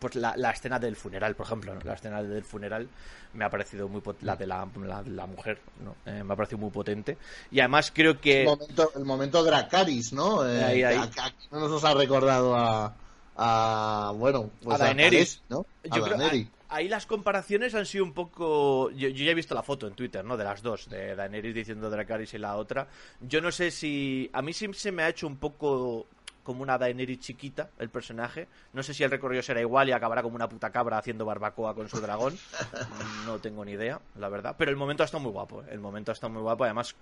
pues 0.00 0.16
la, 0.16 0.34
la 0.36 0.50
escena 0.50 0.80
del 0.80 0.96
funeral, 0.96 1.36
por 1.36 1.46
ejemplo, 1.46 1.72
¿no? 1.74 1.80
la 1.84 1.94
escena 1.94 2.20
del 2.22 2.42
funeral 2.42 2.88
me 3.34 3.44
ha 3.44 3.50
parecido 3.50 3.86
muy 3.88 4.02
la 4.22 4.34
de 4.34 4.46
la, 4.48 4.66
la, 4.82 5.02
la 5.02 5.26
mujer, 5.26 5.60
¿no? 5.84 5.94
Eh, 6.10 6.24
me 6.24 6.32
ha 6.32 6.36
parecido 6.36 6.58
muy 6.58 6.70
potente 6.70 7.16
y 7.52 7.60
además 7.60 7.92
creo 7.94 8.20
que 8.20 8.40
El 8.40 8.46
momento, 8.48 8.92
el 8.96 9.04
momento 9.04 9.44
Dracaris, 9.44 10.12
¿no? 10.12 10.48
Eh, 10.48 10.64
Ahí, 10.64 10.82
a- 10.82 11.08
no 11.52 11.68
nos 11.68 11.84
ha 11.84 11.94
recordado 11.94 12.56
a, 12.56 12.92
a 13.36 14.12
bueno, 14.16 14.50
pues 14.62 14.80
A 14.80 14.84
Daenerys. 14.84 15.42
¿no? 15.48 15.66
A 15.90 15.96
Yo 15.96 16.02
creo- 16.04 16.16
Daenerys. 16.18 16.48
ahí- 16.68 16.88
las 16.88 17.06
comparaciones 17.06 17.74
han 17.74 17.86
sido 17.86 18.04
un 18.04 18.12
poco. 18.12 18.90
Yo, 18.90 19.08
yo 19.08 19.24
ya 19.24 19.30
he 19.30 19.34
visto 19.34 19.54
la 19.54 19.62
foto 19.62 19.86
en 19.86 19.94
Twitter, 19.94 20.24
¿no? 20.24 20.36
De 20.36 20.44
las 20.44 20.62
dos, 20.62 20.88
de 20.88 21.14
Daenerys 21.14 21.54
diciendo 21.54 21.90
Dracarys 21.90 22.34
y 22.34 22.38
la 22.38 22.56
otra. 22.56 22.88
Yo 23.20 23.40
no 23.40 23.52
sé 23.52 23.70
si. 23.70 24.30
A 24.32 24.42
mí 24.42 24.52
sí 24.52 24.68
se 24.74 24.92
me 24.92 25.02
ha 25.02 25.08
hecho 25.08 25.26
un 25.26 25.36
poco 25.36 26.06
como 26.42 26.62
una 26.62 26.78
Daenerys 26.78 27.20
chiquita 27.20 27.70
el 27.78 27.90
personaje. 27.90 28.48
No 28.72 28.82
sé 28.82 28.94
si 28.94 29.02
el 29.04 29.10
recorrido 29.10 29.42
será 29.42 29.60
igual 29.60 29.88
y 29.88 29.92
acabará 29.92 30.22
como 30.22 30.36
una 30.36 30.48
puta 30.48 30.70
cabra 30.70 30.98
haciendo 30.98 31.24
barbacoa 31.24 31.74
con 31.74 31.88
su 31.88 32.00
dragón. 32.00 32.36
No 33.26 33.38
tengo 33.38 33.64
ni 33.64 33.72
idea, 33.72 34.00
la 34.18 34.28
verdad. 34.28 34.54
Pero 34.58 34.70
el 34.70 34.76
momento 34.76 35.02
ha 35.02 35.06
estado 35.06 35.22
muy 35.22 35.32
guapo. 35.32 35.62
¿eh? 35.62 35.66
El 35.70 35.80
momento 35.80 36.10
ha 36.10 36.14
estado 36.14 36.32
muy 36.32 36.42
guapo. 36.42 36.64
Además, 36.64 36.94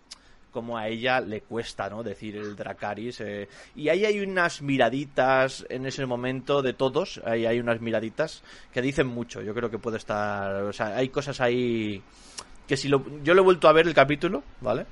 como 0.51 0.77
a 0.77 0.89
ella 0.89 1.21
le 1.21 1.43
cuesta, 1.43 1.89
¿no? 1.89 2.03
Decir 2.03 2.37
el 2.37 2.57
Dracaris. 2.57 3.21
eh, 3.21 3.49
Y 3.77 3.89
ahí 3.89 4.05
hay 4.05 4.21
unas 4.21 4.61
miraditas 4.63 5.65
en 5.69 5.87
ese 5.87 6.05
momento 6.07 6.63
de 6.63 6.73
todos. 6.73 7.21
Ahí 7.25 7.47
hay 7.47 7.61
unas 7.61 7.81
miraditas 7.81 8.43
que 8.73 8.83
dicen 8.83 9.07
mucho. 9.07 9.41
Yo 9.43 9.55
creo 9.55 9.71
que 9.71 9.79
puede 9.79 9.99
estar. 9.99 10.63
O 10.65 10.73
sea, 10.73 10.97
hay 10.97 11.09
cosas 11.11 11.41
ahí 11.41 12.03
que 12.67 12.77
si 12.77 12.89
lo... 12.89 13.03
yo 13.23 13.33
lo 13.35 13.43
he 13.43 13.45
vuelto 13.45 13.69
a 13.69 13.73
ver 13.73 13.87
el 13.87 13.95
capítulo, 13.95 14.43
¿vale? 14.61 14.87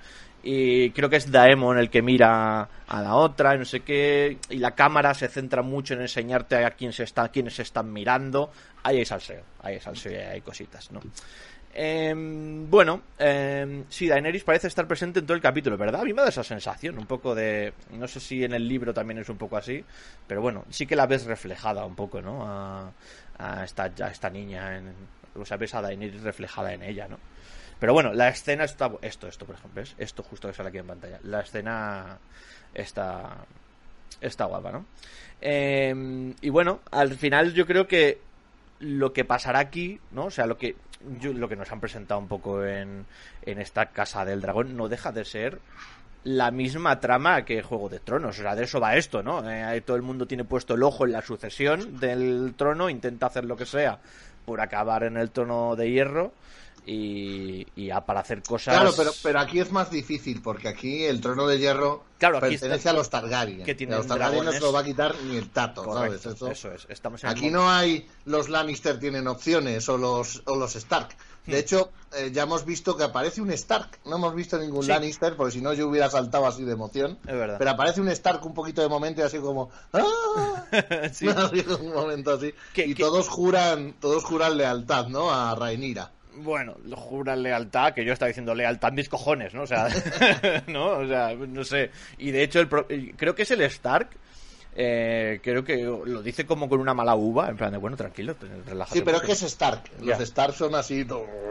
Y 0.49 0.91
creo 0.93 1.11
que 1.11 1.17
es 1.17 1.33
Daemon 1.33 1.77
el 1.77 1.91
que 1.91 2.03
mira 2.03 2.69
a 2.87 3.03
la 3.03 3.17
otra 3.17 3.57
y 3.57 3.59
no 3.59 3.65
sé 3.65 3.81
qué. 3.81 4.39
Y 4.49 4.59
la 4.59 4.77
cámara 4.77 5.13
se 5.13 5.27
centra 5.27 5.61
mucho 5.61 5.95
en 5.95 6.03
enseñarte 6.03 6.65
a 6.65 6.71
quién 6.71 6.93
se 6.93 7.03
está, 7.03 7.25
a 7.25 7.29
quiénes 7.31 7.57
se 7.57 7.63
están 7.63 7.93
mirando. 7.93 8.53
Ahí 8.85 8.99
hay 8.99 9.05
salseo, 9.05 9.43
ahí 9.61 9.75
hay 9.75 9.81
salseo 9.81 10.13
y 10.13 10.15
hay 10.15 10.41
cositas, 10.43 10.93
¿no? 10.93 11.01
Em, 11.75 12.71
bueno, 12.71 13.03
em, 13.19 13.87
sí, 13.89 14.07
Daenerys 14.07 14.45
parece 14.45 14.69
estar 14.69 14.87
presente 14.87 15.19
en 15.19 15.27
todo 15.27 15.35
el 15.35 15.43
capítulo, 15.43 15.77
¿verdad? 15.77 16.03
A 16.03 16.05
mí 16.05 16.13
me 16.13 16.23
da 16.23 16.29
esa 16.29 16.45
sensación, 16.45 16.97
un 16.97 17.07
poco 17.07 17.35
de... 17.35 17.73
No 17.91 18.07
sé 18.07 18.21
si 18.21 18.45
en 18.45 18.55
el 18.55 18.69
libro 18.69 18.95
también 18.95 19.19
es 19.19 19.29
un 19.29 19.39
poco 19.39 19.57
así, 19.57 19.85
pero 20.29 20.41
bueno, 20.43 20.65
sí 20.71 20.87
que 20.87 20.95
la 20.95 21.09
ves 21.09 21.27
reflejada 21.27 21.85
un 21.85 21.97
poco, 21.97 22.23
¿no? 22.23 22.47
A, 22.47 22.93
a 23.37 23.65
esta, 23.65 23.91
a 24.01 24.09
esta 24.11 24.31
niña, 24.31 24.79
en, 24.79 24.95
o 25.35 25.45
sea, 25.45 25.57
ves 25.57 25.75
a 25.75 25.83
Daenerys 25.83 26.23
reflejada 26.23 26.73
en 26.73 26.85
ella, 26.85 27.09
¿no? 27.09 27.19
Pero 27.79 27.93
bueno, 27.93 28.13
la 28.13 28.29
escena 28.29 28.65
está... 28.65 28.91
Esto, 29.03 29.29
esto, 29.29 29.45
por 29.45 29.57
ejemplo, 29.57 29.83
es 29.83 29.95
esto 29.99 30.23
justo 30.23 30.49
que 30.49 30.55
sale 30.55 30.71
aquí 30.71 30.79
en 30.79 30.87
pantalla. 30.87 31.19
La 31.25 31.41
escena 31.41 32.19
está... 32.75 33.37
Está 34.21 34.47
guapa, 34.47 34.73
¿no? 34.73 34.87
Em, 35.41 36.35
y 36.41 36.49
bueno, 36.49 36.81
al 36.91 37.15
final 37.15 37.53
yo 37.53 37.67
creo 37.67 37.87
que 37.87 38.21
lo 38.79 39.13
que 39.13 39.25
pasará 39.25 39.59
aquí, 39.59 40.01
¿no? 40.13 40.27
O 40.27 40.31
sea, 40.31 40.47
lo 40.47 40.57
que 40.57 40.77
lo 41.23 41.49
que 41.49 41.57
nos 41.57 41.71
han 41.71 41.81
presentado 41.81 42.19
un 42.19 42.27
poco 42.27 42.65
en, 42.65 43.05
en 43.43 43.61
esta 43.61 43.87
casa 43.87 44.25
del 44.25 44.41
dragón 44.41 44.77
no 44.77 44.89
deja 44.89 45.13
de 45.13 45.25
ser 45.27 45.61
la 46.25 46.51
misma 46.51 46.99
trama 46.99 47.45
que 47.45 47.63
Juego 47.63 47.89
de 47.89 48.01
Tronos. 48.01 48.39
O 48.39 48.43
sea, 48.43 48.57
de 48.57 48.65
eso 48.65 48.81
va 48.81 48.97
esto, 48.97 49.23
¿no? 49.23 49.49
Eh, 49.49 49.81
todo 49.83 49.97
el 49.97 50.03
mundo 50.03 50.27
tiene 50.27 50.45
puesto 50.45 50.75
el 50.75 50.83
ojo 50.83 51.05
en 51.05 51.13
la 51.13 51.23
sucesión 51.23 52.01
del 52.01 52.55
trono, 52.57 52.91
intenta 52.91 53.27
hacer 53.27 53.45
lo 53.45 53.57
que 53.57 53.67
sea 53.67 54.01
por 54.45 54.61
acabar 54.61 55.05
en 55.05 55.17
el 55.17 55.31
trono 55.31 55.77
de 55.77 55.91
hierro 55.91 56.33
y, 56.87 57.67
y 57.75 57.91
a- 57.91 58.01
para 58.07 58.21
hacer 58.21 58.43
cosas. 58.43 58.75
Claro, 58.75 58.93
pero, 58.97 59.11
pero 59.23 59.41
aquí 59.41 59.59
es 59.61 59.73
más 59.73 59.91
difícil, 59.91 60.41
porque 60.41 60.69
aquí 60.69 61.05
el 61.05 61.21
trono 61.21 61.47
de 61.47 61.59
hierro 61.59 62.05
Claro, 62.19 62.39
aquí 62.39 62.51
pertenece 62.51 62.77
está- 62.79 62.91
a 62.91 62.93
los 62.95 63.11
Targaryen. 63.11 63.65
que 63.65 63.75
tienen 63.75 63.95
a 63.95 63.99
los 63.99 64.07
Targaryen 64.07 64.45
no 64.45 64.53
se 64.53 64.61
lo 64.61 64.73
va 64.73 64.81
a 64.81 64.85
quitar 64.85 65.15
ni 65.25 65.37
el 65.37 65.51
tato, 65.51 65.83
Correcto, 65.83 66.19
¿sabes? 66.19 66.37
Eso- 66.37 66.51
eso 66.51 66.73
es. 66.73 66.87
Estamos 66.89 67.23
en 67.25 67.31
Aquí 67.31 67.51
no 67.51 67.69
hay 67.71 68.07
los 68.25 68.49
Lannister 68.49 68.99
tienen 68.99 69.27
opciones 69.27 69.89
o 69.89 69.99
los, 69.99 70.43
o 70.47 70.57
los 70.57 70.77
Stark. 70.77 71.17
Hmm. 71.47 71.51
De 71.53 71.59
hecho, 71.61 71.93
eh, 72.17 72.31
ya 72.33 72.43
hemos 72.45 72.65
visto 72.65 72.97
que 72.97 73.05
aparece 73.05 73.41
un 73.41 73.51
Stark. 73.53 73.99
No 74.05 74.17
hemos 74.17 74.35
visto 74.35 74.59
ningún 74.59 74.83
Sí. 74.83 74.89
Lannister, 74.89 75.37
porque 75.37 75.53
si 75.53 75.61
no 75.61 75.73
yo 75.75 75.87
hubiera 75.89 76.09
saltado 76.11 76.47
así 76.47 76.65
de 76.65 76.73
emoción. 76.73 77.19
Es 77.27 77.35
verdad. 77.35 77.57
Pero 77.59 77.71
aparece 77.71 78.01
un 78.01 78.09
Stark 78.09 78.45
un 78.47 78.55
poquito 78.55 78.81
de 78.83 78.89
momento 78.89 79.21
y 79.21 79.25
así 79.25 79.39
como... 79.39 79.71
¡Ah! 79.93 80.05
Sí. 81.13 81.27
Un 81.81 81.93
momento 81.93 82.33
así. 82.33 82.53
Y 82.77 82.95
todos 82.95 83.29
juran 83.29 83.95
todos 84.01 84.25
juran 84.25 84.57
lealtad, 84.57 85.07
¿no? 85.07 85.31
A 85.33 85.55
Rhaenyra. 85.55 86.11
Bueno, 86.37 86.77
lo 86.85 86.97
juran 86.97 87.43
lealtad, 87.43 87.93
que 87.95 88.05
yo 88.05 88.13
estaba 88.13 88.29
diciendo 88.29 88.55
lealtad 88.55 88.93
mis 88.93 89.09
cojones, 89.09 89.55
¿no? 89.55 89.63
O 89.63 89.67
sea, 89.67 89.89
¿no? 90.69 90.99
O 90.99 91.07
sea, 91.07 91.35
no 91.35 91.65
sé. 91.65 91.91
Y 92.19 92.31
de 92.31 92.43
hecho, 92.43 92.61
el 92.61 92.69
pro- 92.69 92.87
creo 93.17 93.35
que 93.35 93.43
es 93.43 93.51
el 93.51 93.63
Stark. 93.63 94.11
eh, 94.79 95.41
creo 95.43 95.65
que 95.65 95.79
lo 95.79 96.23
dice 96.23 96.45
como 96.45 96.69
con 96.69 96.81
una 96.81 96.93
mala 96.93 97.15
uva, 97.15 97.49
en 97.49 97.57
plan 97.57 97.73
de, 97.73 97.79
bueno, 97.79 97.97
tranquilo, 97.97 98.35
te- 98.35 98.47
relájate. 98.67 98.99
Sí, 98.99 99.03
pero 99.05 99.17
es 99.17 99.23
que 99.23 99.33
es 99.33 99.43
Stark. 99.43 99.85
Los 100.01 100.19
Ya. 100.19 100.23
Stark 100.25 100.53
son 100.55 100.75
así... 100.75 101.07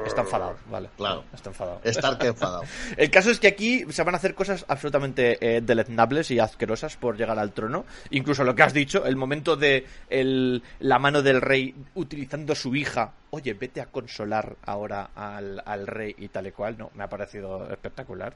Está 0.05 0.21
enfadado, 0.21 0.57
vale. 0.69 0.89
Claro. 0.95 1.23
Está 1.33 1.49
enfadado. 1.49 1.81
Stark 1.83 2.23
enfadado. 2.23 2.61
El 2.95 3.09
caso 3.09 3.31
es 3.31 3.39
que 3.39 3.47
aquí 3.47 3.83
se 3.89 4.03
van 4.03 4.13
a 4.13 4.17
hacer 4.19 4.35
cosas 4.35 4.63
absolutamente 4.67 5.39
eh, 5.57 5.61
deleznables 5.61 6.29
y 6.29 6.37
asquerosas 6.37 6.97
por 6.97 7.17
llegar 7.17 7.39
al 7.39 7.51
trono. 7.51 7.85
Incluso 8.11 8.43
lo 8.43 8.53
que 8.53 8.61
has 8.61 8.73
dicho, 8.73 9.07
el 9.07 9.15
momento 9.15 9.55
de 9.55 9.87
el- 10.11 10.61
la 10.79 10.99
mano 10.99 11.23
del 11.23 11.41
rey 11.41 11.73
utilizando 11.95 12.53
a 12.53 12.55
su 12.55 12.75
hija. 12.75 13.13
Oye, 13.35 13.53
vete 13.53 13.81
a 13.81 13.87
consolar 13.87 14.55
ahora 14.65 15.09
al, 15.13 15.61
al 15.65 15.87
rey 15.87 16.15
y 16.17 16.29
tal 16.29 16.47
y 16.47 16.53
cual. 16.53 16.77
No, 16.77 16.89
me 16.95 17.03
ha 17.03 17.09
parecido 17.09 17.69
espectacular. 17.69 18.33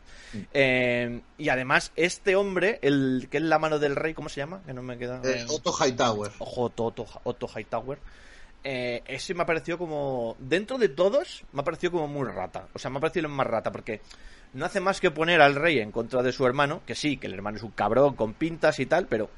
Eh, 0.53 1.21
y 1.37 1.47
además, 1.47 1.93
este 1.95 2.35
hombre, 2.35 2.79
el 2.81 3.29
que 3.31 3.37
es 3.37 3.43
la 3.43 3.59
mano 3.59 3.79
del 3.79 3.95
rey, 3.95 4.13
¿cómo 4.13 4.27
se 4.27 4.41
llama? 4.41 4.61
Que 4.65 4.73
no 4.73 4.83
me 4.83 4.97
queda. 4.97 5.21
Eh, 5.23 5.45
Otto 5.47 5.71
Hightower. 5.71 6.33
Ojo, 6.39 6.63
Otto, 6.63 6.83
Otto, 6.83 7.05
Otto 7.23 7.47
Hightower. 7.47 7.97
Eh, 8.65 9.01
ese 9.07 9.33
me 9.33 9.43
ha 9.43 9.45
parecido 9.45 9.77
como. 9.77 10.35
Dentro 10.37 10.77
de 10.77 10.89
todos, 10.89 11.45
me 11.53 11.61
ha 11.61 11.63
parecido 11.63 11.93
como 11.93 12.09
muy 12.09 12.27
rata. 12.27 12.67
O 12.73 12.79
sea, 12.79 12.91
me 12.91 12.97
ha 12.97 12.99
parecido 12.99 13.27
el 13.27 13.31
más 13.31 13.47
rata, 13.47 13.71
porque 13.71 14.01
no 14.53 14.65
hace 14.65 14.79
más 14.79 14.99
que 14.99 15.11
poner 15.11 15.41
al 15.41 15.55
rey 15.55 15.79
en 15.79 15.91
contra 15.91 16.23
de 16.23 16.31
su 16.31 16.45
hermano, 16.45 16.81
que 16.85 16.95
sí, 16.95 17.17
que 17.17 17.27
el 17.27 17.33
hermano 17.33 17.57
es 17.57 17.63
un 17.63 17.71
cabrón 17.71 18.15
con 18.15 18.33
pintas 18.33 18.79
y 18.79 18.85
tal, 18.87 19.05
pero 19.05 19.29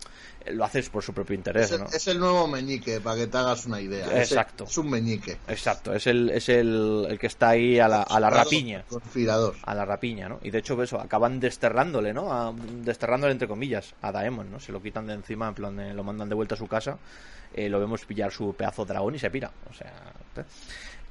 eh, 0.45 0.53
lo 0.53 0.63
haces 0.63 0.89
por 0.89 1.03
su 1.03 1.13
propio 1.13 1.35
interés, 1.35 1.65
Es 1.65 1.71
el, 1.73 1.79
¿no? 1.81 1.85
es 1.87 2.07
el 2.07 2.19
nuevo 2.19 2.47
meñique, 2.47 3.01
para 3.01 3.17
que 3.17 3.27
te 3.27 3.37
hagas 3.37 3.65
una 3.65 3.81
idea. 3.81 4.05
Es- 4.07 4.31
Exacto. 4.31 4.63
Es 4.63 4.77
un 4.77 4.89
meñique. 4.89 5.37
Exacto, 5.49 5.93
es 5.93 6.07
el, 6.07 6.29
es 6.29 6.47
el, 6.49 7.05
el 7.09 7.19
que 7.19 7.27
está 7.27 7.49
ahí 7.49 7.77
a 7.79 7.87
la, 7.89 8.03
a 8.03 8.19
la 8.21 8.29
rapiña. 8.29 8.83
Conspirador. 8.87 9.55
A 9.63 9.75
la 9.75 9.83
rapiña, 9.85 10.29
¿no? 10.29 10.39
Y 10.43 10.49
de 10.49 10.59
hecho, 10.59 10.81
eso, 10.81 10.99
acaban 10.99 11.39
desterrándole, 11.41 12.13
¿no? 12.13 12.31
A- 12.31 12.53
desterrándole, 12.83 13.33
entre 13.33 13.47
comillas, 13.49 13.93
a 14.01 14.11
Daemon, 14.13 14.49
¿no? 14.49 14.59
Se 14.61 14.71
lo 14.71 14.81
quitan 14.81 15.07
de 15.07 15.13
encima, 15.15 15.49
en 15.49 15.53
plan, 15.55 15.75
de- 15.75 15.93
lo 15.93 16.03
mandan 16.05 16.29
de 16.29 16.35
vuelta 16.35 16.55
a 16.55 16.57
su 16.57 16.67
casa. 16.67 16.97
eh, 17.53 17.67
lo 17.67 17.81
vemos 17.81 18.05
pillar 18.05 18.31
su 18.31 18.53
pedazo 18.53 18.85
de 18.85 18.93
dragón 18.93 19.13
y 19.15 19.19
se 19.19 19.29
pira. 19.29 19.51
O 19.69 19.73
sea. 19.73 19.91
¿eh? 20.37 20.43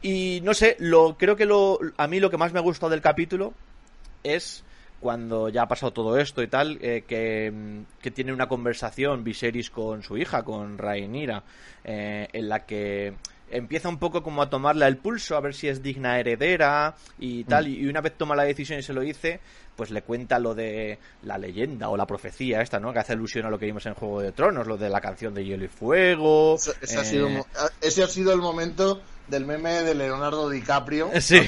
Y 0.00 0.40
no 0.42 0.54
sé, 0.54 0.74
lo, 0.78 1.18
creo 1.18 1.36
que 1.36 1.44
lo, 1.44 1.78
a 1.98 2.06
mí 2.06 2.18
lo 2.18 2.30
que 2.30 2.38
más 2.38 2.54
me 2.54 2.58
ha 2.58 2.62
gustado 2.62 2.88
del 2.88 3.02
capítulo 3.02 3.52
es 4.24 4.64
cuando 5.00 5.48
ya 5.48 5.62
ha 5.62 5.68
pasado 5.68 5.92
todo 5.92 6.18
esto 6.18 6.42
y 6.42 6.48
tal, 6.48 6.78
eh, 6.82 7.04
que, 7.06 7.50
mm, 7.50 8.00
que 8.02 8.10
tiene 8.10 8.32
una 8.34 8.48
conversación 8.48 9.24
Viserys 9.24 9.70
con 9.70 10.02
su 10.02 10.18
hija, 10.18 10.42
con 10.42 10.76
Rhaenyra, 10.76 11.42
eh, 11.84 12.28
en 12.32 12.48
la 12.50 12.66
que 12.66 13.14
empieza 13.50 13.88
un 13.88 13.98
poco 13.98 14.22
como 14.22 14.42
a 14.42 14.50
tomarle 14.50 14.86
el 14.86 14.98
pulso, 14.98 15.36
a 15.36 15.40
ver 15.40 15.54
si 15.54 15.68
es 15.68 15.82
digna 15.82 16.20
heredera 16.20 16.94
y 17.18 17.44
tal, 17.44 17.66
y 17.66 17.88
una 17.88 18.00
vez 18.02 18.12
toma 18.16 18.36
la 18.36 18.44
decisión 18.44 18.78
y 18.78 18.82
se 18.82 18.92
lo 18.92 19.00
dice, 19.00 19.40
pues 19.74 19.90
le 19.90 20.02
cuenta 20.02 20.38
lo 20.38 20.54
de 20.54 20.98
la 21.22 21.38
leyenda 21.38 21.88
o 21.88 21.96
la 21.96 22.06
profecía 22.06 22.60
esta, 22.60 22.78
¿no? 22.78 22.92
Que 22.92 22.98
hace 23.00 23.14
alusión 23.14 23.46
a 23.46 23.50
lo 23.50 23.58
que 23.58 23.66
vimos 23.66 23.86
en 23.86 23.94
Juego 23.94 24.20
de 24.20 24.32
Tronos, 24.32 24.66
lo 24.66 24.76
de 24.76 24.90
la 24.90 25.00
canción 25.00 25.32
de 25.34 25.44
Hielo 25.46 25.64
y 25.64 25.68
Fuego. 25.68 26.56
Ese, 26.56 26.72
ese 26.82 26.98
ha 26.98 27.02
eh, 27.02 27.04
sido, 27.06 27.28
mo- 27.30 27.46
ese 27.80 28.02
ha 28.04 28.06
sido 28.06 28.32
el 28.34 28.40
momento 28.40 29.00
del 29.28 29.46
meme 29.46 29.82
de 29.82 29.94
Leonardo 29.94 30.48
DiCaprio. 30.50 31.10
Sí. 31.20 31.40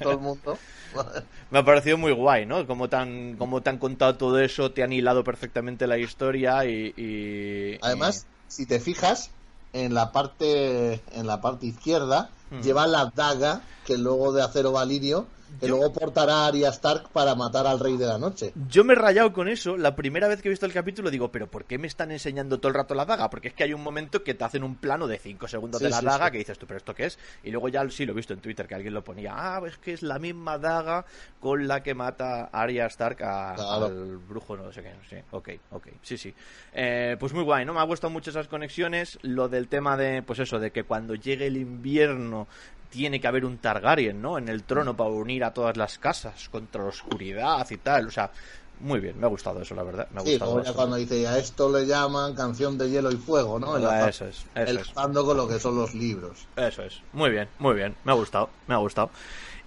todo 0.00 0.12
el 0.12 0.18
mundo. 0.18 0.58
Me 1.54 1.60
ha 1.60 1.64
parecido 1.64 1.96
muy 1.96 2.10
guay, 2.10 2.46
¿no? 2.46 2.66
Como 2.66 2.88
tan, 2.88 3.36
como 3.36 3.62
te 3.62 3.70
han 3.70 3.78
contado 3.78 4.16
todo 4.18 4.40
eso, 4.40 4.72
te 4.72 4.82
han 4.82 4.92
hilado 4.92 5.22
perfectamente 5.22 5.86
la 5.86 5.98
historia 5.98 6.64
y... 6.66 6.92
y- 6.96 7.78
Además, 7.80 8.26
si 8.48 8.66
te 8.66 8.80
fijas, 8.80 9.30
en 9.72 9.94
la 9.94 10.10
parte 10.10 11.04
en 11.16 11.26
la 11.26 11.40
parte 11.40 11.66
izquierda 11.66 12.34
Hmm. 12.50 12.60
lleva 12.62 12.86
la 12.88 13.10
daga 13.14 13.68
que 13.84 13.96
luego 13.98 14.32
de 14.32 14.42
acero 14.42 14.72
valirio 14.72 15.33
que 15.60 15.68
Yo- 15.68 15.76
luego 15.76 15.92
portará 15.92 16.44
a 16.44 16.46
Arya 16.48 16.68
Stark 16.70 17.10
para 17.10 17.34
matar 17.34 17.66
al 17.66 17.78
rey 17.80 17.96
de 17.96 18.06
la 18.06 18.18
noche. 18.18 18.52
Yo 18.68 18.84
me 18.84 18.94
he 18.94 18.96
rayado 18.96 19.32
con 19.32 19.48
eso. 19.48 19.76
La 19.76 19.94
primera 19.94 20.26
vez 20.28 20.42
que 20.42 20.48
he 20.48 20.50
visto 20.50 20.66
el 20.66 20.72
capítulo 20.72 21.10
digo, 21.10 21.30
pero 21.30 21.48
¿por 21.50 21.64
qué 21.64 21.78
me 21.78 21.86
están 21.86 22.10
enseñando 22.10 22.58
todo 22.58 22.68
el 22.68 22.74
rato 22.74 22.94
la 22.94 23.04
daga? 23.04 23.30
Porque 23.30 23.48
es 23.48 23.54
que 23.54 23.64
hay 23.64 23.72
un 23.72 23.82
momento 23.82 24.22
que 24.24 24.34
te 24.34 24.44
hacen 24.44 24.64
un 24.64 24.76
plano 24.76 25.06
de 25.06 25.18
5 25.18 25.46
segundos 25.48 25.78
Sí, 25.78 25.84
de 25.84 25.90
la 25.90 26.00
sí, 26.00 26.06
daga 26.06 26.26
sí. 26.26 26.32
que 26.32 26.38
dices 26.38 26.58
tú, 26.58 26.66
pero 26.66 26.78
¿esto 26.78 26.94
qué 26.94 27.06
es? 27.06 27.18
Y 27.42 27.50
luego 27.50 27.68
ya 27.68 27.88
sí 27.90 28.04
lo 28.06 28.12
he 28.12 28.16
visto 28.16 28.32
en 28.32 28.40
Twitter 28.40 28.66
que 28.66 28.74
alguien 28.74 28.94
lo 28.94 29.04
ponía, 29.04 29.32
ah, 29.34 29.62
es 29.66 29.78
que 29.78 29.92
es 29.92 30.02
la 30.02 30.18
misma 30.18 30.58
daga 30.58 31.04
con 31.40 31.68
la 31.68 31.82
que 31.82 31.94
mata 31.94 32.46
Arya 32.52 32.86
Stark 32.86 33.22
a- 33.22 33.54
Claro. 33.54 33.86
al 33.86 34.16
brujo, 34.18 34.56
no 34.56 34.72
sé 34.72 34.82
qué. 34.82 34.92
Sí, 35.08 35.16
ok, 35.30 35.48
ok, 35.72 35.88
sí, 36.02 36.18
sí. 36.18 36.34
Eh, 36.72 37.16
pues 37.20 37.32
muy 37.32 37.44
guay, 37.44 37.64
¿no? 37.64 37.74
Me 37.74 37.80
ha 37.80 37.84
gustado 37.84 38.10
mucho 38.10 38.30
esas 38.30 38.48
conexiones. 38.48 39.18
Lo 39.22 39.48
del 39.48 39.68
tema 39.68 39.96
de, 39.96 40.22
pues 40.22 40.38
eso, 40.38 40.58
de 40.58 40.72
que 40.72 40.84
cuando 40.84 41.14
llegue 41.14 41.46
el 41.46 41.56
invierno 41.56 42.48
tiene 42.94 43.20
que 43.20 43.26
haber 43.26 43.44
un 43.44 43.58
Targaryen, 43.58 44.22
¿no? 44.22 44.38
En 44.38 44.48
el 44.48 44.62
trono 44.62 44.96
para 44.96 45.10
unir 45.10 45.42
a 45.42 45.52
todas 45.52 45.76
las 45.76 45.98
casas 45.98 46.48
contra 46.48 46.82
la 46.82 46.88
oscuridad 46.90 47.68
y 47.68 47.76
tal. 47.78 48.06
O 48.06 48.10
sea, 48.12 48.30
muy 48.78 49.00
bien, 49.00 49.18
me 49.18 49.26
ha 49.26 49.28
gustado 49.28 49.60
eso, 49.60 49.74
la 49.74 49.82
verdad. 49.82 50.06
Me 50.12 50.20
ha 50.20 50.24
Sí, 50.24 50.30
gustado 50.30 50.52
ya 50.52 50.56
bastante. 50.58 50.76
cuando 50.76 50.96
dice 50.96 51.26
a 51.26 51.36
esto 51.38 51.68
le 51.76 51.86
llaman 51.86 52.34
canción 52.36 52.78
de 52.78 52.88
hielo 52.90 53.10
y 53.10 53.16
fuego, 53.16 53.58
¿no? 53.58 53.74
Ah, 53.74 53.78
Enlaza- 53.78 54.08
eso 54.10 54.24
es, 54.26 54.36
eso 54.38 54.46
es. 54.62 54.68
enlazando 54.70 55.24
con 55.24 55.36
lo 55.36 55.48
que 55.48 55.58
son 55.58 55.74
los 55.76 55.92
libros. 55.94 56.46
Eso 56.56 56.82
es. 56.84 57.00
Muy 57.12 57.30
bien, 57.30 57.48
muy 57.58 57.74
bien. 57.74 57.96
Me 58.04 58.12
ha 58.12 58.14
gustado, 58.14 58.50
me 58.68 58.74
ha 58.74 58.78
gustado. 58.78 59.10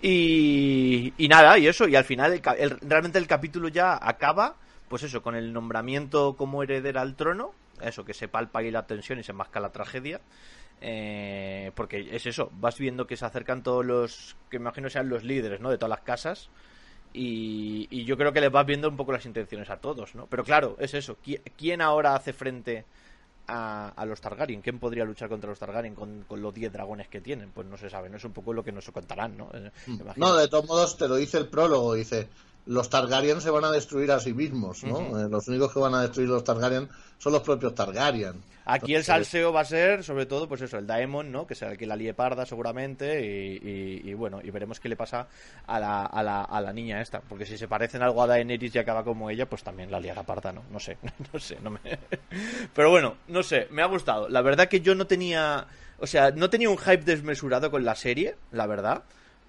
Y, 0.02 1.13
y 1.18 1.28
nada, 1.28 1.58
y 1.58 1.68
eso, 1.68 1.86
y 1.88 1.96
al 1.98 2.06
final 2.06 2.32
el 2.34 2.42
el- 2.60 2.80
realmente 2.80 3.18
el 3.18 3.28
capítulo 3.28 3.68
ya 3.68 4.00
acaba, 4.02 4.56
pues 4.88 5.04
eso, 5.04 5.22
con 5.22 5.36
el 5.36 5.52
nombramiento 5.52 6.36
como 6.38 6.63
heredera 6.63 7.02
al 7.02 7.16
trono, 7.16 7.52
eso, 7.82 8.06
que 8.06 8.13
se 8.13 8.28
palpa 8.30 8.60
ahí 8.60 8.72
la 8.72 8.88
tensión 8.88 9.20
y 9.20 9.24
se 9.24 9.34
masca 9.34 9.60
la 9.60 9.72
tragedia. 9.72 10.22
Eh, 10.82 11.72
porque 11.76 12.10
es 12.16 12.26
eso, 12.28 12.50
vas 12.54 12.78
viendo 12.78 13.08
que 13.08 13.18
se 13.18 13.26
acercan 13.26 13.63
todos 13.63 13.86
los, 13.86 14.38
que 14.50 14.58
imagino 14.58 14.90
sean 14.90 15.10
los 15.10 15.24
líderes, 15.24 15.60
¿no? 15.60 15.70
De 15.72 15.78
todas 15.78 15.90
las 15.90 16.02
casas. 16.02 16.50
Y, 17.13 17.88
y 17.90 18.06
yo 18.06 18.18
creo 18.18 18.34
que 18.34 18.42
les 18.42 18.52
vas 18.52 18.66
viendo 18.66 18.90
un 18.90 18.98
poco 18.98 19.12
las 19.12 19.26
intenciones 19.26 19.70
a 19.70 19.78
todos, 19.82 20.16
¿no? 20.16 20.28
Pero 20.28 20.44
claro, 20.44 20.76
es 20.80 20.94
eso. 20.94 21.18
¿qui- 21.24 21.42
¿Quién 21.58 21.82
ahora 21.82 22.16
hace 22.16 22.34
frente 22.34 22.86
a, 23.48 23.90
a 23.96 24.06
los 24.06 24.22
Targaryen? 24.22 24.62
¿Quién 24.62 24.80
podría 24.80 25.06
luchar 25.06 25.30
contra 25.30 25.50
los 25.50 25.60
Targaryen 25.60 25.96
con, 25.96 26.24
con 26.28 26.42
los 26.42 26.54
10 26.54 26.72
dragones 26.72 27.08
que 27.08 27.22
tienen? 27.22 27.52
Pues 27.52 27.68
no 27.68 27.78
se 27.78 27.90
sabe, 27.90 28.10
no 28.10 28.18
es 28.18 28.26
un 28.26 28.34
poco 28.34 28.54
lo 28.54 28.63
que 28.63 28.72
nos 28.72 28.90
contarán, 28.92 29.38
¿no? 29.38 29.50
Eh, 29.54 29.72
imagino. 30.00 30.28
No, 30.28 30.36
de 30.36 30.48
todos 30.48 30.66
modos 30.66 30.98
te 30.98 31.08
lo 31.08 31.16
dice 31.16 31.38
el 31.38 31.48
prólogo, 31.50 31.94
dice, 31.94 32.30
los 32.67 32.89
Targaryen 32.89 33.41
se 33.41 33.49
van 33.49 33.63
a 33.65 33.71
destruir 33.71 34.12
a 34.12 34.19
sí 34.19 34.34
mismos, 34.34 34.84
¿no? 34.84 35.19
Eh, 35.19 35.30
los 35.30 35.47
únicos 35.47 35.73
que 35.73 35.80
van 35.80 35.95
a 35.95 36.01
destruir 36.01 36.30
los 36.30 36.43
Targaryen 36.43 36.88
son 37.17 37.34
los 37.34 37.41
propios 37.41 37.73
Targaryen. 37.73 38.41
Aquí 38.69 38.93
el 38.95 39.06
salseo 39.06 39.53
va 39.53 39.62
a 39.62 39.65
ser, 39.65 40.03
sobre 40.03 40.25
todo, 40.25 40.49
pues 40.49 40.60
eso, 40.62 40.77
el 40.77 40.86
Daemon, 40.86 41.32
¿no? 41.32 41.47
Que 41.47 41.56
será 41.56 41.71
el 41.71 41.77
que 41.77 41.86
la 41.86 41.95
lie 41.95 42.13
parda 42.13 42.45
seguramente 42.45 43.25
y, 43.25 43.56
y- 43.65 44.10
y 44.10 44.13
bueno, 44.13 44.41
y 44.43 44.51
veremos 44.51 44.82
qué 44.82 44.89
le 44.89 44.97
pasa 44.97 45.27
a 45.65 45.80
la, 45.80 46.03
a, 46.06 46.21
la, 46.21 46.41
a 46.43 46.60
la 46.60 46.73
niña 46.73 47.01
esta. 47.01 47.21
Porque 47.21 47.45
si 47.45 47.58
se 47.58 47.69
parecen 47.69 48.01
algo 48.03 48.21
a 48.21 48.27
Daenerys 48.27 48.75
y 48.75 48.80
acaba 48.80 49.06
como 49.06 49.30
ella, 49.30 49.47
pues 49.47 49.63
también 49.63 49.89
la 49.89 50.01
liará 50.01 50.23
parda, 50.23 50.51
¿no? 50.51 50.63
No 50.69 50.80
sé, 50.82 50.97
no 51.34 51.39
sé, 51.39 51.58
no 51.63 51.69
me... 51.71 51.80
Pero 52.73 52.89
bueno, 52.89 53.15
no 53.30 53.41
sé, 53.41 53.67
me 53.71 53.82
ha 53.82 53.86
gustado. 53.86 54.27
La 54.27 54.41
verdad 54.41 54.67
que 54.67 54.82
yo 54.82 54.95
no 54.95 55.08
tenía... 55.08 55.65
O 55.99 56.06
sea, 56.06 56.32
no 56.32 56.49
tenía 56.49 56.69
un 56.69 56.77
hype 56.77 56.97
desmesurado 57.06 57.71
con 57.71 57.86
la 57.86 57.95
serie, 57.95 58.36
la 58.51 58.67
verdad. 58.67 59.03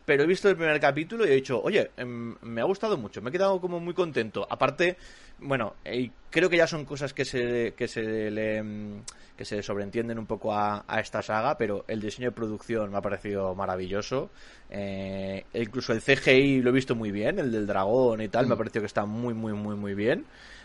Pero 0.09 0.23
he 0.23 0.27
visto 0.27 0.49
el 0.49 0.57
primer 0.57 0.81
capítulo 0.81 1.27
y 1.27 1.29
he 1.29 1.35
dicho, 1.35 1.61
oye, 1.62 1.90
em, 1.99 2.35
me 2.40 2.62
ha 2.62 2.64
gustado 2.64 2.97
mucho, 2.97 3.21
me 3.21 3.29
he 3.29 3.33
quedado 3.33 3.61
como 3.61 3.79
muy 3.79 3.92
contento. 3.92 4.47
Aparte, 4.49 4.97
bueno, 5.38 5.75
eh, 5.85 6.09
creo 6.31 6.49
que 6.49 6.57
ya 6.57 6.66
son 6.66 6.87
cosas 6.87 7.12
que 7.12 7.27
se, 7.27 7.75
que 7.77 7.88
se 7.88 8.31
le 8.31 8.57
em, 8.57 9.03
que 9.37 9.44
se 9.44 9.62
sobreentienden 9.62 10.18
un 10.18 10.25
poco 10.25 10.55
a, 10.55 10.83
a 10.88 10.99
esta 11.01 11.21
saga, 11.21 11.59
pero 11.59 11.85
el 11.88 12.01
diseño 12.01 12.31
de 12.31 12.35
producción 12.35 12.90
me 12.90 12.97
ha 12.97 13.03
parecido 13.03 13.55
maravilloso. 13.55 14.31
Eh, 14.71 15.44
incluso 15.53 15.92
el 15.92 16.01
CGI 16.01 16.62
lo 16.62 16.71
he 16.71 16.73
visto 16.73 16.94
muy 16.94 17.11
bien, 17.11 17.38
el 17.38 17.53
del 17.53 17.66
dragón 17.66 18.23
y 18.23 18.29
tal, 18.29 18.47
me 18.47 18.55
ha 18.55 18.57
parecido 18.57 18.81
que 18.81 18.87
está 18.87 19.05
muy, 19.05 19.35
muy, 19.35 19.53
muy, 19.53 19.77
muy 19.77 19.92
bien. 19.94 20.25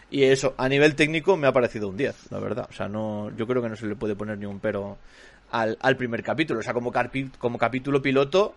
Y 0.09 0.23
eso, 0.23 0.53
a 0.57 0.69
nivel 0.69 0.95
técnico 0.95 1.35
me 1.35 1.47
ha 1.47 1.51
parecido 1.51 1.89
un 1.89 1.97
10, 1.97 2.31
la 2.31 2.39
verdad. 2.39 2.67
O 2.69 2.73
sea, 2.73 2.87
no, 2.87 3.29
yo 3.35 3.45
creo 3.45 3.61
que 3.61 3.67
no 3.67 3.75
se 3.75 3.87
le 3.87 3.95
puede 3.97 4.15
poner 4.15 4.37
ni 4.37 4.45
un 4.45 4.61
pero 4.61 4.97
al, 5.51 5.77
al 5.81 5.97
primer 5.97 6.23
capítulo. 6.23 6.61
O 6.61 6.63
sea, 6.63 6.73
como, 6.73 6.93
carpi- 6.93 7.29
como 7.37 7.57
capítulo 7.57 8.01
piloto, 8.01 8.55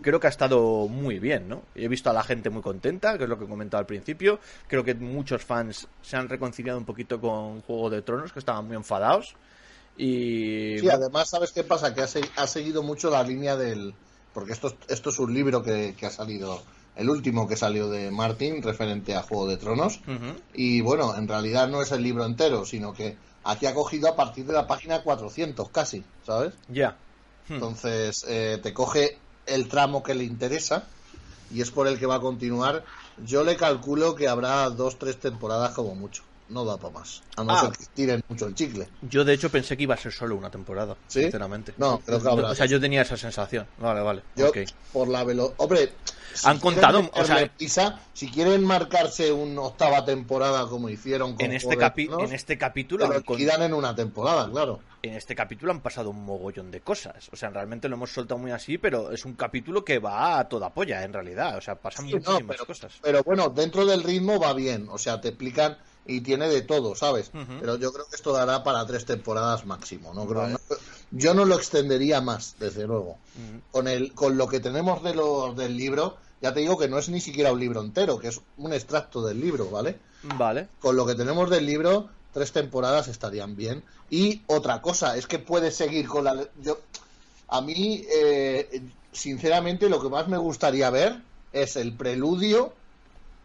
creo 0.00 0.20
que 0.20 0.26
ha 0.26 0.30
estado 0.30 0.88
muy 0.88 1.18
bien, 1.18 1.48
¿no? 1.48 1.62
He 1.74 1.88
visto 1.88 2.10
a 2.10 2.12
la 2.12 2.22
gente 2.22 2.50
muy 2.50 2.62
contenta, 2.62 3.16
que 3.18 3.24
es 3.24 3.28
lo 3.30 3.38
que 3.38 3.44
he 3.44 3.48
comentado 3.48 3.80
al 3.80 3.86
principio. 3.86 4.40
Creo 4.66 4.84
que 4.84 4.94
muchos 4.94 5.44
fans 5.44 5.86
se 6.02 6.16
han 6.16 6.28
reconciliado 6.28 6.78
un 6.78 6.84
poquito 6.84 7.20
con 7.20 7.60
Juego 7.62 7.90
de 7.90 8.02
Tronos, 8.02 8.32
que 8.32 8.38
estaban 8.38 8.66
muy 8.66 8.76
enfadados. 8.76 9.34
Y. 9.96 10.78
Sí, 10.80 10.88
además, 10.88 11.28
¿sabes 11.30 11.52
qué 11.52 11.64
pasa? 11.64 11.94
Que 11.94 12.02
ha, 12.02 12.06
se- 12.06 12.28
ha 12.36 12.46
seguido 12.46 12.82
mucho 12.82 13.10
la 13.10 13.22
línea 13.22 13.56
del... 13.56 13.94
Porque 14.32 14.52
esto, 14.52 14.68
es- 14.68 14.74
esto 14.88 15.10
es 15.10 15.18
un 15.18 15.32
libro 15.32 15.62
que, 15.62 15.94
que 15.96 16.06
ha 16.06 16.10
salido, 16.10 16.62
el 16.96 17.08
último 17.08 17.46
que 17.46 17.56
salió 17.56 17.88
de 17.88 18.10
Martin, 18.10 18.62
referente 18.62 19.14
a 19.14 19.22
Juego 19.22 19.46
de 19.46 19.56
Tronos. 19.56 20.00
Y 20.54 20.80
bueno, 20.80 21.16
en 21.16 21.28
realidad 21.28 21.68
no 21.68 21.80
es 21.82 21.92
el 21.92 22.02
libro 22.02 22.24
entero, 22.24 22.64
sino 22.64 22.92
que 22.92 23.16
aquí 23.44 23.66
ha 23.66 23.74
cogido 23.74 24.08
a 24.08 24.16
partir 24.16 24.44
de 24.46 24.52
la 24.54 24.66
página 24.66 25.02
400 25.02 25.68
casi, 25.70 26.02
¿sabes? 26.26 26.54
Ya. 26.68 26.96
Hmm. 27.48 27.54
Entonces 27.54 28.24
eh, 28.26 28.58
te 28.62 28.72
coge 28.72 29.18
el 29.46 29.68
tramo 29.68 30.02
que 30.02 30.14
le 30.14 30.24
interesa 30.24 30.84
y 31.50 31.60
es 31.60 31.70
por 31.70 31.86
el 31.86 31.98
que 31.98 32.06
va 32.06 32.16
a 32.16 32.20
continuar. 32.20 32.84
Yo 33.24 33.44
le 33.44 33.56
calculo 33.56 34.14
que 34.14 34.28
habrá 34.28 34.68
dos, 34.70 34.98
tres 34.98 35.18
temporadas 35.18 35.72
como 35.72 35.94
mucho. 35.94 36.22
No 36.48 36.64
da 36.64 36.76
para 36.76 36.92
más. 36.94 37.22
A 37.36 37.44
no 37.44 37.52
Ah. 37.54 37.60
ser 37.62 37.70
que 37.72 37.84
tiren 37.94 38.22
mucho 38.28 38.46
el 38.46 38.54
chicle. 38.54 38.86
Yo, 39.02 39.24
de 39.24 39.32
hecho, 39.32 39.50
pensé 39.50 39.76
que 39.76 39.84
iba 39.84 39.94
a 39.94 39.98
ser 39.98 40.12
solo 40.12 40.36
una 40.36 40.50
temporada, 40.50 40.94
¿Sí? 41.08 41.22
sinceramente. 41.22 41.72
No, 41.78 41.98
creo 42.00 42.22
que 42.22 42.28
habrá 42.28 42.50
O 42.50 42.54
sea, 42.54 42.66
yo 42.66 42.78
tenía 42.80 43.02
esa 43.02 43.16
sensación. 43.16 43.66
Vale, 43.78 44.02
vale. 44.02 44.22
Yo, 44.36 44.52
por 44.92 45.08
la 45.08 45.24
velo... 45.24 45.54
Hombre, 45.56 45.92
si 46.34 46.46
Han 46.48 46.58
contado, 46.58 47.08
o 47.14 47.24
sea- 47.24 47.48
prisa, 47.56 48.00
si 48.12 48.28
quieren 48.28 48.62
marcarse 48.64 49.32
una 49.32 49.62
octava 49.62 50.04
temporada 50.04 50.66
como 50.66 50.88
hicieron 50.90 51.34
con 51.36 51.46
En 51.46 51.52
este, 51.52 51.78
capi- 51.78 52.10
en 52.22 52.32
este 52.34 52.58
capítulo 52.58 53.06
lo 53.06 53.24
con- 53.24 53.40
en 53.40 53.72
una 53.72 53.94
temporada, 53.94 54.50
claro. 54.50 54.80
en 55.02 55.14
este 55.14 55.34
capítulo 55.36 55.70
han 55.72 55.80
pasado 55.80 56.10
un 56.10 56.24
mogollón 56.24 56.70
de 56.72 56.80
cosas. 56.80 57.28
O 57.32 57.36
sea, 57.36 57.50
realmente 57.50 57.88
lo 57.88 57.94
hemos 57.94 58.12
soltado 58.12 58.38
muy 58.38 58.50
así, 58.50 58.76
pero 58.78 59.12
es 59.12 59.24
un 59.24 59.34
capítulo 59.34 59.84
que 59.84 59.98
va 60.00 60.38
a 60.40 60.48
toda 60.48 60.70
polla, 60.74 61.04
en 61.04 61.12
realidad. 61.12 61.56
O 61.56 61.60
sea, 61.60 61.76
pasan 61.76 62.06
Sí, 62.06 62.12
no, 62.12 62.18
muchísimas 62.18 62.56
pero, 62.56 62.66
cosas. 62.66 62.92
pero 63.00 63.22
bueno, 63.22 63.48
dentro 63.50 63.86
del 63.86 64.02
ritmo 64.02 64.38
va 64.40 64.52
bien. 64.54 64.88
O 64.90 64.98
sea, 64.98 65.20
te 65.20 65.28
explican 65.28 65.78
y 66.06 66.20
tiene 66.20 66.48
de 66.48 66.62
todo, 66.62 66.94
¿sabes? 66.94 67.30
Pero 67.60 67.76
yo 67.76 67.92
creo 67.92 68.06
que 68.08 68.16
esto 68.16 68.32
dará 68.32 68.62
para 68.62 68.86
tres 68.86 69.04
temporadas 69.04 69.64
máximo. 69.66 70.12
No 70.14 70.26
creo, 70.26 70.42
Vale. 70.42 70.52
no- 70.52 70.76
yo 71.12 71.32
no 71.34 71.44
lo 71.44 71.54
extendería 71.56 72.20
más, 72.20 72.56
desde 72.58 72.86
luego. 72.86 73.18
Con 73.70 73.88
el, 73.88 74.12
con 74.14 74.36
lo 74.36 74.48
que 74.48 74.60
tenemos 74.60 75.02
de 75.02 75.14
los 75.14 75.56
del 75.56 75.76
libro, 75.76 76.16
ya 76.42 76.52
te 76.52 76.60
digo 76.60 76.76
que 76.76 76.88
no 76.88 76.98
es 76.98 77.08
ni 77.08 77.20
siquiera 77.20 77.52
un 77.52 77.60
libro 77.60 77.80
entero, 77.80 78.18
que 78.18 78.28
es 78.28 78.40
un 78.58 78.72
extracto 78.72 79.22
del 79.24 79.40
libro, 79.40 79.70
¿vale? 79.70 79.98
Vale. 80.22 80.68
Con 80.80 80.96
lo 80.96 81.06
que 81.06 81.14
tenemos 81.14 81.48
del 81.50 81.64
libro, 81.66 82.08
tres 82.32 82.52
temporadas 82.52 83.08
estarían 83.08 83.56
bien. 83.56 83.82
Y 84.10 84.42
otra 84.46 84.82
cosa, 84.82 85.16
es 85.16 85.26
que 85.26 85.38
puede 85.38 85.70
seguir 85.70 86.06
con 86.08 86.24
la. 86.24 86.46
Yo, 86.60 86.78
a 87.48 87.60
mí, 87.60 88.04
eh, 88.14 88.82
sinceramente, 89.12 89.88
lo 89.88 90.00
que 90.02 90.08
más 90.08 90.28
me 90.28 90.36
gustaría 90.38 90.90
ver 90.90 91.22
es 91.52 91.76
el 91.76 91.96
preludio 91.96 92.74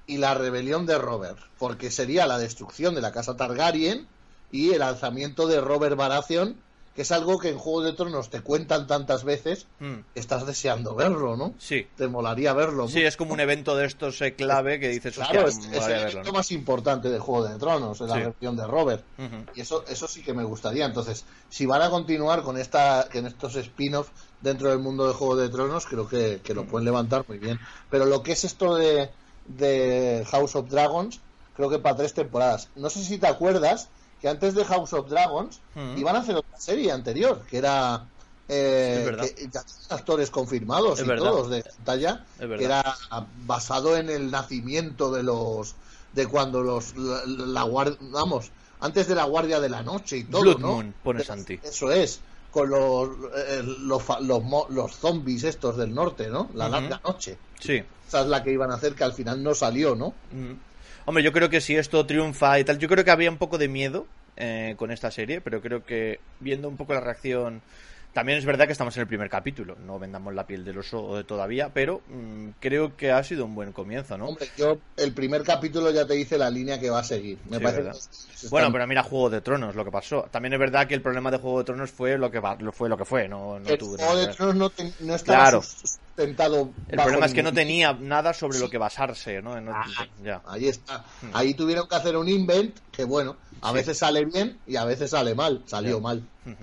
y 0.09 0.17
la 0.17 0.33
rebelión 0.33 0.85
de 0.85 0.97
Robert, 0.97 1.37
porque 1.59 1.91
sería 1.91 2.25
la 2.27 2.37
destrucción 2.37 2.95
de 2.95 3.01
la 3.01 3.11
casa 3.11 3.37
Targaryen 3.37 4.07
y 4.51 4.71
el 4.73 4.81
alzamiento 4.81 5.45
de 5.47 5.61
Robert 5.61 5.95
Baratheon, 5.95 6.55
que 6.95 7.03
es 7.03 7.11
algo 7.11 7.39
que 7.39 7.49
en 7.49 7.57
Juego 7.59 7.83
de 7.83 7.93
Tronos 7.93 8.29
te 8.31 8.41
cuentan 8.41 8.87
tantas 8.87 9.23
veces, 9.23 9.67
Mm. 9.79 9.99
estás 10.15 10.45
deseando 10.47 10.95
verlo, 10.95 11.37
¿no? 11.37 11.53
Sí. 11.59 11.87
Te 11.95 12.07
molaría 12.07 12.51
verlo. 12.53 12.87
Sí, 12.89 13.01
es 13.03 13.15
como 13.15 13.33
un 13.33 13.39
evento 13.39 13.75
de 13.77 13.85
estos 13.85 14.19
eh, 14.21 14.33
clave 14.33 14.79
que 14.79 14.89
dices, 14.89 15.13
Claro, 15.15 15.47
es, 15.47 15.59
es 15.71 15.85
el 15.87 15.91
evento 16.09 16.23
¿no? 16.23 16.33
más 16.33 16.51
importante 16.51 17.09
de 17.09 17.19
Juego 17.19 17.47
de 17.47 17.57
Tronos, 17.59 18.01
es 18.01 18.07
la 18.09 18.15
versión 18.15 18.57
de 18.57 18.65
Robert. 18.67 19.03
Y 19.55 19.61
eso, 19.61 19.85
eso 19.87 20.07
sí 20.07 20.23
que 20.23 20.33
me 20.33 20.43
gustaría. 20.43 20.85
Entonces, 20.87 21.23
si 21.49 21.65
van 21.67 21.83
a 21.83 21.89
continuar 21.91 22.41
con 22.41 22.57
esta, 22.57 23.07
con 23.13 23.27
estos 23.27 23.55
spin-offs 23.55 24.11
dentro 24.41 24.69
del 24.69 24.79
mundo 24.79 25.07
de 25.07 25.13
Juego 25.13 25.35
de 25.37 25.49
Tronos, 25.49 25.85
creo 25.85 26.09
que, 26.09 26.41
que 26.43 26.53
lo 26.55 26.65
pueden 26.65 26.85
levantar 26.85 27.23
muy 27.27 27.37
bien. 27.37 27.59
Pero 27.91 28.07
lo 28.07 28.23
que 28.23 28.31
es 28.33 28.43
esto 28.43 28.75
de, 28.75 29.09
de 29.49 30.25
House 30.31 30.55
of 30.55 30.69
Dragons, 30.69 31.19
creo 31.53 31.69
que 31.69 31.79
para 31.79 31.97
tres 31.97 32.13
temporadas. 32.13 32.69
No 32.75 32.89
sé 32.89 33.03
si 33.03 33.17
te 33.17 33.27
acuerdas 33.27 33.89
que 34.19 34.29
antes 34.29 34.53
de 34.55 34.63
House 34.65 34.93
of 34.93 35.09
Dragons 35.09 35.61
Ujú. 35.75 35.97
iban 35.97 36.15
a 36.15 36.19
hacer 36.19 36.35
otra 36.35 36.57
serie 36.57 36.91
anterior, 36.91 37.45
que 37.45 37.57
era 37.57 38.07
eh, 38.47 39.15
que 39.35 39.49
ya 39.51 39.61
actores 39.89 40.29
confirmados 40.31 40.99
Es 40.99 41.05
y 41.05 41.07
verdad. 41.09 41.25
todos 41.31 41.49
de 41.49 41.63
pantalla, 41.63 42.25
que 42.37 42.63
era 42.65 42.83
basado 43.45 43.95
en 43.97 44.09
el 44.09 44.31
nacimiento 44.31 45.11
de 45.11 45.23
los 45.23 45.75
de 46.11 46.25
cuando 46.27 46.63
los 46.63 46.95
la, 46.95 47.21
la 47.25 47.95
vamos 47.99 48.51
antes 48.79 49.07
de 49.07 49.15
la 49.15 49.25
guardia 49.25 49.59
de 49.59 49.69
la 49.69 49.83
noche 49.83 50.17
y 50.17 50.23
todo, 50.23 50.41
Blood 50.41 50.59
¿no? 50.59 50.67
Moon, 50.73 50.95
pone 51.03 51.19
De- 51.19 51.25
Santi. 51.25 51.59
Eso 51.61 51.91
es, 51.91 52.21
con 52.51 52.69
los 52.69 53.09
eh, 53.35 53.63
los, 53.81 54.01
fa- 54.01 54.19
los, 54.19 54.43
mo- 54.43 54.67
los 54.69 54.95
zombies 54.95 55.43
estos 55.43 55.77
del 55.77 55.93
norte, 55.93 56.27
¿no? 56.29 56.49
La 56.55 56.65
Ujú. 56.67 56.73
larga 56.79 57.01
noche. 57.05 57.37
Sí. 57.59 57.83
Esa 58.07 58.21
es 58.21 58.27
la 58.27 58.43
que 58.43 58.51
iban 58.51 58.71
a 58.71 58.75
hacer 58.75 58.93
que 58.93 59.03
al 59.03 59.13
final 59.13 59.43
no 59.43 59.53
salió, 59.53 59.95
¿no? 59.95 60.13
Hombre, 61.05 61.23
yo 61.23 61.31
creo 61.31 61.49
que 61.49 61.61
si 61.61 61.75
esto 61.75 62.05
triunfa 62.05 62.59
y 62.59 62.63
tal, 62.63 62.79
yo 62.79 62.87
creo 62.87 63.03
que 63.05 63.11
había 63.11 63.29
un 63.29 63.37
poco 63.37 63.57
de 63.57 63.67
miedo 63.67 64.05
eh, 64.37 64.73
con 64.77 64.89
esta 64.91 65.11
serie, 65.11 65.41
pero 65.41 65.61
creo 65.61 65.85
que 65.85 66.19
viendo 66.39 66.67
un 66.69 66.77
poco 66.77 66.93
la 66.93 67.01
reacción, 67.01 67.61
también 68.13 68.37
es 68.39 68.45
verdad 68.45 68.65
que 68.65 68.71
estamos 68.71 68.95
en 68.97 69.01
el 69.01 69.07
primer 69.07 69.29
capítulo, 69.29 69.75
no 69.85 69.99
vendamos 69.99 70.33
la 70.33 70.45
piel 70.47 70.65
del 70.65 70.77
oso 70.79 71.23
todavía, 71.25 71.69
pero 71.73 72.01
mm, 72.07 72.49
creo 72.59 72.95
que 72.97 73.11
ha 73.11 73.23
sido 73.23 73.45
un 73.45 73.55
buen 73.55 73.71
comienzo, 73.71 74.17
¿no? 74.17 74.27
Hombre, 74.27 74.47
yo 74.57 74.77
el 74.97 75.13
primer 75.13 75.43
capítulo 75.43 75.91
ya 75.91 76.05
te 76.05 76.13
dice 76.15 76.37
la 76.37 76.49
línea 76.49 76.79
que 76.79 76.89
va 76.89 76.99
a 76.99 77.03
seguir. 77.03 77.39
Me 77.49 77.57
Sí, 77.57 77.63
parece 77.63 77.91
Bueno, 78.49 78.71
pero 78.71 78.87
mira 78.87 79.03
Juego 79.03 79.29
de 79.29 79.41
Tronos, 79.41 79.75
lo 79.75 79.85
que 79.85 79.91
pasó. 79.91 80.23
También 80.31 80.53
es 80.53 80.59
verdad 80.59 80.87
que 80.87 80.95
el 80.95 81.01
problema 81.01 81.29
de 81.31 81.37
Juego 81.37 81.59
de 81.59 81.63
Tronos 81.65 81.91
fue 81.91 82.17
lo 82.17 82.31
que 82.31 82.39
va- 82.39 82.57
lo 82.59 82.71
fue 82.71 82.89
lo 82.89 82.97
que 82.97 83.05
fue, 83.05 83.27
no, 83.27 83.59
no 83.59 83.69
el 83.69 83.77
tuvo 83.77 83.97
Juego 83.97 84.15
de. 84.15 84.27
Tronos 84.33 84.55
no, 84.55 84.69
te- 84.69 84.93
no 85.01 85.15
estaba 85.15 85.43
Claro. 85.43 85.61
sustentado. 85.61 86.73
El 86.89 86.97
problema 86.99 87.25
es 87.25 87.33
que 87.33 87.43
no 87.43 87.53
tenía 87.53 87.93
nada 87.93 88.33
sobre 88.33 88.59
lo 88.59 88.69
que 88.69 88.77
basarse, 88.77 89.41
¿no? 89.41 89.59
No- 89.61 89.71
Ah, 89.73 89.85
ya. 90.23 90.41
Ahí 90.45 90.67
está. 90.67 91.05
Hmm. 91.21 91.29
Ahí 91.33 91.53
tuvieron 91.53 91.87
que 91.87 91.95
hacer 91.95 92.17
un 92.17 92.27
invent 92.27 92.77
que, 92.91 93.03
bueno, 93.05 93.37
a 93.61 93.69
Sí. 93.69 93.75
veces 93.75 93.97
sale 93.97 94.25
bien 94.25 94.57
y 94.65 94.75
a 94.75 94.85
veces 94.85 95.11
sale 95.11 95.35
mal. 95.35 95.63
Salió 95.67 95.99
mal. 96.01 96.23
Ujú. 96.45 96.55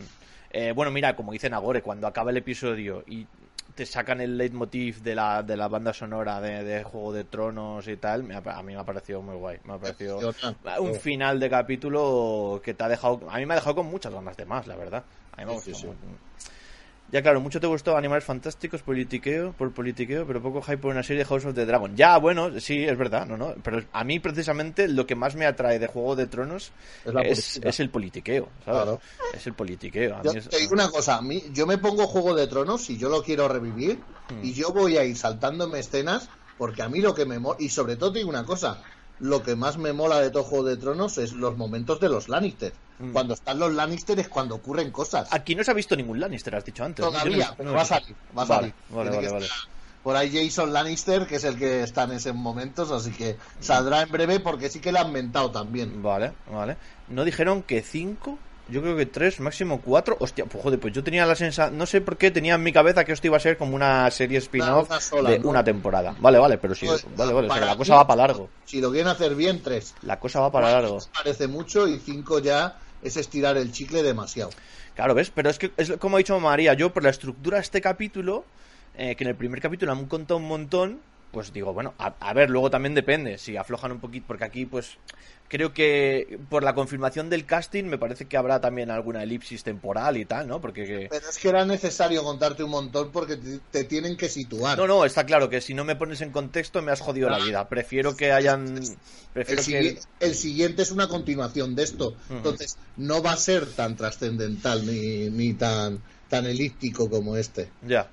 Eh, 0.58 0.72
bueno, 0.72 0.90
mira, 0.90 1.14
como 1.14 1.32
dice 1.32 1.50
Nagore, 1.50 1.82
cuando 1.82 2.06
acaba 2.06 2.30
el 2.30 2.38
episodio 2.38 3.04
y 3.06 3.26
te 3.74 3.84
sacan 3.84 4.22
el 4.22 4.38
leitmotiv 4.38 5.02
de 5.02 5.14
la, 5.14 5.42
de 5.42 5.54
la 5.54 5.68
banda 5.68 5.92
sonora 5.92 6.40
de, 6.40 6.64
de 6.64 6.82
Juego 6.82 7.12
de 7.12 7.24
Tronos 7.24 7.86
y 7.88 7.98
tal, 7.98 8.22
me 8.22 8.34
a 8.36 8.62
mí 8.62 8.72
me 8.72 8.80
ha 8.80 8.84
parecido 8.84 9.20
muy 9.20 9.36
guay. 9.36 9.58
Me 9.64 9.74
ha 9.74 9.78
parecido 9.78 10.18
un 10.80 10.94
final 10.94 11.38
de 11.38 11.50
capítulo 11.50 12.62
que 12.64 12.72
te 12.72 12.82
ha 12.84 12.88
dejado. 12.88 13.20
A 13.28 13.36
mí 13.36 13.44
me 13.44 13.52
ha 13.52 13.56
dejado 13.56 13.76
con 13.76 13.86
muchas 13.86 14.14
ganas 14.14 14.34
de 14.34 14.46
más, 14.46 14.66
la 14.66 14.76
verdad. 14.76 15.04
A 15.32 15.42
mí 15.42 15.44
me 15.44 15.52
ha 15.52 15.54
gustado 15.56 15.94
ya, 17.12 17.22
claro, 17.22 17.40
mucho 17.40 17.60
te 17.60 17.66
gustó 17.66 17.96
Animales 17.96 18.24
Fantásticos, 18.24 18.82
politiqueo, 18.82 19.52
por 19.52 19.72
politiqueo, 19.72 20.26
pero 20.26 20.42
poco 20.42 20.60
hype 20.62 20.78
por 20.78 20.90
una 20.90 21.02
serie 21.02 21.22
de 21.22 21.24
House 21.24 21.44
of 21.44 21.54
the 21.54 21.64
Dragon. 21.64 21.96
Ya, 21.96 22.18
bueno, 22.18 22.58
sí, 22.60 22.82
es 22.84 22.98
verdad, 22.98 23.26
no, 23.26 23.36
no. 23.36 23.54
Pero 23.62 23.82
a 23.92 24.02
mí, 24.02 24.18
precisamente, 24.18 24.88
lo 24.88 25.06
que 25.06 25.14
más 25.14 25.36
me 25.36 25.46
atrae 25.46 25.78
de 25.78 25.86
Juego 25.86 26.16
de 26.16 26.26
Tronos 26.26 26.72
es, 27.22 27.80
el 27.80 27.90
politiqueo, 27.90 28.48
¿sabes? 28.64 28.82
Claro. 28.82 29.00
Es 29.32 29.46
el 29.46 29.54
politiqueo. 29.54 30.20
yo 30.22 30.32
te 30.32 30.58
digo 30.58 30.72
una 30.72 30.90
cosa, 30.90 31.18
a 31.18 31.22
mí, 31.22 31.44
yo 31.52 31.66
me 31.66 31.78
pongo 31.78 32.06
Juego 32.06 32.34
de 32.34 32.48
Tronos 32.48 32.90
y 32.90 32.98
yo 32.98 33.08
lo 33.08 33.22
quiero 33.22 33.46
revivir 33.46 33.98
hmm. 34.30 34.44
y 34.44 34.52
yo 34.52 34.72
voy 34.72 34.96
a 34.96 35.04
ir 35.04 35.16
saltándome 35.16 35.78
escenas 35.78 36.28
porque 36.58 36.82
a 36.82 36.88
mí 36.88 37.00
lo 37.00 37.14
que 37.14 37.24
me... 37.24 37.38
Y 37.58 37.68
sobre 37.68 37.96
todo 37.96 38.12
te 38.12 38.18
digo 38.18 38.30
una 38.30 38.44
cosa, 38.44 38.82
lo 39.20 39.42
que 39.42 39.56
más 39.56 39.78
me 39.78 39.92
mola 39.92 40.20
de 40.20 40.30
todo 40.30 40.42
Juego 40.42 40.64
de 40.64 40.76
Tronos 40.76 41.18
es 41.18 41.32
los 41.32 41.56
momentos 41.56 42.00
de 42.00 42.08
los 42.08 42.28
Lannister. 42.28 42.72
Mm. 42.98 43.12
Cuando 43.12 43.34
están 43.34 43.58
los 43.58 43.72
Lannister 43.72 44.18
es 44.18 44.28
cuando 44.28 44.56
ocurren 44.56 44.90
cosas. 44.90 45.28
Aquí 45.32 45.54
no 45.54 45.64
se 45.64 45.70
ha 45.70 45.74
visto 45.74 45.96
ningún 45.96 46.20
Lannister, 46.20 46.54
has 46.54 46.64
dicho 46.64 46.84
antes. 46.84 47.04
Todavía, 47.04 47.54
pero 47.56 47.72
va 47.72 47.82
a 47.82 47.84
salir. 47.84 48.14
Va 48.36 48.42
a 48.42 48.46
salir. 48.46 48.74
Vale, 48.90 49.10
vale, 49.10 49.28
vale, 49.28 49.46
Por 50.02 50.16
ahí 50.16 50.30
Jason 50.32 50.72
Lannister, 50.72 51.26
que 51.26 51.36
es 51.36 51.44
el 51.44 51.58
que 51.58 51.82
está 51.82 52.04
en 52.04 52.12
esos 52.12 52.34
momentos, 52.34 52.90
así 52.90 53.10
que 53.10 53.36
saldrá 53.60 54.02
en 54.02 54.10
breve 54.10 54.40
porque 54.40 54.68
sí 54.68 54.80
que 54.80 54.92
lo 54.92 55.00
han 55.00 55.12
mentado 55.12 55.50
también. 55.50 56.02
Vale, 56.02 56.32
vale. 56.50 56.76
¿No 57.08 57.24
dijeron 57.24 57.62
que 57.62 57.82
cinco? 57.82 58.38
Yo 58.68 58.82
creo 58.82 58.96
que 58.96 59.06
tres, 59.06 59.38
máximo 59.38 59.80
cuatro. 59.80 60.16
Hostia, 60.18 60.44
pues 60.44 60.62
joder, 60.62 60.80
pues 60.80 60.92
yo 60.92 61.04
tenía 61.04 61.24
la 61.24 61.36
sensación. 61.36 61.78
No 61.78 61.86
sé 61.86 62.00
por 62.00 62.16
qué 62.16 62.30
tenía 62.30 62.54
en 62.54 62.62
mi 62.62 62.72
cabeza 62.72 63.04
que 63.04 63.12
esto 63.12 63.28
iba 63.28 63.36
a 63.36 63.40
ser 63.40 63.56
como 63.56 63.76
una 63.76 64.10
serie 64.10 64.38
spin-off 64.38 64.90
de 65.12 65.40
una 65.44 65.62
temporada. 65.62 66.16
Vale, 66.18 66.38
vale, 66.38 66.58
pero 66.58 66.74
sí. 66.74 66.86
Pues, 66.86 67.06
vale, 67.16 67.32
vale. 67.32 67.48
la 67.48 67.76
cosa 67.76 67.94
va 67.94 68.06
para 68.06 68.26
largo. 68.26 68.48
Si 68.64 68.80
lo 68.80 68.90
quieren 68.90 69.08
hacer 69.08 69.36
bien, 69.36 69.62
tres. 69.62 69.94
La 70.02 70.18
cosa 70.18 70.40
va 70.40 70.50
para 70.50 70.72
largo. 70.72 70.98
Parece 71.14 71.46
mucho 71.46 71.86
y 71.86 71.98
cinco 71.98 72.40
ya 72.40 72.78
es 73.02 73.16
estirar 73.16 73.56
el 73.56 73.70
chicle 73.70 74.02
demasiado. 74.02 74.50
Claro, 74.94 75.14
¿ves? 75.14 75.30
Pero 75.30 75.50
es 75.50 75.58
que, 75.58 75.70
es 75.76 75.92
como 75.98 76.16
ha 76.16 76.18
dicho 76.18 76.38
María, 76.40 76.74
yo 76.74 76.92
por 76.92 77.04
la 77.04 77.10
estructura 77.10 77.58
de 77.58 77.62
este 77.62 77.80
capítulo, 77.80 78.44
eh, 78.96 79.14
que 79.14 79.24
en 79.24 79.30
el 79.30 79.36
primer 79.36 79.60
capítulo 79.60 79.94
me 79.94 80.00
han 80.00 80.08
contado 80.08 80.38
un 80.38 80.48
montón, 80.48 81.00
pues 81.30 81.52
digo, 81.52 81.72
bueno, 81.72 81.94
a, 81.98 82.32
ver, 82.32 82.50
luego 82.50 82.70
también 82.70 82.94
depende, 82.94 83.38
si 83.38 83.56
aflojan 83.56 83.92
un 83.92 84.00
poquito, 84.00 84.26
porque 84.26 84.44
aquí 84.44 84.64
pues 84.64 84.98
creo 85.48 85.72
que 85.72 86.38
por 86.48 86.62
la 86.62 86.74
confirmación 86.74 87.30
del 87.30 87.44
casting 87.44 87.84
me 87.84 87.98
parece 87.98 88.24
que 88.26 88.36
habrá 88.36 88.60
también 88.60 88.90
alguna 88.90 89.22
elipsis 89.22 89.62
temporal 89.62 90.16
y 90.16 90.24
tal, 90.24 90.48
¿no? 90.48 90.60
Porque 90.60 91.08
Pero 91.10 91.28
es 91.28 91.38
que 91.38 91.48
era 91.48 91.64
necesario 91.64 92.22
contarte 92.24 92.64
un 92.64 92.70
montón 92.70 93.12
porque 93.12 93.38
te, 93.70 93.84
tienen 93.84 94.16
que 94.16 94.28
situar. 94.28 94.78
No, 94.78 94.86
no, 94.86 95.04
está 95.04 95.26
claro 95.26 95.48
que 95.48 95.60
si 95.60 95.74
no 95.74 95.84
me 95.84 95.96
pones 95.96 96.20
en 96.20 96.30
contexto 96.30 96.82
me 96.82 96.92
has 96.92 97.00
jodido 97.00 97.28
la 97.28 97.38
vida. 97.38 97.68
Prefiero 97.68 98.16
que 98.16 98.32
hayan... 98.32 98.80
el, 99.34 100.34
siguiente 100.34 100.82
es 100.82 100.90
una 100.90 101.08
continuación 101.08 101.74
de 101.74 101.82
esto. 101.82 102.16
Entonces, 102.30 102.78
no 102.96 103.22
va 103.22 103.32
a 103.32 103.36
ser 103.36 103.66
tan 103.66 103.96
trascendental 103.96 104.86
ni, 104.86 105.30
ni 105.30 105.54
tan, 105.54 106.00
tan 106.28 106.46
elíptico 106.46 107.08
como 107.10 107.36
este. 107.36 107.68
Ya. 107.86 108.08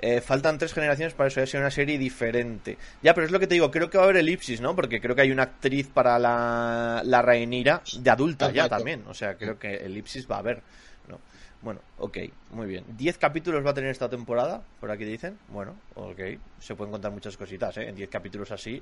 Eh, 0.00 0.20
faltan 0.20 0.58
tres 0.58 0.72
generaciones 0.72 1.14
para 1.14 1.28
eso, 1.28 1.44
ser 1.44 1.60
una 1.60 1.70
serie 1.70 1.98
diferente. 1.98 2.78
Ya, 3.02 3.14
pero 3.14 3.26
es 3.26 3.32
lo 3.32 3.40
que 3.40 3.48
te 3.48 3.54
digo, 3.54 3.70
creo 3.70 3.90
que 3.90 3.98
va 3.98 4.04
a 4.04 4.06
haber 4.06 4.18
elipsis, 4.18 4.60
¿no? 4.60 4.76
Porque 4.76 5.00
creo 5.00 5.16
que 5.16 5.22
hay 5.22 5.32
una 5.32 5.42
actriz 5.44 5.88
para 5.88 6.18
la, 6.18 7.02
la 7.04 7.22
de 7.22 8.10
adulta 8.10 8.50
ya 8.52 8.68
también. 8.68 9.04
O 9.08 9.14
sea, 9.14 9.36
creo 9.36 9.58
que 9.58 9.74
elipsis 9.76 10.30
va 10.30 10.36
a 10.36 10.38
haber. 10.38 10.62
¿no? 11.08 11.18
Bueno, 11.62 11.80
ok, 11.98 12.18
muy 12.52 12.66
bien. 12.66 12.84
¿Diez 12.96 13.18
capítulos 13.18 13.64
va 13.66 13.70
a 13.70 13.74
tener 13.74 13.90
esta 13.90 14.08
temporada? 14.08 14.62
Por 14.80 14.90
aquí 14.90 15.04
dicen. 15.04 15.38
Bueno, 15.48 15.74
ok. 15.94 16.20
Se 16.60 16.76
pueden 16.76 16.92
contar 16.92 17.10
muchas 17.10 17.36
cositas, 17.36 17.76
¿eh? 17.78 17.88
En 17.88 17.96
diez 17.96 18.08
capítulos 18.08 18.52
así. 18.52 18.80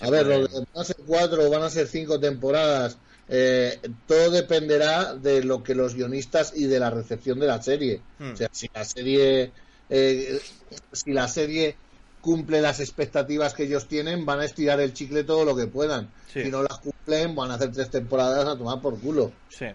A 0.00 0.10
ver, 0.10 0.26
van 0.26 0.66
a 0.74 0.84
ser 0.84 0.96
cuatro 1.06 1.46
o 1.46 1.50
van 1.50 1.62
a 1.62 1.70
ser 1.70 1.86
cinco 1.86 2.20
temporadas. 2.20 2.98
Eh, 3.28 3.80
todo 4.06 4.30
dependerá 4.30 5.14
de 5.14 5.42
lo 5.42 5.62
que 5.62 5.74
los 5.74 5.94
guionistas 5.94 6.52
y 6.54 6.66
de 6.66 6.78
la 6.78 6.90
recepción 6.90 7.40
de 7.40 7.46
la 7.46 7.62
serie. 7.62 8.00
Hmm. 8.18 8.32
O 8.32 8.36
sea, 8.36 8.48
si 8.52 8.68
la 8.74 8.84
serie 8.84 9.52
eh, 9.90 10.40
si 10.92 11.12
la 11.12 11.28
serie 11.28 11.76
cumple 12.20 12.60
las 12.60 12.80
expectativas 12.80 13.54
que 13.54 13.64
ellos 13.64 13.86
tienen, 13.86 14.26
van 14.26 14.40
a 14.40 14.44
estirar 14.44 14.80
el 14.80 14.92
chicle 14.92 15.22
todo 15.24 15.44
lo 15.44 15.54
que 15.54 15.66
puedan. 15.66 16.10
Si 16.32 16.50
no 16.50 16.62
las 16.62 16.78
cumplen, 16.78 17.34
van 17.36 17.52
a 17.52 17.54
hacer 17.54 17.70
tres 17.70 17.90
temporadas 17.90 18.46
a 18.48 18.58
tomar 18.58 18.80
por 18.80 18.98
culo. 18.98 19.32
Sí. 19.48 19.66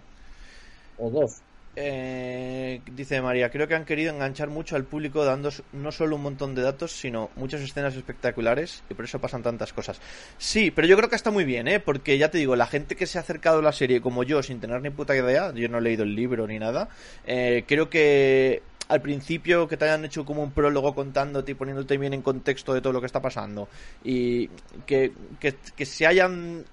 O 0.97 1.09
dos. 1.09 1.41
Eh, 1.77 2.81
dice 2.91 3.21
María, 3.21 3.49
creo 3.49 3.65
que 3.65 3.75
han 3.75 3.85
querido 3.85 4.13
enganchar 4.13 4.49
mucho 4.49 4.75
al 4.75 4.83
público 4.83 5.23
dando 5.23 5.49
no 5.71 5.93
solo 5.93 6.17
un 6.17 6.23
montón 6.23 6.53
de 6.53 6.61
datos, 6.61 6.91
sino 6.91 7.29
muchas 7.37 7.61
escenas 7.61 7.95
espectaculares 7.95 8.83
y 8.89 8.93
por 8.93 9.05
eso 9.05 9.19
pasan 9.19 9.41
tantas 9.41 9.71
cosas. 9.71 10.01
Sí, 10.37 10.71
pero 10.71 10.87
yo 10.87 10.97
creo 10.97 11.09
que 11.09 11.15
está 11.15 11.31
muy 11.31 11.45
bien, 11.45 11.69
¿eh? 11.69 11.79
Porque 11.79 12.17
ya 12.17 12.29
te 12.29 12.39
digo, 12.39 12.57
la 12.57 12.67
gente 12.67 12.97
que 12.97 13.05
se 13.05 13.17
ha 13.17 13.21
acercado 13.21 13.59
a 13.59 13.61
la 13.61 13.71
serie 13.71 14.01
como 14.01 14.23
yo 14.23 14.43
sin 14.43 14.59
tener 14.59 14.81
ni 14.81 14.89
puta 14.89 15.15
idea, 15.15 15.53
yo 15.53 15.69
no 15.69 15.77
he 15.77 15.81
leído 15.81 16.03
el 16.03 16.13
libro 16.13 16.45
ni 16.45 16.59
nada, 16.59 16.89
eh, 17.25 17.63
creo 17.65 17.89
que 17.89 18.61
al 18.91 19.01
principio 19.01 19.69
que 19.69 19.77
te 19.77 19.85
hayan 19.85 20.03
hecho 20.03 20.25
como 20.25 20.43
un 20.43 20.51
prólogo 20.51 20.93
contándote 20.93 21.53
y 21.53 21.55
poniéndote 21.55 21.97
bien 21.97 22.13
en 22.13 22.21
contexto 22.21 22.73
de 22.73 22.81
todo 22.81 22.91
lo 22.91 22.99
que 22.99 23.05
está 23.05 23.21
pasando. 23.21 23.69
Y 24.03 24.49
que, 24.85 25.13
que, 25.39 25.85
se 25.85 26.05
hayan 26.05 26.65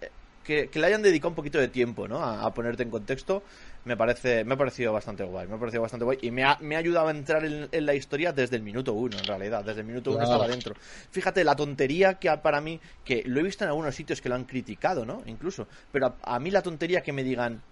que, 0.43 0.69
le 0.75 0.87
hayan 0.87 1.01
dedicado 1.01 1.29
un 1.29 1.37
poquito 1.37 1.61
de 1.61 1.69
tiempo 1.69 2.09
¿no? 2.09 2.25
A, 2.25 2.53
ponerte 2.53 2.83
en 2.83 2.91
contexto 2.91 3.45
me 3.85 3.97
parece 3.97 4.45
me 4.45 4.55
ha 4.55 4.57
parecido 4.57 4.93
bastante 4.93 5.23
guay 5.23 5.47
me 5.47 5.55
ha 5.55 5.59
parecido 5.59 5.83
bastante 5.83 6.05
guay. 6.05 6.19
Y 6.23 6.33
me 6.33 6.43
ha, 6.43 6.59
me 6.61 6.75
ha 6.75 6.81
ayudado 6.81 7.07
a 7.07 7.13
entrar 7.13 7.45
en, 7.45 7.69
la 7.87 7.95
historia 7.95 8.33
desde 8.33 8.57
el 8.57 8.63
minuto 8.63 8.95
uno 8.95 9.17
en 9.17 9.25
realidad 9.25 9.63
desde 9.65 9.83
el 9.83 9.87
minuto 9.87 10.11
uno 10.11 10.25
estaba 10.25 10.49
dentro. 10.49 10.75
Fíjate 11.13 11.45
la 11.45 11.55
tontería 11.55 12.15
que 12.15 12.37
para 12.39 12.61
mí 12.61 12.81
que 13.05 13.23
lo 13.27 13.39
he 13.39 13.45
visto 13.45 13.63
en 13.63 13.69
algunos 13.71 13.95
sitios 13.95 14.21
que 14.21 14.29
lo 14.29 14.35
han 14.35 14.45
criticado 14.45 15.07
no 15.07 15.23
incluso. 15.27 15.69
Pero 15.93 16.17
a 16.21 16.39
mí 16.41 16.51
la 16.51 16.63
tontería 16.63 17.01
que 17.01 17.13
me 17.13 17.23
digan 17.23 17.63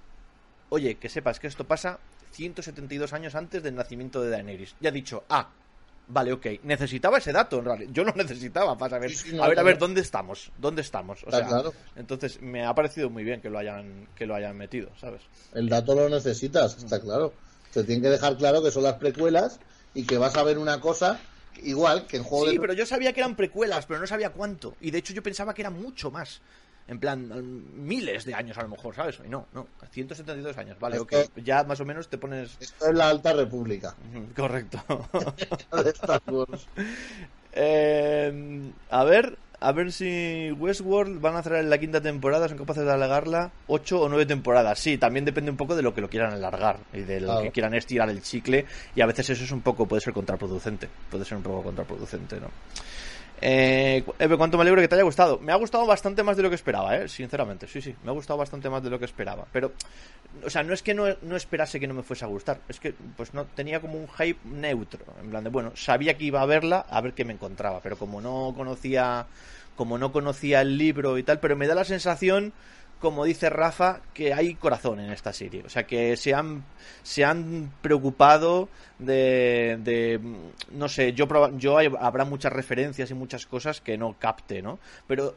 oye 0.69 0.95
que 0.95 1.09
sepas 1.09 1.41
que 1.41 1.49
esto 1.49 1.65
pasa 1.65 1.99
172 2.33 3.13
años 3.13 3.35
antes 3.35 3.63
del 3.63 3.75
nacimiento 3.75 4.23
de 4.23 4.31
Daenerys. 4.31 4.75
Ya 4.81 4.91
ha 4.91 4.93
dicho, 4.93 5.25
ah, 5.29 5.49
vale, 6.09 6.33
ok, 6.33 6.47
necesitaba 6.65 7.19
ese 7.19 7.33
dato 7.33 7.59
en 7.59 7.65
realidad. 7.65 7.91
Yo 7.93 8.05
lo 8.05 8.13
necesitaba 8.17 8.77
para 8.77 8.97
saber, 8.97 9.13
a 9.41 9.49
ver, 9.49 9.59
a 9.59 9.63
ver, 9.63 9.79
¿dónde 9.79 10.01
estamos? 10.01 10.51
¿Dónde 10.59 10.83
estamos? 10.83 11.25
O 11.25 11.31
sea, 11.31 11.63
entonces 11.97 12.41
me 12.41 12.65
ha 12.65 12.75
parecido 12.75 13.11
muy 13.11 13.25
bien 13.25 13.41
que 13.41 13.51
lo 13.51 13.59
hayan 13.59 14.09
que 14.15 14.27
lo 14.27 14.35
hayan 14.35 14.57
metido, 14.57 14.91
¿sabes? 15.01 15.23
El 15.55 15.69
dato 15.69 15.95
lo 15.95 16.09
necesitas, 16.09 16.77
está 16.77 17.01
claro. 17.01 17.33
Te 17.73 17.85
tiene 17.85 18.03
que 18.03 18.09
dejar 18.09 18.37
claro 18.37 18.63
que 18.63 18.71
son 18.71 18.85
las 18.85 18.95
precuelas 18.95 19.61
y 19.95 20.05
que 20.05 20.19
vas 20.19 20.37
a 20.37 20.43
ver 20.43 20.59
una 20.59 20.81
cosa 20.81 21.21
igual 21.63 22.07
que 22.07 22.19
en 22.19 22.23
juego 22.23 22.51
sí, 22.51 22.59
pero 22.59 22.75
yo 22.75 22.85
sabía 22.85 23.13
que 23.13 23.21
eran 23.21 23.35
precuelas, 23.35 23.87
pero 23.87 24.01
no 24.01 24.07
sabía 24.07 24.31
cuánto. 24.31 24.77
Y 24.81 24.91
de 24.91 24.99
hecho 24.99 25.13
yo 25.15 25.23
pensaba 25.23 25.55
que 25.55 25.63
era 25.63 25.71
mucho 25.71 26.11
más 26.11 26.41
en 26.89 27.01
plan 27.01 27.29
miles 27.75 28.25
de 28.25 28.35
años 28.35 28.57
a 28.59 28.63
lo 28.63 28.69
mejor, 28.69 28.95
¿sabes? 28.95 29.21
Y 29.25 29.29
no, 29.29 29.47
no, 29.53 29.67
172 29.91 30.57
años, 30.59 30.79
vale, 30.79 30.99
ok, 30.99 31.15
ya 31.45 31.65
más 31.65 31.81
o 31.81 31.85
menos 31.85 32.09
te 32.09 32.19
pones... 32.19 32.57
Esto 32.61 32.89
es 32.89 32.95
la 32.95 33.09
Alta 33.09 33.33
República. 33.33 33.95
Correcto. 34.37 34.79
eh, 37.53 38.73
a 38.91 39.05
ver, 39.05 39.39
a 39.59 39.73
ver 39.73 39.91
si 39.91 40.53
Westworld 40.53 41.21
van 41.21 41.35
a 41.35 41.39
hacer 41.39 41.55
en 41.55 41.71
la 41.71 41.79
quinta 41.79 42.01
temporada, 42.01 42.49
son 42.49 42.59
capaces 42.59 42.85
de 42.85 42.93
alargarla 42.93 43.51
ocho 43.67 44.01
o 44.01 44.09
nueve 44.09 44.27
temporadas. 44.27 44.79
Sí, 44.79 44.99
también 44.99 45.25
depende 45.25 45.51
un 45.51 45.57
poco 45.57 45.75
de 45.75 45.83
lo 45.83 45.95
que 45.95 46.01
lo 46.01 46.11
quieran 46.11 46.33
alargar 46.33 46.79
y 46.93 47.01
de 47.01 47.21
lo 47.21 47.43
que 47.43 47.51
quieran 47.51 47.75
estirar 47.75 48.11
el 48.11 48.23
chicle 48.23 48.67
y 48.95 49.01
a 49.01 49.07
veces 49.07 49.31
eso 49.31 49.45
es 49.45 49.51
un 49.51 49.63
poco, 49.63 49.87
puede 49.87 50.03
ser 50.03 50.13
contraproducente, 50.13 50.89
puede 51.11 51.25
ser 51.25 51.39
un 51.39 51.43
poco 51.43 51.65
contraproducente, 51.65 52.39
¿no? 52.39 52.51
Eh, 53.41 54.03
¿Cuánto 54.37 54.57
me 54.57 54.63
alegro 54.63 54.81
que 54.81 54.89
te 54.89 54.95
haya 54.95 55.05
gustado? 55.05 55.39
Me 55.39 55.53
ha 55.53 55.57
gustado 55.57 55.87
bastante 55.87 56.23
más 56.23 56.37
de 56.37 56.43
lo 56.43 56.49
que 56.49 56.55
esperaba, 56.55 56.97
¿eh? 56.97 57.09
Sinceramente, 57.09 57.67
sí, 57.67 57.83
sí, 57.83 57.95
me 58.03 58.11
ha 58.11 58.15
gustado 58.15 58.39
bastante 58.39 58.71
más 58.71 58.83
de 58.83 58.91
lo 58.91 58.99
que 58.99 59.05
esperaba. 59.05 59.47
Pero, 59.53 59.73
o 60.45 60.51
sea, 60.51 60.63
no 60.63 60.73
es 60.73 60.83
que 60.83 60.95
no, 60.95 61.05
no, 61.23 61.37
esperase 61.37 61.79
que 61.79 61.87
no 61.87 61.95
me 61.95 62.03
fuese 62.03 62.25
a 62.25 62.29
gustar, 62.29 62.61
es 62.69 62.81
que, 62.81 62.95
pues 63.17 63.35
no, 63.35 63.45
tenía 63.45 63.81
como 63.81 63.99
un 63.99 64.09
hype 64.09 64.41
neutro. 64.45 65.05
En 65.21 65.31
plan 65.31 65.45
de, 65.45 65.51
bueno, 65.51 65.73
sabía 65.75 66.17
que 66.17 66.25
iba 66.25 66.41
a 66.41 66.47
verla, 66.47 66.87
a 66.89 67.01
ver 67.01 67.13
qué 67.13 67.25
me 67.25 67.35
encontraba, 67.35 67.81
pero 67.83 67.99
como 67.99 68.21
no 68.21 68.55
conocía, 68.57 69.27
como 69.77 69.99
no 69.99 70.13
conocía 70.13 70.63
el 70.63 70.79
libro 70.79 71.19
y 71.19 71.23
tal, 71.23 71.39
pero 71.39 71.57
me 71.57 71.67
da 71.67 71.75
la 71.75 71.85
sensación 71.85 72.55
como 73.01 73.25
dice 73.25 73.51
Rafa, 73.51 74.01
que 74.15 74.33
hay 74.33 74.55
corazón 74.55 75.01
en 75.01 75.11
esta 75.11 75.33
serie. 75.33 75.63
O 75.65 75.69
sea, 75.69 75.87
que 75.87 76.17
se 76.17 76.35
han, 76.35 76.65
se 77.03 77.25
han 77.25 77.73
preocupado 77.83 78.69
de, 78.99 79.79
de 79.83 80.21
no 80.73 80.89
sé, 80.89 81.13
yo, 81.13 81.27
yo 81.57 81.79
habrá 82.01 82.25
muchas 82.25 82.53
referencias 82.53 83.11
y 83.11 83.15
muchas 83.15 83.47
cosas 83.47 83.81
que 83.81 83.99
no 83.99 84.17
capte, 84.19 84.63
¿no? 84.63 84.79
Pero 85.07 85.35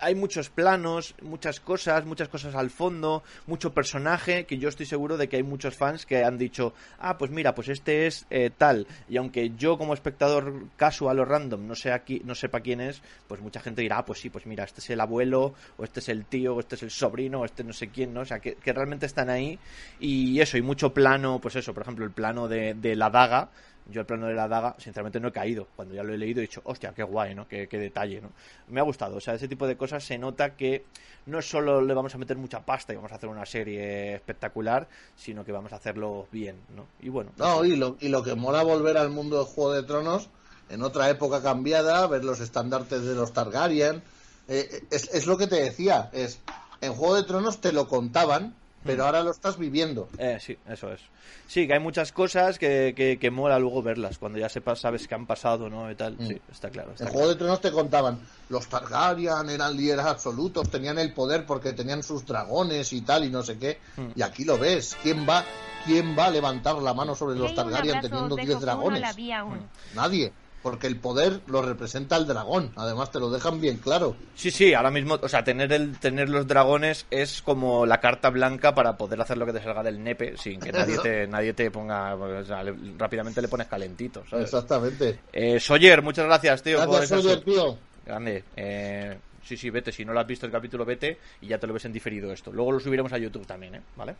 hay 0.00 0.14
muchos 0.14 0.50
planos, 0.50 1.14
muchas 1.22 1.60
cosas, 1.60 2.04
muchas 2.04 2.28
cosas 2.28 2.54
al 2.54 2.70
fondo, 2.70 3.22
mucho 3.46 3.72
personaje, 3.72 4.44
que 4.46 4.58
yo 4.58 4.68
estoy 4.68 4.86
seguro 4.86 5.16
de 5.16 5.28
que 5.28 5.36
hay 5.36 5.42
muchos 5.42 5.76
fans 5.76 6.06
que 6.06 6.24
han 6.24 6.38
dicho, 6.38 6.74
ah, 6.98 7.18
pues 7.18 7.30
mira, 7.30 7.54
pues 7.54 7.68
este 7.68 8.06
es 8.06 8.26
eh, 8.30 8.50
tal, 8.56 8.86
y 9.08 9.16
aunque 9.16 9.50
yo 9.56 9.78
como 9.78 9.94
espectador 9.94 10.66
casual 10.76 11.20
o 11.20 11.24
random 11.24 11.66
no, 11.66 11.74
sé 11.74 11.92
aquí, 11.92 12.22
no 12.24 12.34
sepa 12.34 12.60
quién 12.60 12.80
es, 12.80 13.02
pues 13.28 13.40
mucha 13.40 13.60
gente 13.60 13.82
dirá, 13.82 13.98
ah, 13.98 14.04
pues 14.04 14.20
sí, 14.20 14.30
pues 14.30 14.46
mira, 14.46 14.64
este 14.64 14.80
es 14.80 14.90
el 14.90 15.00
abuelo, 15.00 15.54
o 15.76 15.84
este 15.84 16.00
es 16.00 16.08
el 16.08 16.24
tío, 16.24 16.54
o 16.54 16.60
este 16.60 16.74
es 16.76 16.82
el 16.82 16.90
sobrino, 16.90 17.40
o 17.40 17.44
este 17.44 17.64
no 17.64 17.72
sé 17.72 17.88
quién, 17.88 18.14
¿no? 18.14 18.20
O 18.20 18.24
sea, 18.24 18.40
que, 18.40 18.56
realmente 18.72 19.06
están 19.06 19.30
ahí, 19.30 19.58
y 19.98 20.40
eso, 20.40 20.56
y 20.56 20.62
mucho 20.62 20.94
plano, 20.94 21.40
pues 21.40 21.56
eso, 21.56 21.74
por 21.74 21.82
ejemplo, 21.82 22.04
el 22.04 22.12
plano 22.12 22.48
de, 22.48 22.74
de 22.74 22.96
la 22.96 23.10
daga, 23.10 23.50
Yo 23.90 24.00
el 24.00 24.06
plano 24.06 24.26
de 24.26 24.34
la 24.34 24.48
daga, 24.48 24.74
sinceramente 24.78 25.20
no 25.20 25.28
he 25.28 25.32
caído. 25.32 25.66
Cuando 25.76 25.94
ya 25.94 26.02
lo 26.02 26.12
he 26.12 26.18
leído 26.18 26.40
he 26.40 26.42
dicho, 26.42 26.60
hostia, 26.64 26.92
qué 26.94 27.02
guay, 27.02 27.34
¿no? 27.34 27.48
Qué, 27.48 27.68
qué 27.68 27.78
detalle, 27.78 28.20
¿no? 28.20 28.30
Me 28.68 28.80
ha 28.80 28.82
gustado. 28.82 29.16
O 29.16 29.20
sea, 29.20 29.34
ese 29.34 29.48
tipo 29.48 29.66
de 29.66 29.76
cosas 29.76 30.04
se 30.04 30.18
nota 30.18 30.56
que 30.56 30.84
no 31.26 31.42
solo 31.42 31.80
le 31.80 31.94
vamos 31.94 32.14
a 32.14 32.18
meter 32.18 32.36
mucha 32.36 32.64
pasta 32.64 32.92
y 32.92 32.96
vamos 32.96 33.12
a 33.12 33.16
hacer 33.16 33.28
una 33.28 33.46
serie 33.46 34.14
espectacular, 34.14 34.88
sino 35.16 35.44
que 35.44 35.52
vamos 35.52 35.72
a 35.72 35.76
hacerlo 35.76 36.26
bien, 36.32 36.56
¿no? 36.74 36.86
Y 37.00 37.08
bueno. 37.08 37.32
No, 37.36 37.64
y 37.64 37.76
lo, 37.76 37.96
y 38.00 38.08
lo 38.08 38.22
que 38.22 38.34
mola 38.34 38.62
volver 38.62 38.96
al 38.96 39.10
mundo 39.10 39.38
de 39.38 39.44
Juego 39.44 39.72
de 39.72 39.82
Tronos 39.82 40.28
en 40.70 40.82
otra 40.82 41.10
época 41.10 41.42
cambiada, 41.42 42.06
ver 42.06 42.24
los 42.24 42.40
estandartes 42.40 43.02
de 43.02 43.14
los 43.14 43.32
Targaryen. 43.32 44.02
Eh, 44.48 44.82
es, 44.90 45.12
es 45.12 45.26
lo 45.26 45.36
que 45.36 45.46
te 45.46 45.56
decía, 45.56 46.10
es 46.12 46.40
en 46.80 46.94
Juego 46.94 47.16
de 47.16 47.24
Tronos 47.24 47.60
te 47.60 47.72
lo 47.72 47.88
contaban, 47.88 48.54
pero 48.84 49.04
ahora 49.04 49.22
lo 49.22 49.30
estás 49.30 49.58
viviendo. 49.58 50.08
Eh, 50.18 50.38
sí, 50.40 50.56
eso 50.68 50.92
es. 50.92 51.00
Sí, 51.46 51.66
que 51.66 51.74
hay 51.74 51.80
muchas 51.80 52.12
cosas 52.12 52.58
que, 52.58 52.94
que, 52.96 53.18
que 53.18 53.30
mola 53.30 53.58
luego 53.58 53.82
verlas, 53.82 54.18
cuando 54.18 54.38
ya 54.38 54.48
sepas, 54.48 54.80
sabes 54.80 55.06
que 55.06 55.14
han 55.14 55.26
pasado, 55.26 55.68
¿no? 55.68 55.90
Y 55.90 55.94
tal. 55.94 56.16
Sí, 56.18 56.40
está 56.50 56.70
claro. 56.70 56.92
Está 56.92 57.04
En 57.04 57.10
claro. 57.10 57.12
Juego 57.12 57.28
de 57.28 57.34
Tronos 57.36 57.60
te 57.60 57.72
contaban, 57.72 58.20
los 58.48 58.66
Targaryen 58.68 59.50
eran 59.50 59.76
líderes 59.76 60.04
absolutos, 60.04 60.70
tenían 60.70 60.98
el 60.98 61.12
poder 61.12 61.44
porque 61.44 61.72
tenían 61.72 62.02
sus 62.02 62.24
dragones 62.24 62.92
y 62.92 63.02
tal 63.02 63.24
y 63.24 63.30
no 63.30 63.42
sé 63.42 63.58
qué. 63.58 63.78
Mm. 63.96 64.08
Y 64.16 64.22
aquí 64.22 64.44
lo 64.44 64.58
ves, 64.58 64.96
¿quién 65.02 65.26
va, 65.28 65.44
quién 65.84 66.16
va 66.18 66.26
a 66.26 66.30
levantar 66.30 66.76
la 66.76 66.94
mano 66.94 67.14
sobre 67.14 67.38
los 67.38 67.54
Targaryen 67.54 68.00
teniendo 68.00 68.34
os 68.34 68.40
10 68.40 68.48
dejo, 68.48 68.60
que 68.60 68.70
aún 68.70 68.78
no 68.80 68.84
dragones? 68.90 69.00
la 69.00 69.12
vi 69.12 69.32
aún. 69.32 69.68
Nadie, 69.94 70.32
porque 70.62 70.86
el 70.86 70.96
poder 70.96 71.40
lo 71.46 71.62
representa 71.62 72.16
el 72.16 72.26
dragón, 72.26 72.72
además 72.76 73.10
te 73.10 73.18
lo 73.18 73.30
dejan 73.30 73.60
bien 73.60 73.78
claro. 73.78 74.14
Sí, 74.34 74.50
sí, 74.50 74.74
ahora 74.74 74.90
mismo, 74.90 75.18
o 75.20 75.28
sea, 75.28 75.42
tener 75.44 75.72
el 75.72 75.98
tener 75.98 76.28
los 76.28 76.46
dragones 76.46 77.06
es 77.10 77.40
como 77.42 77.86
la 77.86 78.00
carta 78.00 78.30
blanca 78.30 78.74
para 78.74 78.96
poder 78.96 79.20
hacer 79.20 79.38
lo 79.38 79.46
que 79.46 79.52
te 79.52 79.62
salga 79.62 79.82
del 79.82 80.02
nepe 80.02 80.36
sin 80.36 80.60
que 80.60 80.72
nadie 80.72 80.98
te 80.98 81.26
nadie 81.26 81.52
te 81.54 81.70
ponga, 81.70 82.14
o 82.14 82.44
sea, 82.44 82.62
le- 82.62 82.74
rápidamente 82.98 83.40
le 83.42 83.48
pones 83.48 83.66
calentito, 83.68 84.22
¿sabes? 84.28 84.46
Exactamente. 84.46 85.18
Eh, 85.32 85.58
Sawyer, 85.60 86.02
muchas 86.02 86.26
gracias, 86.26 86.62
tío, 86.62 86.78
Gracias, 86.86 87.08
Sawyer, 87.22 87.40
tío. 87.44 87.78
Grande. 88.04 88.44
Eh, 88.56 89.16
sí, 89.44 89.56
sí, 89.56 89.70
vete. 89.70 89.92
Si 89.92 90.04
no 90.04 90.12
lo 90.12 90.20
has 90.20 90.26
visto 90.26 90.44
el 90.46 90.52
capítulo, 90.52 90.84
vete 90.84 91.18
y 91.40 91.46
ya 91.48 91.58
te 91.58 91.66
lo 91.66 91.72
ves 91.74 91.84
en 91.84 91.92
diferido 91.92 92.32
esto. 92.32 92.50
Luego 92.52 92.72
lo 92.72 92.80
subiremos 92.80 93.12
a 93.12 93.18
YouTube 93.18 93.46
también, 93.46 93.76
¿eh? 93.76 93.80
¿Vale? 93.96 94.14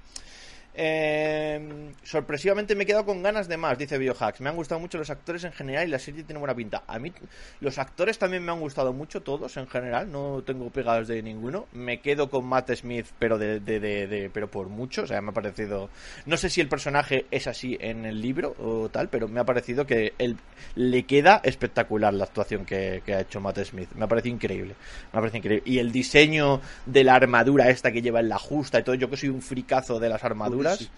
Eh, 0.75 1.93
sorpresivamente 2.05 2.75
me 2.75 2.85
he 2.85 2.87
quedado 2.87 3.05
con 3.05 3.23
ganas 3.23 3.49
de 3.49 3.57
más, 3.57 3.77
dice 3.77 3.99
Biohacks. 3.99 4.41
Me 4.41 4.49
han 4.49 4.57
gustado 4.57 4.81
mucho 4.81 4.99
los 4.99 5.11
actores 5.11 5.45
en 5.45 5.53
general 5.53 5.89
y 5.89 5.91
la 5.91 5.99
serie 5.99 6.23
tiene 6.23 6.39
buena 6.39 6.55
pinta. 6.55 6.85
A 6.87 6.99
mí 6.99 7.13
los 7.61 7.79
actores 7.79 8.19
también 8.19 8.45
me 8.45 8.53
han 8.53 8.61
gustado 8.61 8.93
mucho, 8.93 9.23
todos 9.23 9.57
en 9.57 9.67
general. 9.67 10.11
No 10.11 10.43
tengo 10.45 10.71
pegados 10.71 11.09
de 11.09 11.23
ninguno. 11.23 11.67
Me 11.73 12.01
quedo 12.01 12.31
con 12.31 12.47
Matt 12.47 12.73
Smith, 12.75 13.07
pero 13.19 13.39
de, 13.39 14.31
pero 14.33 14.51
por 14.51 14.69
mucho. 14.69 15.03
O 15.03 15.07
sea, 15.07 15.21
me 15.21 15.31
ha 15.31 15.35
parecido. 15.35 15.91
No 16.27 16.37
sé 16.37 16.49
si 16.49 16.61
el 16.61 16.69
personaje 16.69 17.27
es 17.31 17.47
así 17.47 17.77
en 17.81 18.05
el 18.05 18.21
libro 18.21 18.55
o 18.59 18.89
tal, 18.89 19.09
pero 19.09 19.29
me 19.29 19.41
ha 19.41 19.45
parecido 19.45 19.87
que 19.87 20.15
él 20.19 20.37
le 20.77 21.05
queda 21.05 21.41
espectacular 21.43 22.15
la 22.15 22.25
actuación 22.25 22.65
que, 22.65 23.03
ha 23.07 23.21
hecho 23.21 23.41
Matt 23.41 23.59
Smith. 23.65 23.91
Me 23.97 24.05
ha 24.05 24.09
parecido 24.09 24.35
increíble. 24.35 24.75
Me 25.13 25.19
ha 25.19 25.37
increíble. 25.37 25.63
Y 25.65 25.79
el 25.79 25.91
diseño 25.91 26.61
de 26.87 27.05
la 27.05 27.15
armadura 27.15 27.69
esta 27.71 27.91
que 27.91 28.03
lleva 28.03 28.21
en 28.21 28.29
la 28.29 28.39
justa 28.39 28.79
y 28.79 28.83
todo. 28.83 28.95
Yo 28.95 29.11
que 29.11 29.17
soy 29.17 29.29
un 29.29 29.43
fricazo 29.43 29.99
de 29.99 30.09
las 30.09 30.23
armaduras. 30.23 30.60
Sí. 30.79 30.89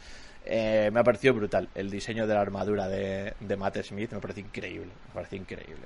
eh, 0.45 0.91
me 0.93 1.01
ha 1.01 1.05
parecido 1.05 1.35
brutal. 1.35 1.69
El 1.75 1.91
diseño 1.91 2.27
de 2.27 2.35
la 2.35 2.41
armadura 2.41 2.89
de, 2.89 3.35
de 3.41 3.57
Matt 3.57 3.83
Smith 3.83 4.13
me 4.13 4.21
parece 4.21 4.41
increíble. 4.41 4.91
Me 5.09 5.15
parece 5.15 5.37
increíble. 5.37 5.85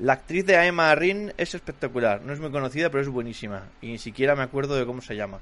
La 0.00 0.14
actriz 0.14 0.46
de 0.46 0.54
Emma 0.54 0.94
Rin 0.94 1.32
es 1.36 1.54
espectacular. 1.54 2.22
No 2.22 2.32
es 2.32 2.40
muy 2.40 2.50
conocida, 2.50 2.88
pero 2.90 3.02
es 3.02 3.08
buenísima. 3.08 3.64
Y 3.82 3.88
ni 3.88 3.98
siquiera 3.98 4.34
me 4.34 4.42
acuerdo 4.42 4.74
de 4.76 4.86
cómo 4.86 5.02
se 5.02 5.14
llama. 5.14 5.38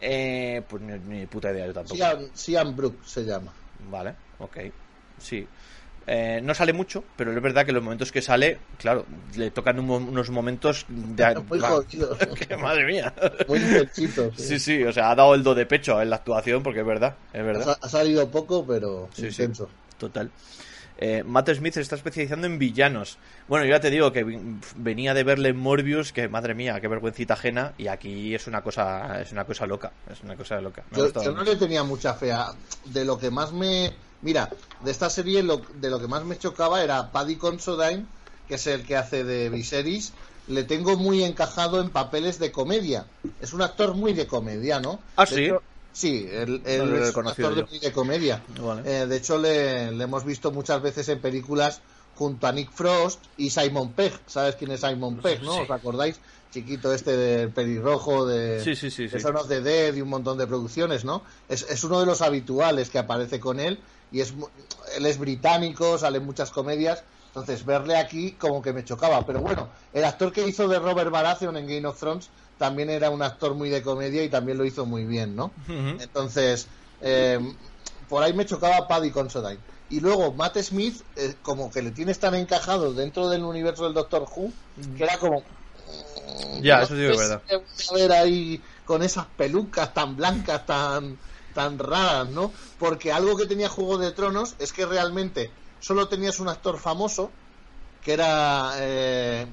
Eh, 0.00 0.62
pues 0.66 0.82
ni, 0.82 0.98
ni 0.98 1.26
puta 1.26 1.50
idea 1.52 1.66
yo 1.66 1.74
tampoco. 1.74 1.96
Sian, 1.96 2.30
Sian 2.32 2.74
Brook 2.74 3.04
se 3.04 3.24
llama. 3.24 3.52
Vale, 3.90 4.14
ok. 4.38 4.56
Sí. 5.18 5.46
Eh, 6.12 6.40
no 6.42 6.54
sale 6.54 6.72
mucho, 6.72 7.04
pero 7.14 7.32
es 7.32 7.40
verdad 7.40 7.64
que 7.64 7.70
los 7.70 7.84
momentos 7.84 8.10
que 8.10 8.20
sale, 8.20 8.58
claro, 8.78 9.06
le 9.36 9.52
tocan 9.52 9.78
un 9.78 9.88
unos 9.88 10.28
momentos 10.30 10.84
de... 10.88 11.36
Muy 11.48 11.60
va, 11.60 11.68
jodido. 11.68 12.18
que 12.48 12.56
madre 12.56 12.84
mía. 12.84 13.14
Muy 13.46 13.60
intensito. 13.60 14.32
Sí, 14.36 14.58
sí, 14.58 14.82
o 14.82 14.92
sea, 14.92 15.12
ha 15.12 15.14
dado 15.14 15.36
el 15.36 15.44
do 15.44 15.54
de 15.54 15.66
pecho 15.66 16.02
en 16.02 16.10
la 16.10 16.16
actuación 16.16 16.64
porque 16.64 16.80
es 16.80 16.86
verdad, 16.86 17.14
es 17.32 17.44
verdad. 17.44 17.78
ha 17.80 17.88
salido 17.88 18.28
poco, 18.28 18.66
pero 18.66 19.08
Sí. 19.14 19.28
Total. 19.98 20.28
Eh, 21.02 21.24
Matt 21.24 21.48
Smith 21.54 21.72
se 21.74 21.80
está 21.80 21.96
especializando 21.96 22.46
en 22.46 22.58
villanos. 22.58 23.16
Bueno, 23.48 23.64
yo 23.64 23.70
ya 23.70 23.80
te 23.80 23.88
digo 23.88 24.12
que 24.12 24.22
venía 24.76 25.14
de 25.14 25.24
verle 25.24 25.48
en 25.48 25.56
Morbius, 25.56 26.12
que 26.12 26.28
madre 26.28 26.54
mía, 26.54 26.78
qué 26.78 26.88
vergüencita 26.88 27.34
ajena, 27.34 27.72
y 27.78 27.86
aquí 27.88 28.34
es 28.34 28.46
una 28.46 28.60
cosa, 28.60 29.20
es 29.22 29.32
una 29.32 29.44
cosa 29.46 29.66
loca, 29.66 29.92
es 30.12 30.22
una 30.22 30.36
cosa 30.36 30.60
loca. 30.60 30.84
Me 30.90 30.98
Yo, 30.98 31.32
no 31.32 31.42
le 31.42 31.56
tenía 31.56 31.82
mucha 31.84 32.12
fe 32.14 32.32
a... 32.32 32.52
De 32.84 33.04
lo 33.06 33.18
que 33.18 33.30
más 33.30 33.52
me... 33.52 33.94
Mira, 34.20 34.50
de 34.84 34.90
esta 34.90 35.08
serie 35.08 35.42
lo, 35.42 35.62
de 35.76 35.88
lo 35.88 35.98
que 35.98 36.06
más 36.06 36.24
me 36.24 36.36
chocaba 36.36 36.84
era 36.84 37.10
Paddy 37.10 37.36
Considine, 37.36 38.04
que 38.46 38.56
es 38.56 38.66
el 38.66 38.84
que 38.84 38.96
hace 38.96 39.24
de 39.24 39.48
Viserys. 39.48 40.12
Le 40.48 40.64
tengo 40.64 40.98
muy 40.98 41.24
encajado 41.24 41.80
en 41.80 41.88
papeles 41.88 42.38
de 42.38 42.52
comedia. 42.52 43.06
Es 43.40 43.54
un 43.54 43.62
actor 43.62 43.94
muy 43.94 44.12
de 44.12 44.26
comedia, 44.26 44.80
¿no? 44.80 45.00
Ah, 45.16 45.24
De 45.24 45.34
sí. 45.34 45.44
hecho, 45.44 45.62
sí, 45.92 46.28
él, 46.30 46.62
él 46.64 46.78
No 46.78 46.84
lo 46.86 46.98
he 46.98 47.02
es 47.02 47.08
un 47.08 47.14
conocido 47.14 47.48
actor 47.48 47.68
de, 47.68 47.92
comedia. 47.92 48.42
Vale. 48.60 48.82
Eh, 48.84 49.06
de 49.06 49.16
hecho, 49.16 49.38
le, 49.38 49.92
le 49.92 50.04
hemos 50.04 50.24
visto 50.24 50.50
muchas 50.50 50.80
veces 50.82 51.08
en 51.08 51.20
películas 51.20 51.80
junto 52.14 52.46
a 52.46 52.52
Nick 52.52 52.70
Frost 52.70 53.20
y 53.36 53.50
Simon 53.50 53.92
Pegg. 53.92 54.12
¿Sabes 54.26 54.56
quién 54.56 54.70
es 54.70 54.80
Simon 54.80 55.16
Pegg, 55.16 55.42
no? 55.42 55.54
Sí. 55.54 55.60
¿Os 55.60 55.70
acordáis? 55.70 56.20
Chiquito 56.50 56.92
este 56.92 57.16
del 57.16 57.50
pelirrojo, 57.50 58.26
de, 58.26 58.60
Sí, 58.62 59.06
de 59.06 59.20
Son 59.20 59.36
of 59.36 59.48
the 59.48 59.60
Dead 59.60 59.94
y 59.94 60.00
un 60.00 60.08
montón 60.08 60.36
de 60.36 60.46
producciones, 60.46 61.04
¿no? 61.04 61.22
Es, 61.48 61.62
es 61.62 61.84
uno 61.84 62.00
de 62.00 62.06
los 62.06 62.22
habituales 62.22 62.90
que 62.90 62.98
aparece 62.98 63.38
con 63.38 63.60
él 63.60 63.78
y 64.12 64.20
es 64.20 64.34
él 64.96 65.06
es 65.06 65.18
británico, 65.18 65.96
sale 65.98 66.18
en 66.18 66.26
muchas 66.26 66.50
comedias. 66.50 67.04
Entonces, 67.28 67.64
verle 67.64 67.96
aquí 67.96 68.32
como 68.32 68.60
que 68.60 68.72
me 68.72 68.84
chocaba. 68.84 69.24
Pero 69.24 69.40
bueno, 69.40 69.68
el 69.92 70.04
actor 70.04 70.32
que 70.32 70.46
hizo 70.46 70.66
de 70.66 70.78
Robert 70.80 71.10
Baratheon 71.10 71.56
en 71.56 71.66
Game 71.66 71.86
of 71.86 71.98
Thrones 71.98 72.28
también 72.60 72.90
era 72.90 73.08
un 73.08 73.22
actor 73.22 73.54
muy 73.54 73.70
de 73.70 73.80
comedia 73.80 74.22
y 74.22 74.28
también 74.28 74.58
lo 74.58 74.66
hizo 74.66 74.84
muy 74.84 75.06
bien, 75.06 75.34
¿no? 75.34 75.50
Entonces, 75.66 76.66
eh, 77.00 77.40
por 78.06 78.22
ahí 78.22 78.34
me 78.34 78.44
chocaba 78.44 78.86
Paddy 78.86 79.10
Considine. 79.10 79.56
Y 79.88 80.00
luego 80.00 80.34
Matt 80.34 80.58
Smith, 80.58 81.00
eh, 81.16 81.36
como 81.40 81.70
que 81.70 81.80
le 81.80 81.90
tienes 81.90 82.18
tan 82.18 82.34
encajado 82.34 82.92
dentro 82.92 83.30
del 83.30 83.44
universo 83.44 83.84
del 83.84 83.94
Doctor 83.94 84.28
Who, 84.30 84.52
que 84.94 85.04
era 85.04 85.16
como... 85.16 85.42
Ya, 86.60 86.82
eso 86.82 86.94
sí 86.94 87.02
es 87.02 87.16
verdad. 87.16 87.40
a 87.50 87.94
ver 87.94 88.12
ahí 88.12 88.62
con 88.84 89.02
esas 89.02 89.24
pelucas 89.24 89.94
tan 89.94 90.14
blancas, 90.14 90.66
tan, 90.66 91.16
tan 91.54 91.78
raras, 91.78 92.28
¿no? 92.28 92.52
Porque 92.78 93.10
algo 93.10 93.38
que 93.38 93.46
tenía 93.46 93.70
Juego 93.70 93.96
de 93.96 94.12
Tronos 94.12 94.54
es 94.58 94.74
que 94.74 94.84
realmente 94.84 95.50
solo 95.80 96.08
tenías 96.08 96.40
un 96.40 96.48
actor 96.48 96.78
famoso, 96.78 97.30
que 98.04 98.12
era 98.12 98.72
eh, 98.76 99.46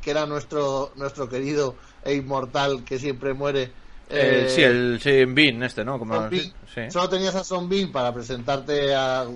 que 0.00 0.10
era 0.10 0.24
nuestro 0.24 0.92
nuestro 0.96 1.28
querido 1.28 1.76
e 2.04 2.14
inmortal 2.14 2.84
que 2.84 2.98
siempre 2.98 3.34
muere. 3.34 3.62
Eh, 4.10 4.46
eh, 4.46 4.48
sí, 4.48 4.62
el 4.62 5.00
sí, 5.02 5.24
Bean 5.24 5.62
este, 5.62 5.84
¿no? 5.84 5.98
Como, 5.98 6.28
Bean. 6.28 6.52
sí. 6.72 6.82
Solo 6.90 7.08
tenías 7.08 7.34
a 7.34 7.44
Son 7.44 7.68
Bean 7.68 7.90
para 7.90 8.12
presentarte 8.12 8.94
a, 8.94 9.26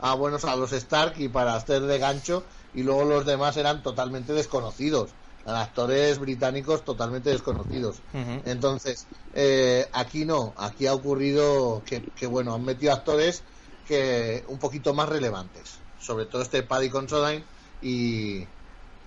a 0.00 0.14
buenos 0.14 0.44
a 0.44 0.56
los 0.56 0.72
Stark 0.72 1.14
y 1.18 1.28
para 1.28 1.54
hacer 1.54 1.82
de 1.82 1.98
gancho 1.98 2.44
y 2.74 2.82
luego 2.82 3.04
los 3.04 3.26
demás 3.26 3.56
eran 3.56 3.82
totalmente 3.82 4.32
desconocidos. 4.32 5.10
Actores 5.46 6.18
británicos 6.18 6.84
totalmente 6.84 7.30
desconocidos. 7.30 8.00
Entonces, 8.44 9.06
eh, 9.32 9.86
aquí 9.92 10.24
no, 10.24 10.52
aquí 10.56 10.88
ha 10.88 10.92
ocurrido 10.94 11.82
que, 11.86 12.02
que, 12.02 12.26
bueno, 12.26 12.52
han 12.52 12.64
metido 12.64 12.92
actores 12.92 13.44
que 13.86 14.44
un 14.48 14.58
poquito 14.58 14.92
más 14.92 15.08
relevantes, 15.08 15.78
sobre 16.00 16.26
todo 16.26 16.42
este 16.42 16.64
Paddy 16.64 16.90
Considine 16.90 17.44
y, 17.80 18.44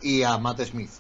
y 0.02 0.24
a 0.24 0.38
Matt 0.38 0.62
Smith. 0.62 0.92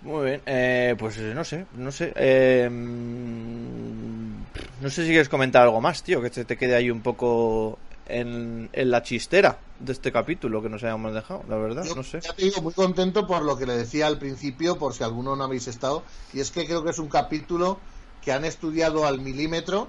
Muy 0.00 0.26
bien, 0.26 0.42
eh, 0.46 0.94
pues 0.98 1.18
eh, 1.18 1.32
no 1.34 1.44
sé, 1.44 1.66
no 1.74 1.90
sé. 1.90 2.12
eh, 2.16 2.68
mm, 2.70 4.44
no 4.80 4.90
sé 4.90 5.02
si 5.02 5.08
quieres 5.08 5.28
comentar 5.28 5.62
algo 5.62 5.80
más, 5.80 6.02
tío, 6.04 6.22
que 6.22 6.30
se 6.30 6.44
te 6.44 6.56
quede 6.56 6.76
ahí 6.76 6.90
un 6.90 7.02
poco 7.02 7.78
en, 8.06 8.70
en 8.72 8.90
la 8.90 9.02
chistera 9.02 9.58
de 9.80 9.92
este 9.92 10.12
capítulo 10.12 10.62
que 10.62 10.68
nos 10.68 10.84
hayamos 10.84 11.12
dejado, 11.14 11.42
la 11.48 11.56
verdad, 11.56 11.84
Yo 11.84 11.94
no 11.96 12.04
sé. 12.04 12.20
ya 12.20 12.32
te 12.32 12.44
digo, 12.44 12.62
muy 12.62 12.72
contento 12.72 13.26
por 13.26 13.42
lo 13.42 13.56
que 13.58 13.66
le 13.66 13.76
decía 13.76 14.06
al 14.06 14.18
principio, 14.18 14.78
por 14.78 14.94
si 14.94 15.02
alguno 15.02 15.34
no 15.34 15.44
habéis 15.44 15.66
estado, 15.66 16.04
y 16.32 16.40
es 16.40 16.50
que 16.52 16.64
creo 16.64 16.84
que 16.84 16.90
es 16.90 16.98
un 17.00 17.08
capítulo 17.08 17.78
que 18.24 18.32
han 18.32 18.44
estudiado 18.44 19.04
al 19.06 19.20
milímetro, 19.20 19.88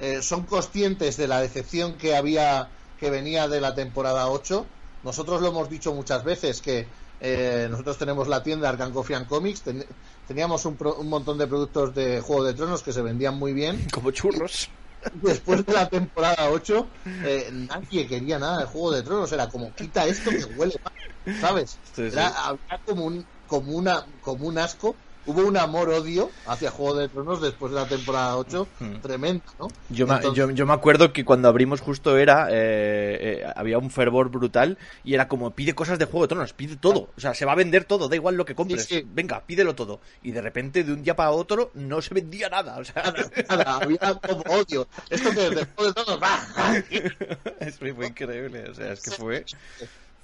eh, 0.00 0.20
son 0.22 0.42
conscientes 0.44 1.16
de 1.16 1.28
la 1.28 1.40
decepción 1.40 1.94
que 1.94 2.16
había, 2.16 2.68
que 2.98 3.10
venía 3.10 3.46
de 3.48 3.60
la 3.60 3.74
temporada 3.76 4.28
8. 4.28 4.66
Nosotros 5.04 5.40
lo 5.40 5.48
hemos 5.48 5.70
dicho 5.70 5.94
muchas 5.94 6.24
veces 6.24 6.60
que 6.60 6.86
eh, 7.26 7.68
nosotros 7.70 7.96
tenemos 7.96 8.28
la 8.28 8.42
tienda 8.42 8.68
Coffee 8.92 9.16
and 9.16 9.26
Comics, 9.26 9.62
ten- 9.62 9.84
teníamos 10.28 10.64
un, 10.66 10.76
pro- 10.76 10.96
un 10.96 11.08
montón 11.08 11.38
de 11.38 11.46
productos 11.46 11.94
de 11.94 12.20
Juego 12.20 12.44
de 12.44 12.52
Tronos 12.52 12.82
que 12.82 12.92
se 12.92 13.00
vendían 13.00 13.34
muy 13.38 13.52
bien, 13.54 13.86
Como 13.92 14.10
churros. 14.10 14.68
después 15.14 15.64
de 15.64 15.72
la 15.72 15.88
temporada 15.88 16.50
8, 16.50 16.86
eh, 17.24 17.48
nadie 17.52 18.06
quería 18.06 18.38
nada 18.38 18.58
de 18.58 18.64
Juego 18.66 18.90
de 18.92 19.02
Tronos. 19.02 19.32
Era 19.32 19.48
como, 19.48 19.72
quita 19.74 20.06
esto 20.06 20.30
que 20.30 20.44
huele 20.56 20.78
mal, 20.84 21.40
¿sabes? 21.40 21.78
Sí, 21.94 22.10
sí. 22.10 22.12
Era, 22.12 22.28
había 22.46 22.78
como 22.84 23.04
un, 23.06 23.24
como, 23.46 23.72
una, 23.72 24.04
como 24.20 24.46
un 24.46 24.58
asco 24.58 24.94
hubo 25.26 25.42
un 25.42 25.56
amor-odio 25.56 26.30
hacia 26.46 26.70
Juego 26.70 26.96
de 26.96 27.08
Tronos 27.08 27.40
después 27.40 27.72
de 27.72 27.80
la 27.80 27.86
temporada 27.86 28.36
8 28.36 28.66
Hmm. 28.78 28.94
tremendo, 29.00 29.42
¿no? 29.58 29.68
Yo, 29.90 30.06
me, 30.06 30.20
yo, 30.34 30.50
yo 30.50 30.66
me 30.66 30.72
acuerdo 30.72 31.12
que 31.12 31.24
cuando 31.24 31.48
abrimos 31.48 31.80
justo 31.80 32.16
era, 32.18 32.48
eh, 32.50 33.40
eh, 33.42 33.44
había 33.56 33.78
un 33.78 33.90
fervor 33.90 34.30
brutal 34.30 34.78
y 35.04 35.14
era 35.14 35.28
como, 35.28 35.50
pide 35.52 35.74
cosas 35.74 35.98
de 35.98 36.04
Juego 36.06 36.22
de 36.22 36.28
Tronos, 36.28 36.52
pide 36.52 36.76
todo, 36.76 37.10
o 37.16 37.20
sea, 37.20 37.34
se 37.34 37.44
va 37.44 37.52
a 37.52 37.56
vender 37.56 37.84
todo, 37.84 38.08
da 38.08 38.16
igual 38.16 38.34
lo 38.36 38.44
que 38.44 38.54
compres, 38.54 38.84
Sí, 38.84 38.96
sí. 39.00 39.08
venga, 39.12 39.40
pídelo 39.44 39.74
todo. 39.74 40.00
Y 40.22 40.32
de 40.32 40.40
repente, 40.42 40.84
de 40.84 40.92
un 40.92 41.02
día 41.02 41.16
para 41.16 41.30
otro, 41.30 41.70
no 41.74 42.00
se 42.02 42.14
vendía 42.14 42.48
nada, 42.48 42.78
o 42.78 42.84
sea, 42.84 43.12
Nada, 43.48 43.76
había 43.76 43.98
como 43.98 44.42
odio. 44.48 44.86
Esto 45.10 45.30
que 45.30 45.50
de 45.50 45.64
Juego 45.74 45.84
de 45.86 45.92
Tronos, 45.92 46.18
¡ah! 46.22 46.74
es 47.60 47.80
muy, 47.80 48.06
increíble, 48.06 48.68
o 48.70 48.74
sea, 48.74 48.92
es 48.92 49.00
que 49.00 49.10
fue, 49.12 49.44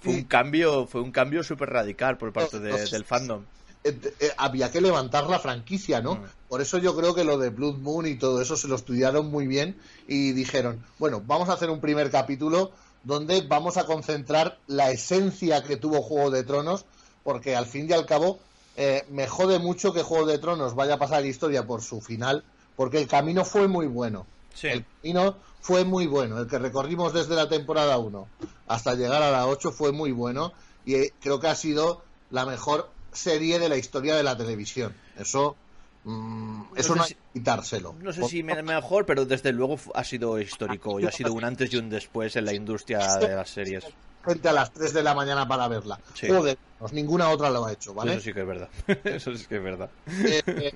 fue 0.01 0.12
un 0.14 0.24
cambio, 0.24 0.86
fue 0.86 1.01
un 1.01 1.12
cambio 1.12 1.42
súper 1.42 1.70
radical 1.70 2.16
por 2.18 2.32
parte 2.32 2.59
de- 2.59 2.86
del 2.86 3.05
fandom. 3.05 3.44
Eh, 3.82 3.98
eh, 4.20 4.30
había 4.36 4.70
que 4.70 4.80
levantar 4.80 5.28
la 5.30 5.38
franquicia, 5.38 6.02
¿no? 6.02 6.16
Mm. 6.16 6.24
Por 6.48 6.60
eso 6.60 6.76
yo 6.78 6.94
creo 6.94 7.14
que 7.14 7.24
lo 7.24 7.38
de 7.38 7.48
Blood 7.48 7.76
Moon 7.76 8.06
y 8.06 8.16
todo 8.16 8.42
eso 8.42 8.56
se 8.56 8.68
lo 8.68 8.76
estudiaron 8.76 9.30
muy 9.30 9.46
bien 9.46 9.76
y 10.06 10.32
dijeron, 10.32 10.84
bueno, 10.98 11.22
vamos 11.26 11.48
a 11.48 11.54
hacer 11.54 11.70
un 11.70 11.80
primer 11.80 12.10
capítulo 12.10 12.72
donde 13.04 13.40
vamos 13.42 13.78
a 13.78 13.86
concentrar 13.86 14.58
la 14.66 14.90
esencia 14.90 15.62
que 15.62 15.76
tuvo 15.76 16.02
Juego 16.02 16.30
de 16.30 16.42
Tronos, 16.42 16.84
porque 17.24 17.56
al 17.56 17.64
fin 17.64 17.88
y 17.88 17.94
al 17.94 18.04
cabo 18.04 18.38
eh, 18.76 19.06
me 19.10 19.26
jode 19.26 19.58
mucho 19.58 19.94
que 19.94 20.02
Juego 20.02 20.26
de 20.26 20.38
Tronos 20.38 20.74
vaya 20.74 20.94
a 20.94 20.98
pasar 20.98 21.24
historia 21.24 21.66
por 21.66 21.82
su 21.82 22.02
final, 22.02 22.44
porque 22.76 22.98
el 22.98 23.08
camino 23.08 23.46
fue 23.46 23.66
muy 23.66 23.86
bueno. 23.86 24.26
Sí. 24.54 24.68
El 24.68 24.84
camino 25.00 25.36
fue 25.60 25.84
muy 25.84 26.06
bueno. 26.06 26.38
El 26.38 26.48
que 26.48 26.58
recorrimos 26.58 27.14
desde 27.14 27.34
la 27.34 27.48
temporada 27.48 27.96
1 27.96 28.28
hasta 28.68 28.94
llegar 28.94 29.22
a 29.22 29.30
la 29.30 29.46
8 29.46 29.72
fue 29.72 29.92
muy 29.92 30.12
bueno 30.12 30.52
y 30.84 31.08
creo 31.20 31.40
que 31.40 31.48
ha 31.48 31.54
sido 31.54 32.02
la 32.30 32.44
mejor 32.44 32.90
serie 33.12 33.58
de 33.58 33.68
la 33.68 33.76
historia 33.76 34.14
de 34.16 34.22
la 34.22 34.36
televisión. 34.36 34.94
Eso, 35.18 35.56
mm, 36.04 36.62
eso 36.76 36.94
no 36.94 37.02
hay 37.02 37.08
si- 37.08 37.14
que 37.14 37.20
quitárselo. 37.34 37.94
No 38.00 38.12
sé 38.12 38.24
si 38.24 38.42
me- 38.42 38.62
mejor, 38.62 39.06
pero 39.06 39.24
desde 39.24 39.52
luego 39.52 39.78
ha 39.94 40.04
sido 40.04 40.40
histórico 40.40 41.00
y 41.00 41.06
ha 41.06 41.12
sido 41.12 41.32
un 41.32 41.44
antes 41.44 41.72
y 41.72 41.76
un 41.76 41.88
después 41.90 42.36
en 42.36 42.44
la 42.44 42.54
industria 42.54 43.16
de 43.16 43.34
las 43.34 43.50
series. 43.50 43.84
Gente 44.24 44.48
a 44.48 44.52
las 44.52 44.70
3 44.72 44.92
de 44.92 45.02
la 45.02 45.14
mañana 45.14 45.48
para 45.48 45.66
verla. 45.68 45.98
Sí. 46.14 46.28
Joder, 46.28 46.58
pues 46.78 46.92
ninguna 46.92 47.30
otra 47.30 47.48
lo 47.50 47.64
ha 47.64 47.72
hecho, 47.72 47.94
¿vale? 47.94 48.12
Eso 48.12 48.20
sí 48.20 48.32
que 48.34 48.40
es 48.40 48.46
verdad. 48.46 48.68
Eso 49.04 49.34
sí 49.34 49.46
que 49.46 49.56
es 49.56 49.62
verdad. 49.62 49.88
Eh, 50.08 50.42
eh, 50.46 50.74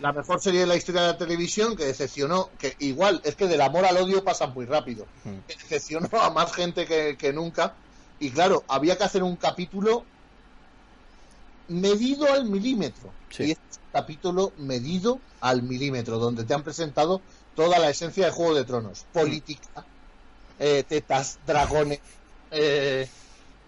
la 0.00 0.12
mejor 0.12 0.40
serie 0.40 0.60
de 0.60 0.66
la 0.66 0.76
historia 0.76 1.02
de 1.02 1.08
la 1.08 1.18
televisión 1.18 1.76
que 1.76 1.84
decepcionó, 1.84 2.50
que 2.58 2.76
igual 2.78 3.20
es 3.24 3.34
que 3.34 3.46
del 3.48 3.60
amor 3.62 3.84
al 3.84 3.96
odio 3.96 4.22
pasa 4.22 4.46
muy 4.46 4.64
rápido, 4.66 5.06
Hmm. 5.24 5.38
que 5.48 5.54
decepcionó 5.56 6.08
a 6.20 6.30
más 6.30 6.52
gente 6.52 6.86
que, 6.86 7.16
que 7.16 7.32
nunca. 7.32 7.74
Y 8.20 8.30
claro, 8.30 8.62
había 8.68 8.96
que 8.96 9.02
hacer 9.04 9.24
un 9.24 9.34
capítulo 9.36 10.04
medido 11.68 12.32
al 12.32 12.44
milímetro. 12.46 13.12
Sí. 13.30 13.44
Y 13.44 13.50
este 13.52 13.62
es 13.70 13.76
un 13.78 13.90
capítulo 13.92 14.52
medido 14.58 15.18
al 15.40 15.62
milímetro, 15.62 16.18
donde 16.18 16.44
te 16.44 16.54
han 16.54 16.62
presentado 16.62 17.22
toda 17.54 17.78
la 17.78 17.90
esencia 17.90 18.26
de 18.26 18.32
Juego 18.32 18.54
de 18.54 18.64
Tronos. 18.64 19.04
Política, 19.12 19.84
eh, 20.58 20.84
tetas, 20.88 21.38
dragones. 21.46 22.00
Eh, 22.50 23.08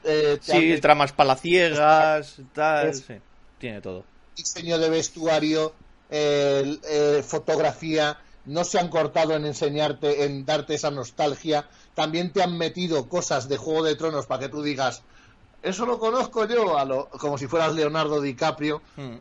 eh, 0.05 0.39
han 0.53 0.61
Sí, 0.61 0.81
tramas 0.81 1.13
palaciegas, 1.13 2.37
tal, 2.53 2.89
Es- 2.89 3.05
sí. 3.07 3.15
Tiene 3.59 3.81
todo. 3.81 4.05
diseño 4.37 4.79
de 4.79 4.91
vestuario, 4.91 5.73
eh, 6.11 7.23
fotografía, 7.27 8.19
no 8.45 8.65
se 8.65 8.79
han 8.79 8.89
cortado 8.89 9.35
en 9.35 9.47
enseñarte, 9.47 10.25
en 10.25 10.45
darte 10.45 10.75
esa 10.75 10.91
nostalgia. 10.91 11.69
También 11.95 12.33
te 12.33 12.43
han 12.43 12.57
metido 12.59 13.09
cosas 13.09 13.49
de 13.49 13.57
Juego 13.57 13.83
de 13.83 13.97
Tronos 13.97 14.27
para 14.27 14.41
que 14.41 14.49
tú 14.49 14.63
digas, 14.63 15.03
eso 15.67 15.87
lo 15.87 15.99
conozco 15.99 16.47
yo, 16.47 16.79
a 16.79 16.85
lo- 16.85 17.09
como 17.09 17.37
si 17.39 17.47
fueras 17.47 17.75
Leonardo 17.75 18.21
DiCaprio. 18.21 18.81
Hmm. 18.97 19.17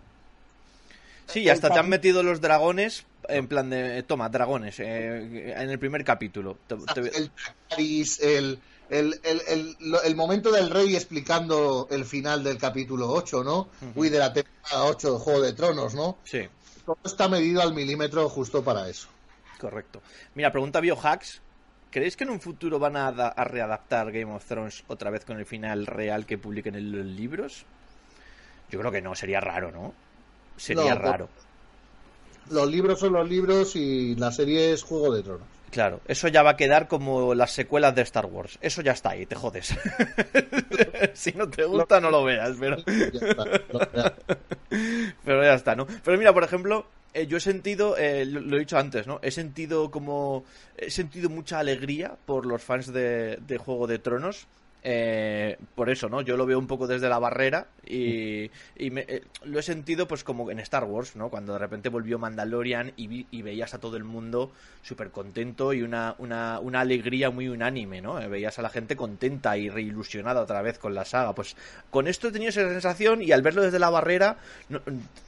Sí, 1.27 1.41
y 1.41 1.49
hasta 1.49 1.69
te 1.69 1.79
han 1.79 1.89
metido 1.89 2.21
los 2.23 2.39
dragones 2.39 3.05
en 3.27 3.47
plan 3.47 3.69
de, 3.69 4.03
toma, 4.03 4.29
dragones, 4.29 4.79
eh, 4.79 5.53
en 5.57 5.69
el 5.69 5.79
primer 5.79 6.03
capítulo. 6.03 6.57
El 6.69 7.31
el, 8.87 9.19
el, 9.23 9.41
el, 9.47 9.75
el, 10.03 10.15
momento 10.15 10.51
del 10.51 10.69
rey 10.69 10.95
explicando 10.95 11.87
el 11.89 12.05
final 12.05 12.43
del 12.43 12.59
capítulo 12.59 13.09
8, 13.09 13.43
¿no? 13.43 13.69
Uy, 13.95 14.09
de 14.09 14.19
la 14.19 14.31
temporada 14.31 14.85
8 14.85 15.13
de 15.13 15.19
Juego 15.19 15.41
de 15.41 15.53
Tronos, 15.53 15.95
¿no? 15.95 16.17
Sí, 16.23 16.47
Todo 16.85 16.97
está 17.03 17.27
medido 17.27 17.61
al 17.63 17.73
milímetro 17.73 18.29
justo 18.29 18.63
para 18.63 18.87
eso. 18.87 19.07
correcto. 19.59 20.01
Mira, 20.35 20.51
pregunta 20.51 20.79
Biohacks. 20.79 21.41
¿Creéis 21.95 22.17
que 22.17 22.25
en 22.25 22.29
un 22.31 22.41
futuro 22.41 22.77
van 22.77 22.97
a, 22.97 23.07
ada- 23.07 23.29
a 23.29 23.45
readaptar 23.45 24.11
Game 24.11 24.29
of 24.33 24.43
Thrones 24.43 24.83
otra 24.89 25.09
vez 25.11 25.23
con 25.23 25.37
el 25.39 25.45
final 25.45 25.85
real 25.85 26.25
que 26.25 26.37
publiquen 26.37 26.75
en 26.75 26.91
los 26.91 27.05
libros? 27.05 27.63
Yo 28.69 28.79
creo 28.79 28.91
que 28.91 29.01
no, 29.01 29.15
sería 29.15 29.39
raro, 29.39 29.71
¿no? 29.71 29.93
Sería 30.57 30.93
No, 30.93 30.99
raro. 31.01 31.29
Los 32.49 32.69
libros 32.69 32.99
son 32.99 33.13
los 33.13 33.29
libros 33.29 33.77
y 33.77 34.13
la 34.17 34.33
serie 34.33 34.73
es 34.73 34.83
Juego 34.83 35.13
de 35.15 35.23
Tronos. 35.23 35.47
Claro, 35.75 35.99
eso 36.07 36.29
ya 36.29 36.41
va 36.41 36.51
a 36.51 36.55
quedar 36.55 36.87
como 36.87 37.35
las 37.35 37.51
secuelas 37.51 37.93
de 37.93 38.01
Star 38.03 38.27
Wars. 38.27 38.57
Eso 38.61 38.81
ya 38.81 38.93
está 38.93 39.09
ahí, 39.09 39.25
te 39.25 39.35
jodes. 39.35 39.75
si 41.13 41.33
no 41.33 41.49
te 41.49 41.65
gusta, 41.65 41.99
no 41.99 42.09
lo 42.09 42.23
veas, 42.23 42.55
pero, 42.57 42.77
Ya 42.87 43.27
está, 43.27 43.43
lo- 43.45 43.91
ya. 43.93 44.15
pero 45.25 45.43
ya 45.43 45.53
está, 45.53 45.75
¿no? 45.75 45.85
Pero 46.01 46.17
mira, 46.17 46.31
por 46.31 46.45
ejemplo, 46.45 46.85
eh, 47.13 47.27
yo 47.27 47.35
he 47.35 47.41
sentido, 47.41 47.97
eh, 47.97 48.23
lo, 48.25 48.39
lo 48.39 48.55
he 48.55 48.59
dicho 48.61 48.77
antes, 48.77 49.05
¿no? 49.05 49.19
He 49.21 49.31
sentido 49.31 49.91
como. 49.91 50.45
He 50.77 50.89
sentido 50.89 51.29
mucha 51.29 51.59
alegría 51.59 52.15
por 52.25 52.45
los 52.45 52.63
fans 52.63 52.93
de, 52.93 53.37
de 53.45 53.57
Juego 53.57 53.85
de 53.85 53.99
Tronos. 53.99 54.47
Eh, 54.87 55.57
por 55.73 55.89
eso, 55.89 56.09
¿no? 56.09 56.21
Yo 56.21 56.37
lo 56.37 56.45
veo 56.45 56.59
un 56.59 56.67
poco 56.67 56.85
desde 56.85 57.09
la 57.09 57.17
barrera 57.17 57.65
y, 57.87 58.51
y 58.77 58.91
me- 58.91 59.05
eh, 59.07 59.23
lo 59.43 59.57
he 59.57 59.63
sentido 59.63 60.07
pues 60.07 60.23
como 60.23 60.51
en 60.51 60.59
Star 60.59 60.83
Wars, 60.83 61.15
¿no? 61.15 61.29
Cuando 61.29 61.53
de 61.53 61.59
repente 61.59 61.89
volvió 61.89 62.19
Mandalorian 62.19 62.93
y, 62.95 63.07
vi- 63.07 63.25
y 63.31 63.41
veías 63.41 63.73
a 63.73 63.79
todo 63.79 63.97
el 63.97 64.03
mundo 64.03 64.51
súper 64.83 65.09
contento 65.09 65.73
y 65.73 65.81
una, 65.81 66.13
una, 66.19 66.59
una 66.59 66.81
alegría 66.81 67.31
muy 67.31 67.47
unánime, 67.49 67.99
¿no? 67.99 68.21
Eh, 68.21 68.27
Veías 68.27 68.59
a 68.59 68.61
la 68.61 68.69
gente 68.69 68.95
contenta 68.95 69.57
y 69.57 69.69
reilusionada 69.69 70.41
otra 70.43 70.61
vez 70.61 70.77
con 70.77 70.93
la 70.93 71.03
saga. 71.03 71.33
Pues 71.33 71.55
con 71.89 72.07
esto 72.07 72.27
he 72.27 72.31
tenido 72.31 72.49
esa 72.49 72.69
sensación 72.69 73.23
y 73.23 73.31
al 73.31 73.41
verlo 73.41 73.63
desde 73.63 73.79
la 73.79 73.89
barrera, 73.89 74.37
no- 74.69 74.81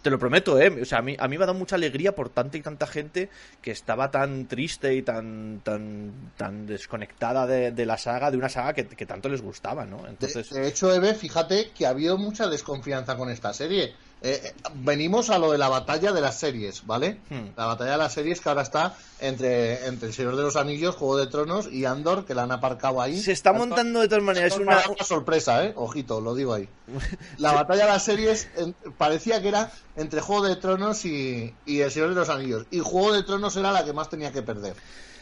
te 0.03 0.11
lo 0.11 0.19
prometo, 0.19 0.59
¿eh? 0.61 0.81
O 0.83 0.85
sea, 0.85 0.99
a 0.99 1.01
mí, 1.01 1.15
a 1.17 1.27
mí 1.27 1.35
me 1.35 1.45
ha 1.45 1.47
dado 1.47 1.57
mucha 1.57 1.77
alegría 1.77 2.13
por 2.13 2.29
tanta 2.29 2.57
y 2.57 2.61
tanta 2.61 2.85
gente 2.85 3.29
que 3.63 3.71
estaba 3.71 4.11
tan 4.11 4.45
triste 4.45 4.93
y 4.93 5.01
tan, 5.01 5.61
tan, 5.63 6.11
tan 6.37 6.67
desconectada 6.67 7.47
de, 7.47 7.71
de 7.71 7.85
la 7.87 7.97
saga, 7.97 8.29
de 8.29 8.37
una 8.37 8.49
saga 8.49 8.73
que, 8.73 8.85
que 8.85 9.05
tanto 9.07 9.29
les 9.29 9.41
gustaba, 9.41 9.46
¿no? 9.85 10.03
De, 10.03 10.09
Entonces, 10.09 10.49
de 10.49 10.67
hecho, 10.67 10.93
Eve, 10.93 11.13
fíjate 11.13 11.71
que 11.71 11.85
ha 11.85 11.89
habido 11.89 12.17
mucha 12.17 12.47
desconfianza 12.47 13.15
con 13.17 13.29
esta 13.29 13.53
serie. 13.53 13.95
Eh, 14.19 14.41
eh, 14.43 14.53
venimos 14.73 15.29
a 15.29 15.37
lo 15.37 15.51
de 15.51 15.59
la 15.59 15.69
batalla 15.69 16.11
de 16.11 16.21
las 16.21 16.39
series, 16.39 16.87
¿vale? 16.87 17.19
Hmm. 17.29 17.49
La 17.55 17.67
batalla 17.67 17.91
de 17.91 17.97
las 17.97 18.13
series 18.13 18.41
que 18.41 18.49
ahora 18.49 18.63
está 18.63 18.95
entre, 19.19 19.85
entre 19.85 20.07
El 20.07 20.13
Señor 20.13 20.35
de 20.35 20.41
los 20.41 20.55
Anillos, 20.55 20.95
Juego 20.95 21.17
de 21.17 21.27
Tronos 21.27 21.71
y 21.71 21.85
Andor, 21.85 22.25
que 22.25 22.33
la 22.33 22.43
han 22.43 22.51
aparcado 22.51 22.99
ahí. 22.99 23.19
se 23.21 23.31
está 23.31 23.53
montando 23.53 23.99
de 23.99 24.07
todas 24.07 24.23
maneras 24.23 24.53
Es 24.53 24.59
una... 24.59 24.81
una, 24.89 25.03
sorpresa, 25.03 25.63
¿eh? 25.65 25.73
Ojito, 25.75 26.19
lo 26.19 26.33
digo 26.33 26.55
ahí. 26.55 26.67
La 27.37 27.53
batalla 27.53 27.85
de 27.85 27.91
las 27.91 28.03
series 28.03 28.47
en- 28.55 28.73
parecía 28.97 29.39
que 29.39 29.49
era 29.49 29.71
entre 29.95 30.19
Juego 30.21 30.47
de 30.47 30.55
Tronos 30.55 31.05
y, 31.05 31.53
y 31.67 31.81
El 31.81 31.91
Señor 31.91 32.09
de 32.09 32.15
los 32.15 32.29
Anillos. 32.29 32.65
Y 32.71 32.79
Juego 32.79 33.13
de 33.13 33.21
Tronos 33.21 33.55
era 33.55 33.71
la 33.71 33.85
que 33.85 33.93
más 33.93 34.09
tenía 34.09 34.31
que 34.31 34.41
perder. 34.41 34.73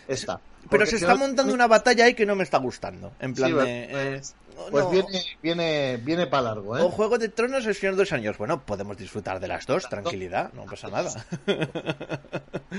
Esta. 0.08 0.40
Pero 0.70 0.86
se 0.86 0.96
está 0.96 1.16
montando 1.16 1.54
una 1.54 1.68
batalla 1.68 2.06
ahí 2.06 2.14
que 2.16 2.26
no 2.26 2.36
me 2.36 2.44
está 2.44 2.58
gustando. 2.58 3.12
En 3.20 3.34
plan 3.34 3.52
Sí, 3.52 3.56
de... 3.56 3.88
pues- 3.92 4.30
eh, 4.30 4.34
no, 4.45 4.45
Pues 4.72 4.84
no. 4.86 4.90
viene, 4.92 5.24
viene, 5.42 5.98
viene 5.98 6.28
para 6.28 6.44
largo, 6.44 6.78
¿eh? 6.78 6.82
O 6.82 6.90
Juego 6.90 7.18
de 7.18 7.30
Tronos 7.30 7.66
El 7.66 7.76
Señor 7.76 7.96
de 7.96 8.02
los 8.04 8.12
Anillos. 8.14 8.38
Bueno, 8.38 8.64
podemos 8.66 8.98
disfrutar 8.98 9.40
de 9.40 9.48
las 9.48 9.66
dos, 9.66 9.88
tranquilidad, 9.90 10.52
no 10.54 10.66
pasa 10.66 10.88
nada. 10.90 11.12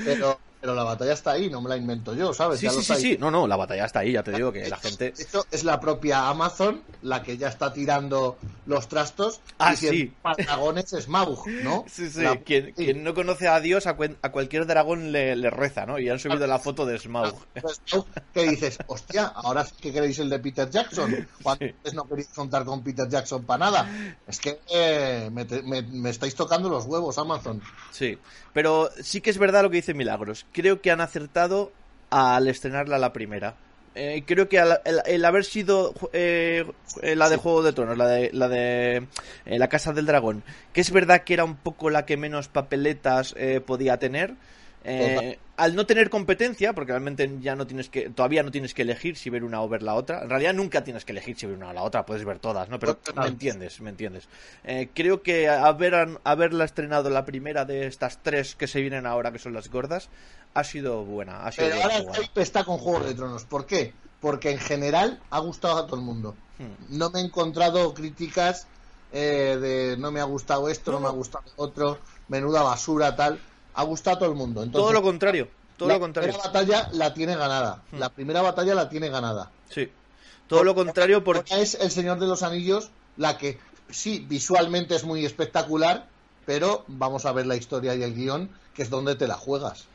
Pero, 0.04 0.38
pero 0.60 0.74
la 0.74 0.82
batalla 0.84 1.12
está 1.14 1.32
ahí, 1.32 1.48
no 1.48 1.60
me 1.62 1.68
la 1.70 1.76
invento 1.76 2.14
yo, 2.14 2.34
¿sabes? 2.34 2.60
Sí, 2.60 2.66
Ya 2.66 2.70
sí, 2.72 2.76
lo 2.76 2.82
sí, 2.82 2.94
sí. 2.96 3.16
No, 3.18 3.30
no, 3.30 3.46
la 3.46 3.56
batalla 3.56 3.86
está 3.86 4.00
ahí, 4.00 4.12
ya 4.12 4.22
te 4.22 4.32
digo 4.32 4.52
que 4.52 4.68
la 4.68 4.76
gente... 4.76 5.14
Hecho, 5.18 5.46
es 5.50 5.64
la 5.64 5.80
propia 5.80 6.28
Amazon 6.28 6.82
la 7.02 7.22
que 7.22 7.36
ya 7.38 7.48
está 7.48 7.72
tirando 7.72 8.36
los 8.66 8.88
trastos. 8.88 9.40
Ah, 9.58 9.70
diciendo, 9.70 9.96
sí. 9.98 10.12
Patagones 10.20 10.92
es 10.92 11.04
Smaug, 11.04 11.46
¿no? 11.62 11.84
Sí, 11.90 12.10
sí, 12.10 12.20
La- 12.22 12.36
quien, 12.36 12.66
sí. 12.76 12.84
quien 12.84 13.04
no 13.04 13.14
conoce 13.14 13.48
a 13.48 13.60
Dios, 13.60 13.86
a, 13.86 13.96
cuen- 13.96 14.16
a 14.22 14.30
cualquier 14.32 14.66
dragón 14.66 15.12
le, 15.12 15.34
le 15.36 15.50
reza, 15.50 15.86
¿no? 15.86 15.98
Y 15.98 16.08
han 16.10 16.18
subido 16.18 16.46
la 16.46 16.58
foto 16.58 16.84
de 16.84 16.98
Smaug. 16.98 17.34
Pues, 17.60 17.80
que 18.34 18.42
dices, 18.42 18.78
hostia, 18.88 19.26
ahora 19.26 19.64
sí 19.64 19.72
que 19.80 19.92
queréis 19.92 20.18
el 20.18 20.28
de 20.28 20.38
Peter 20.40 20.68
Jackson. 20.68 21.26
Cuando 21.42 21.65
No 21.94 22.08
queréis 22.08 22.28
contar 22.28 22.64
con 22.64 22.82
Peter 22.82 23.08
Jackson 23.08 23.44
para 23.44 23.66
nada. 23.66 24.16
Es 24.26 24.38
que 24.40 24.58
eh, 24.72 25.28
me, 25.32 25.44
te- 25.44 25.62
me- 25.62 25.82
me 25.82 26.10
estáis 26.10 26.34
tocando 26.34 26.68
los 26.68 26.84
huevos, 26.86 27.18
Amazon. 27.18 27.60
Sí, 27.90 28.18
pero 28.52 28.90
sí 29.02 29.20
que 29.20 29.30
es 29.30 29.38
verdad 29.38 29.62
lo 29.62 29.70
que 29.70 29.76
dice 29.76 29.94
Milagros. 29.94 30.46
Creo 30.52 30.80
que 30.80 30.90
han 30.90 31.00
acertado 31.00 31.72
al 32.10 32.48
estrenarla 32.48 32.98
la 32.98 33.12
primera. 33.12 33.54
Eh, 33.98 34.24
creo 34.26 34.46
que 34.48 34.60
al- 34.60 34.80
el, 34.84 35.00
el 35.06 35.24
haber 35.24 35.44
sido 35.44 35.94
eh, 36.12 36.66
eh, 37.00 37.16
la 37.16 37.30
de 37.30 37.36
Sí. 37.36 37.42
Juego 37.42 37.62
de 37.62 37.72
Tronos, 37.72 37.96
la 37.96 38.06
de 38.08 38.30
la 38.32 38.46
de 38.48 39.06
eh, 39.46 39.58
la 39.58 39.68
Casa 39.68 39.92
del 39.94 40.04
Dragón, 40.04 40.42
que 40.74 40.82
es 40.82 40.90
verdad 40.90 41.22
que 41.24 41.32
era 41.32 41.44
un 41.44 41.56
poco 41.56 41.88
la 41.88 42.04
que 42.04 42.18
menos 42.18 42.48
papeletas 42.48 43.34
eh, 43.38 43.60
podía 43.60 43.98
tener. 43.98 44.34
Eh, 44.88 45.38
al 45.56 45.74
no 45.74 45.84
tener 45.84 46.10
competencia, 46.10 46.72
porque 46.72 46.92
realmente 46.92 47.38
ya 47.40 47.56
no 47.56 47.66
tienes 47.66 47.88
que, 47.88 48.08
todavía 48.10 48.44
no 48.44 48.52
tienes 48.52 48.72
que 48.72 48.82
elegir 48.82 49.16
si 49.16 49.30
ver 49.30 49.42
una 49.42 49.60
o 49.60 49.68
ver 49.68 49.82
la 49.82 49.94
otra. 49.94 50.22
En 50.22 50.30
realidad 50.30 50.54
nunca 50.54 50.84
tienes 50.84 51.04
que 51.04 51.10
elegir 51.10 51.36
si 51.36 51.46
ver 51.46 51.56
una 51.56 51.70
o 51.70 51.72
la 51.72 51.82
otra, 51.82 52.06
puedes 52.06 52.24
ver 52.24 52.38
todas, 52.38 52.68
¿no? 52.68 52.78
Pero 52.78 52.98
me 53.16 53.26
entiendes, 53.26 53.80
me 53.80 53.90
entiendes. 53.90 54.28
Eh, 54.64 54.90
creo 54.94 55.22
que 55.22 55.48
haber, 55.48 56.20
haberla 56.22 56.64
estrenado 56.64 57.10
la 57.10 57.24
primera 57.24 57.64
de 57.64 57.86
estas 57.86 58.22
tres 58.22 58.54
que 58.54 58.68
se 58.68 58.80
vienen 58.80 59.06
ahora, 59.06 59.32
que 59.32 59.40
son 59.40 59.54
las 59.54 59.68
gordas, 59.70 60.08
ha 60.54 60.62
sido 60.62 61.04
buena. 61.04 61.44
Ha 61.44 61.50
sido 61.50 61.68
Pero 61.68 61.82
ahora 61.82 61.96
el 61.96 62.42
está 62.42 62.62
con 62.62 62.78
Juego 62.78 63.04
de 63.04 63.14
Tronos. 63.14 63.44
¿Por 63.44 63.66
qué? 63.66 63.92
Porque 64.20 64.52
en 64.52 64.58
general 64.58 65.20
ha 65.30 65.40
gustado 65.40 65.78
a 65.78 65.86
todo 65.86 65.96
el 65.96 66.02
mundo. 66.02 66.36
Hmm. 66.58 66.96
No 66.96 67.10
me 67.10 67.20
he 67.20 67.24
encontrado 67.24 67.92
críticas 67.92 68.68
eh, 69.12 69.58
de 69.60 69.96
no 69.96 70.12
me 70.12 70.20
ha 70.20 70.24
gustado 70.24 70.68
esto, 70.68 70.92
no 70.92 71.00
me 71.00 71.08
ha 71.08 71.10
gustado 71.10 71.44
otro, 71.56 71.98
menuda 72.28 72.62
basura, 72.62 73.16
tal 73.16 73.40
ha 73.76 73.84
gustado 73.84 74.16
a 74.16 74.18
todo 74.20 74.30
el 74.30 74.36
mundo. 74.36 74.66
todo 74.70 74.92
lo 74.92 75.02
contrario. 75.02 75.48
Todo 75.76 75.88
la 75.88 75.94
lo 75.94 76.00
contrario. 76.00 76.32
primera 76.32 76.50
batalla 76.50 76.88
la 76.92 77.14
tiene 77.14 77.36
ganada. 77.36 77.82
Hmm. 77.92 77.98
La 77.98 78.08
primera 78.08 78.42
batalla 78.42 78.74
la 78.74 78.88
tiene 78.88 79.10
ganada. 79.10 79.50
Sí. 79.68 79.90
Todo 80.48 80.64
lo 80.64 80.74
contrario 80.74 81.22
porque... 81.22 81.54
Es 81.60 81.74
El 81.74 81.90
Señor 81.90 82.18
de 82.18 82.26
los 82.26 82.42
Anillos 82.42 82.90
la 83.16 83.36
que, 83.36 83.58
sí, 83.90 84.24
visualmente 84.26 84.94
es 84.94 85.04
muy 85.04 85.24
espectacular, 85.24 86.08
pero 86.46 86.84
vamos 86.86 87.26
a 87.26 87.32
ver 87.32 87.46
la 87.46 87.56
historia 87.56 87.94
y 87.94 88.02
el 88.02 88.14
guion, 88.14 88.50
que 88.74 88.82
es 88.82 88.90
donde 88.90 89.16
te 89.16 89.26
la 89.26 89.34
juegas. 89.34 89.86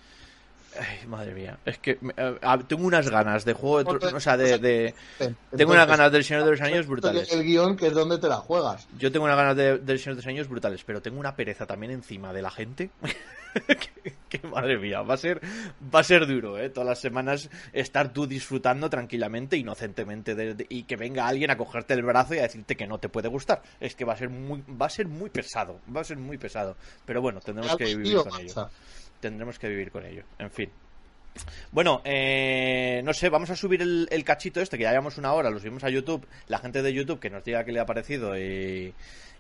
Ay, 0.80 1.06
madre 1.08 1.34
mía. 1.34 1.60
Es 1.66 1.78
que 1.80 2.00
eh, 2.16 2.38
tengo 2.68 2.86
unas 2.86 3.10
ganas 3.10 3.44
de 3.44 3.54
juego 3.54 3.84
de. 3.84 4.08
O 4.08 4.20
sea, 4.20 4.38
de. 4.38 4.94
tengo 5.56 5.72
unas 5.74 5.88
ganas 5.88 6.12
del 6.12 6.24
Señor 6.24 6.46
de 6.46 6.52
los 6.52 6.62
Anillos 6.62 6.88
brutales. 6.88 7.32
El 7.32 7.44
guion, 7.44 7.76
que 7.76 7.88
es 7.88 7.94
donde 7.94 8.18
te 8.18 8.28
la 8.28 8.38
juegas. 8.38 8.88
Yo 8.98 9.12
tengo 9.12 9.26
unas 9.26 9.38
ganas 9.38 9.56
del 9.58 10.00
Señor 10.00 10.16
de 10.16 10.22
los 10.22 10.28
Anillos 10.28 10.48
brutales, 10.48 10.84
pero 10.86 11.02
tengo 11.02 11.20
una 11.20 11.36
pereza 11.36 11.66
también 11.66 11.92
encima 11.92 12.32
de 12.32 12.42
la 12.42 12.52
gente. 12.52 12.90
que, 14.30 14.48
madre 14.48 14.78
mía, 14.78 15.02
va 15.02 15.16
a 15.16 15.18
ser 15.18 15.42
va 15.94 16.00
a 16.00 16.04
ser 16.04 16.26
duro, 16.26 16.58
¿eh? 16.58 16.70
Todas 16.70 16.88
las 16.88 17.00
semanas 17.00 17.50
estar 17.74 18.14
tú 18.14 18.26
disfrutando 18.26 18.90
tranquilamente, 18.90 19.58
inocentemente, 19.58 20.56
y 20.70 20.84
que 20.84 20.96
venga 20.96 21.28
alguien 21.28 21.52
a 21.52 21.58
cogerte 21.58 21.94
el 21.96 22.04
brazo 22.04 22.36
y 22.36 22.40
a 22.40 22.44
decirte 22.44 22.78
que 22.78 22.88
no 22.88 22.98
te 22.98 23.10
puede 23.10 23.28
gustar. 23.28 23.62
Es 23.82 23.94
que 23.96 24.06
va 24.06 24.14
a 24.14 24.18
ser 24.18 24.30
muy, 24.30 24.64
va 24.70 24.86
a 24.86 24.90
ser 24.90 25.08
muy 25.08 25.30
pesado, 25.30 25.82
va 25.94 26.02
a 26.02 26.06
ser 26.06 26.18
muy 26.18 26.38
pesado. 26.38 26.78
Pero 27.06 27.22
bueno, 27.22 27.42
tendremos 27.42 27.76
que 27.76 27.86
vivir 27.86 28.16
con 28.16 28.40
ello 28.40 28.70
tendremos 29.22 29.58
que 29.58 29.70
vivir 29.70 29.92
con 29.92 30.06
ello. 30.06 30.24
En 30.38 30.52
fin. 30.52 30.70
Bueno, 31.72 32.02
eh, 32.04 33.02
no 33.06 33.14
sé, 33.14 33.30
vamos 33.30 33.50
a 33.50 33.56
subir 33.56 33.82
el, 33.82 34.24
cachito 34.26 34.60
este, 34.60 34.78
que 34.78 34.84
ya 34.84 34.90
llevamos 34.90 35.18
una 35.18 35.34
hora, 35.34 35.50
lo 35.50 35.60
subimos 35.60 35.84
a 35.84 35.90
YouTube. 35.90 36.28
La 36.48 36.60
gente 36.60 36.82
de 36.82 36.94
YouTube 36.94 37.20
que 37.20 37.30
nos 37.30 37.44
diga 37.44 37.64
qué 37.64 37.72
le 37.72 37.80
ha 37.80 37.86
parecido 37.86 38.38
y, 38.38 38.94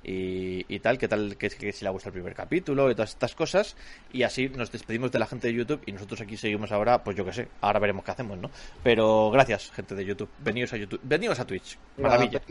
y, 0.03 0.79
tal, 0.79 0.97
que 0.97 1.07
tal, 1.07 1.37
que, 1.37 1.49
que, 1.49 1.71
si 1.71 1.83
le 1.83 1.89
ha 1.89 1.91
gustado 1.91 2.09
el 2.09 2.21
primer 2.21 2.33
capítulo 2.33 2.89
y 2.89 2.95
todas 2.95 3.09
estas 3.09 3.35
cosas. 3.35 3.75
Y 4.13 4.23
así 4.23 4.49
nos 4.49 4.71
despedimos 4.71 5.11
de 5.11 5.19
la 5.19 5.27
gente 5.27 5.47
de 5.47 5.53
YouTube 5.53 5.81
y 5.85 5.91
nosotros 5.91 6.21
aquí 6.21 6.37
seguimos 6.37 6.71
ahora, 6.71 7.03
pues 7.03 7.17
yo 7.17 7.25
qué 7.25 7.33
sé, 7.33 7.47
ahora 7.59 7.79
veremos 7.79 8.05
qué 8.05 8.11
hacemos, 8.11 8.37
¿no? 8.37 8.49
Pero 8.83 9.29
gracias, 9.31 9.71
gente 9.71 9.95
de 9.95 10.05
YouTube. 10.05 10.29
Venidos 10.39 10.71
a 10.73 10.77
YouTube, 10.77 11.01
venidos 11.03 11.39
a 11.39 11.45
Twitch. 11.45 11.77
Maravilla. 11.97 12.41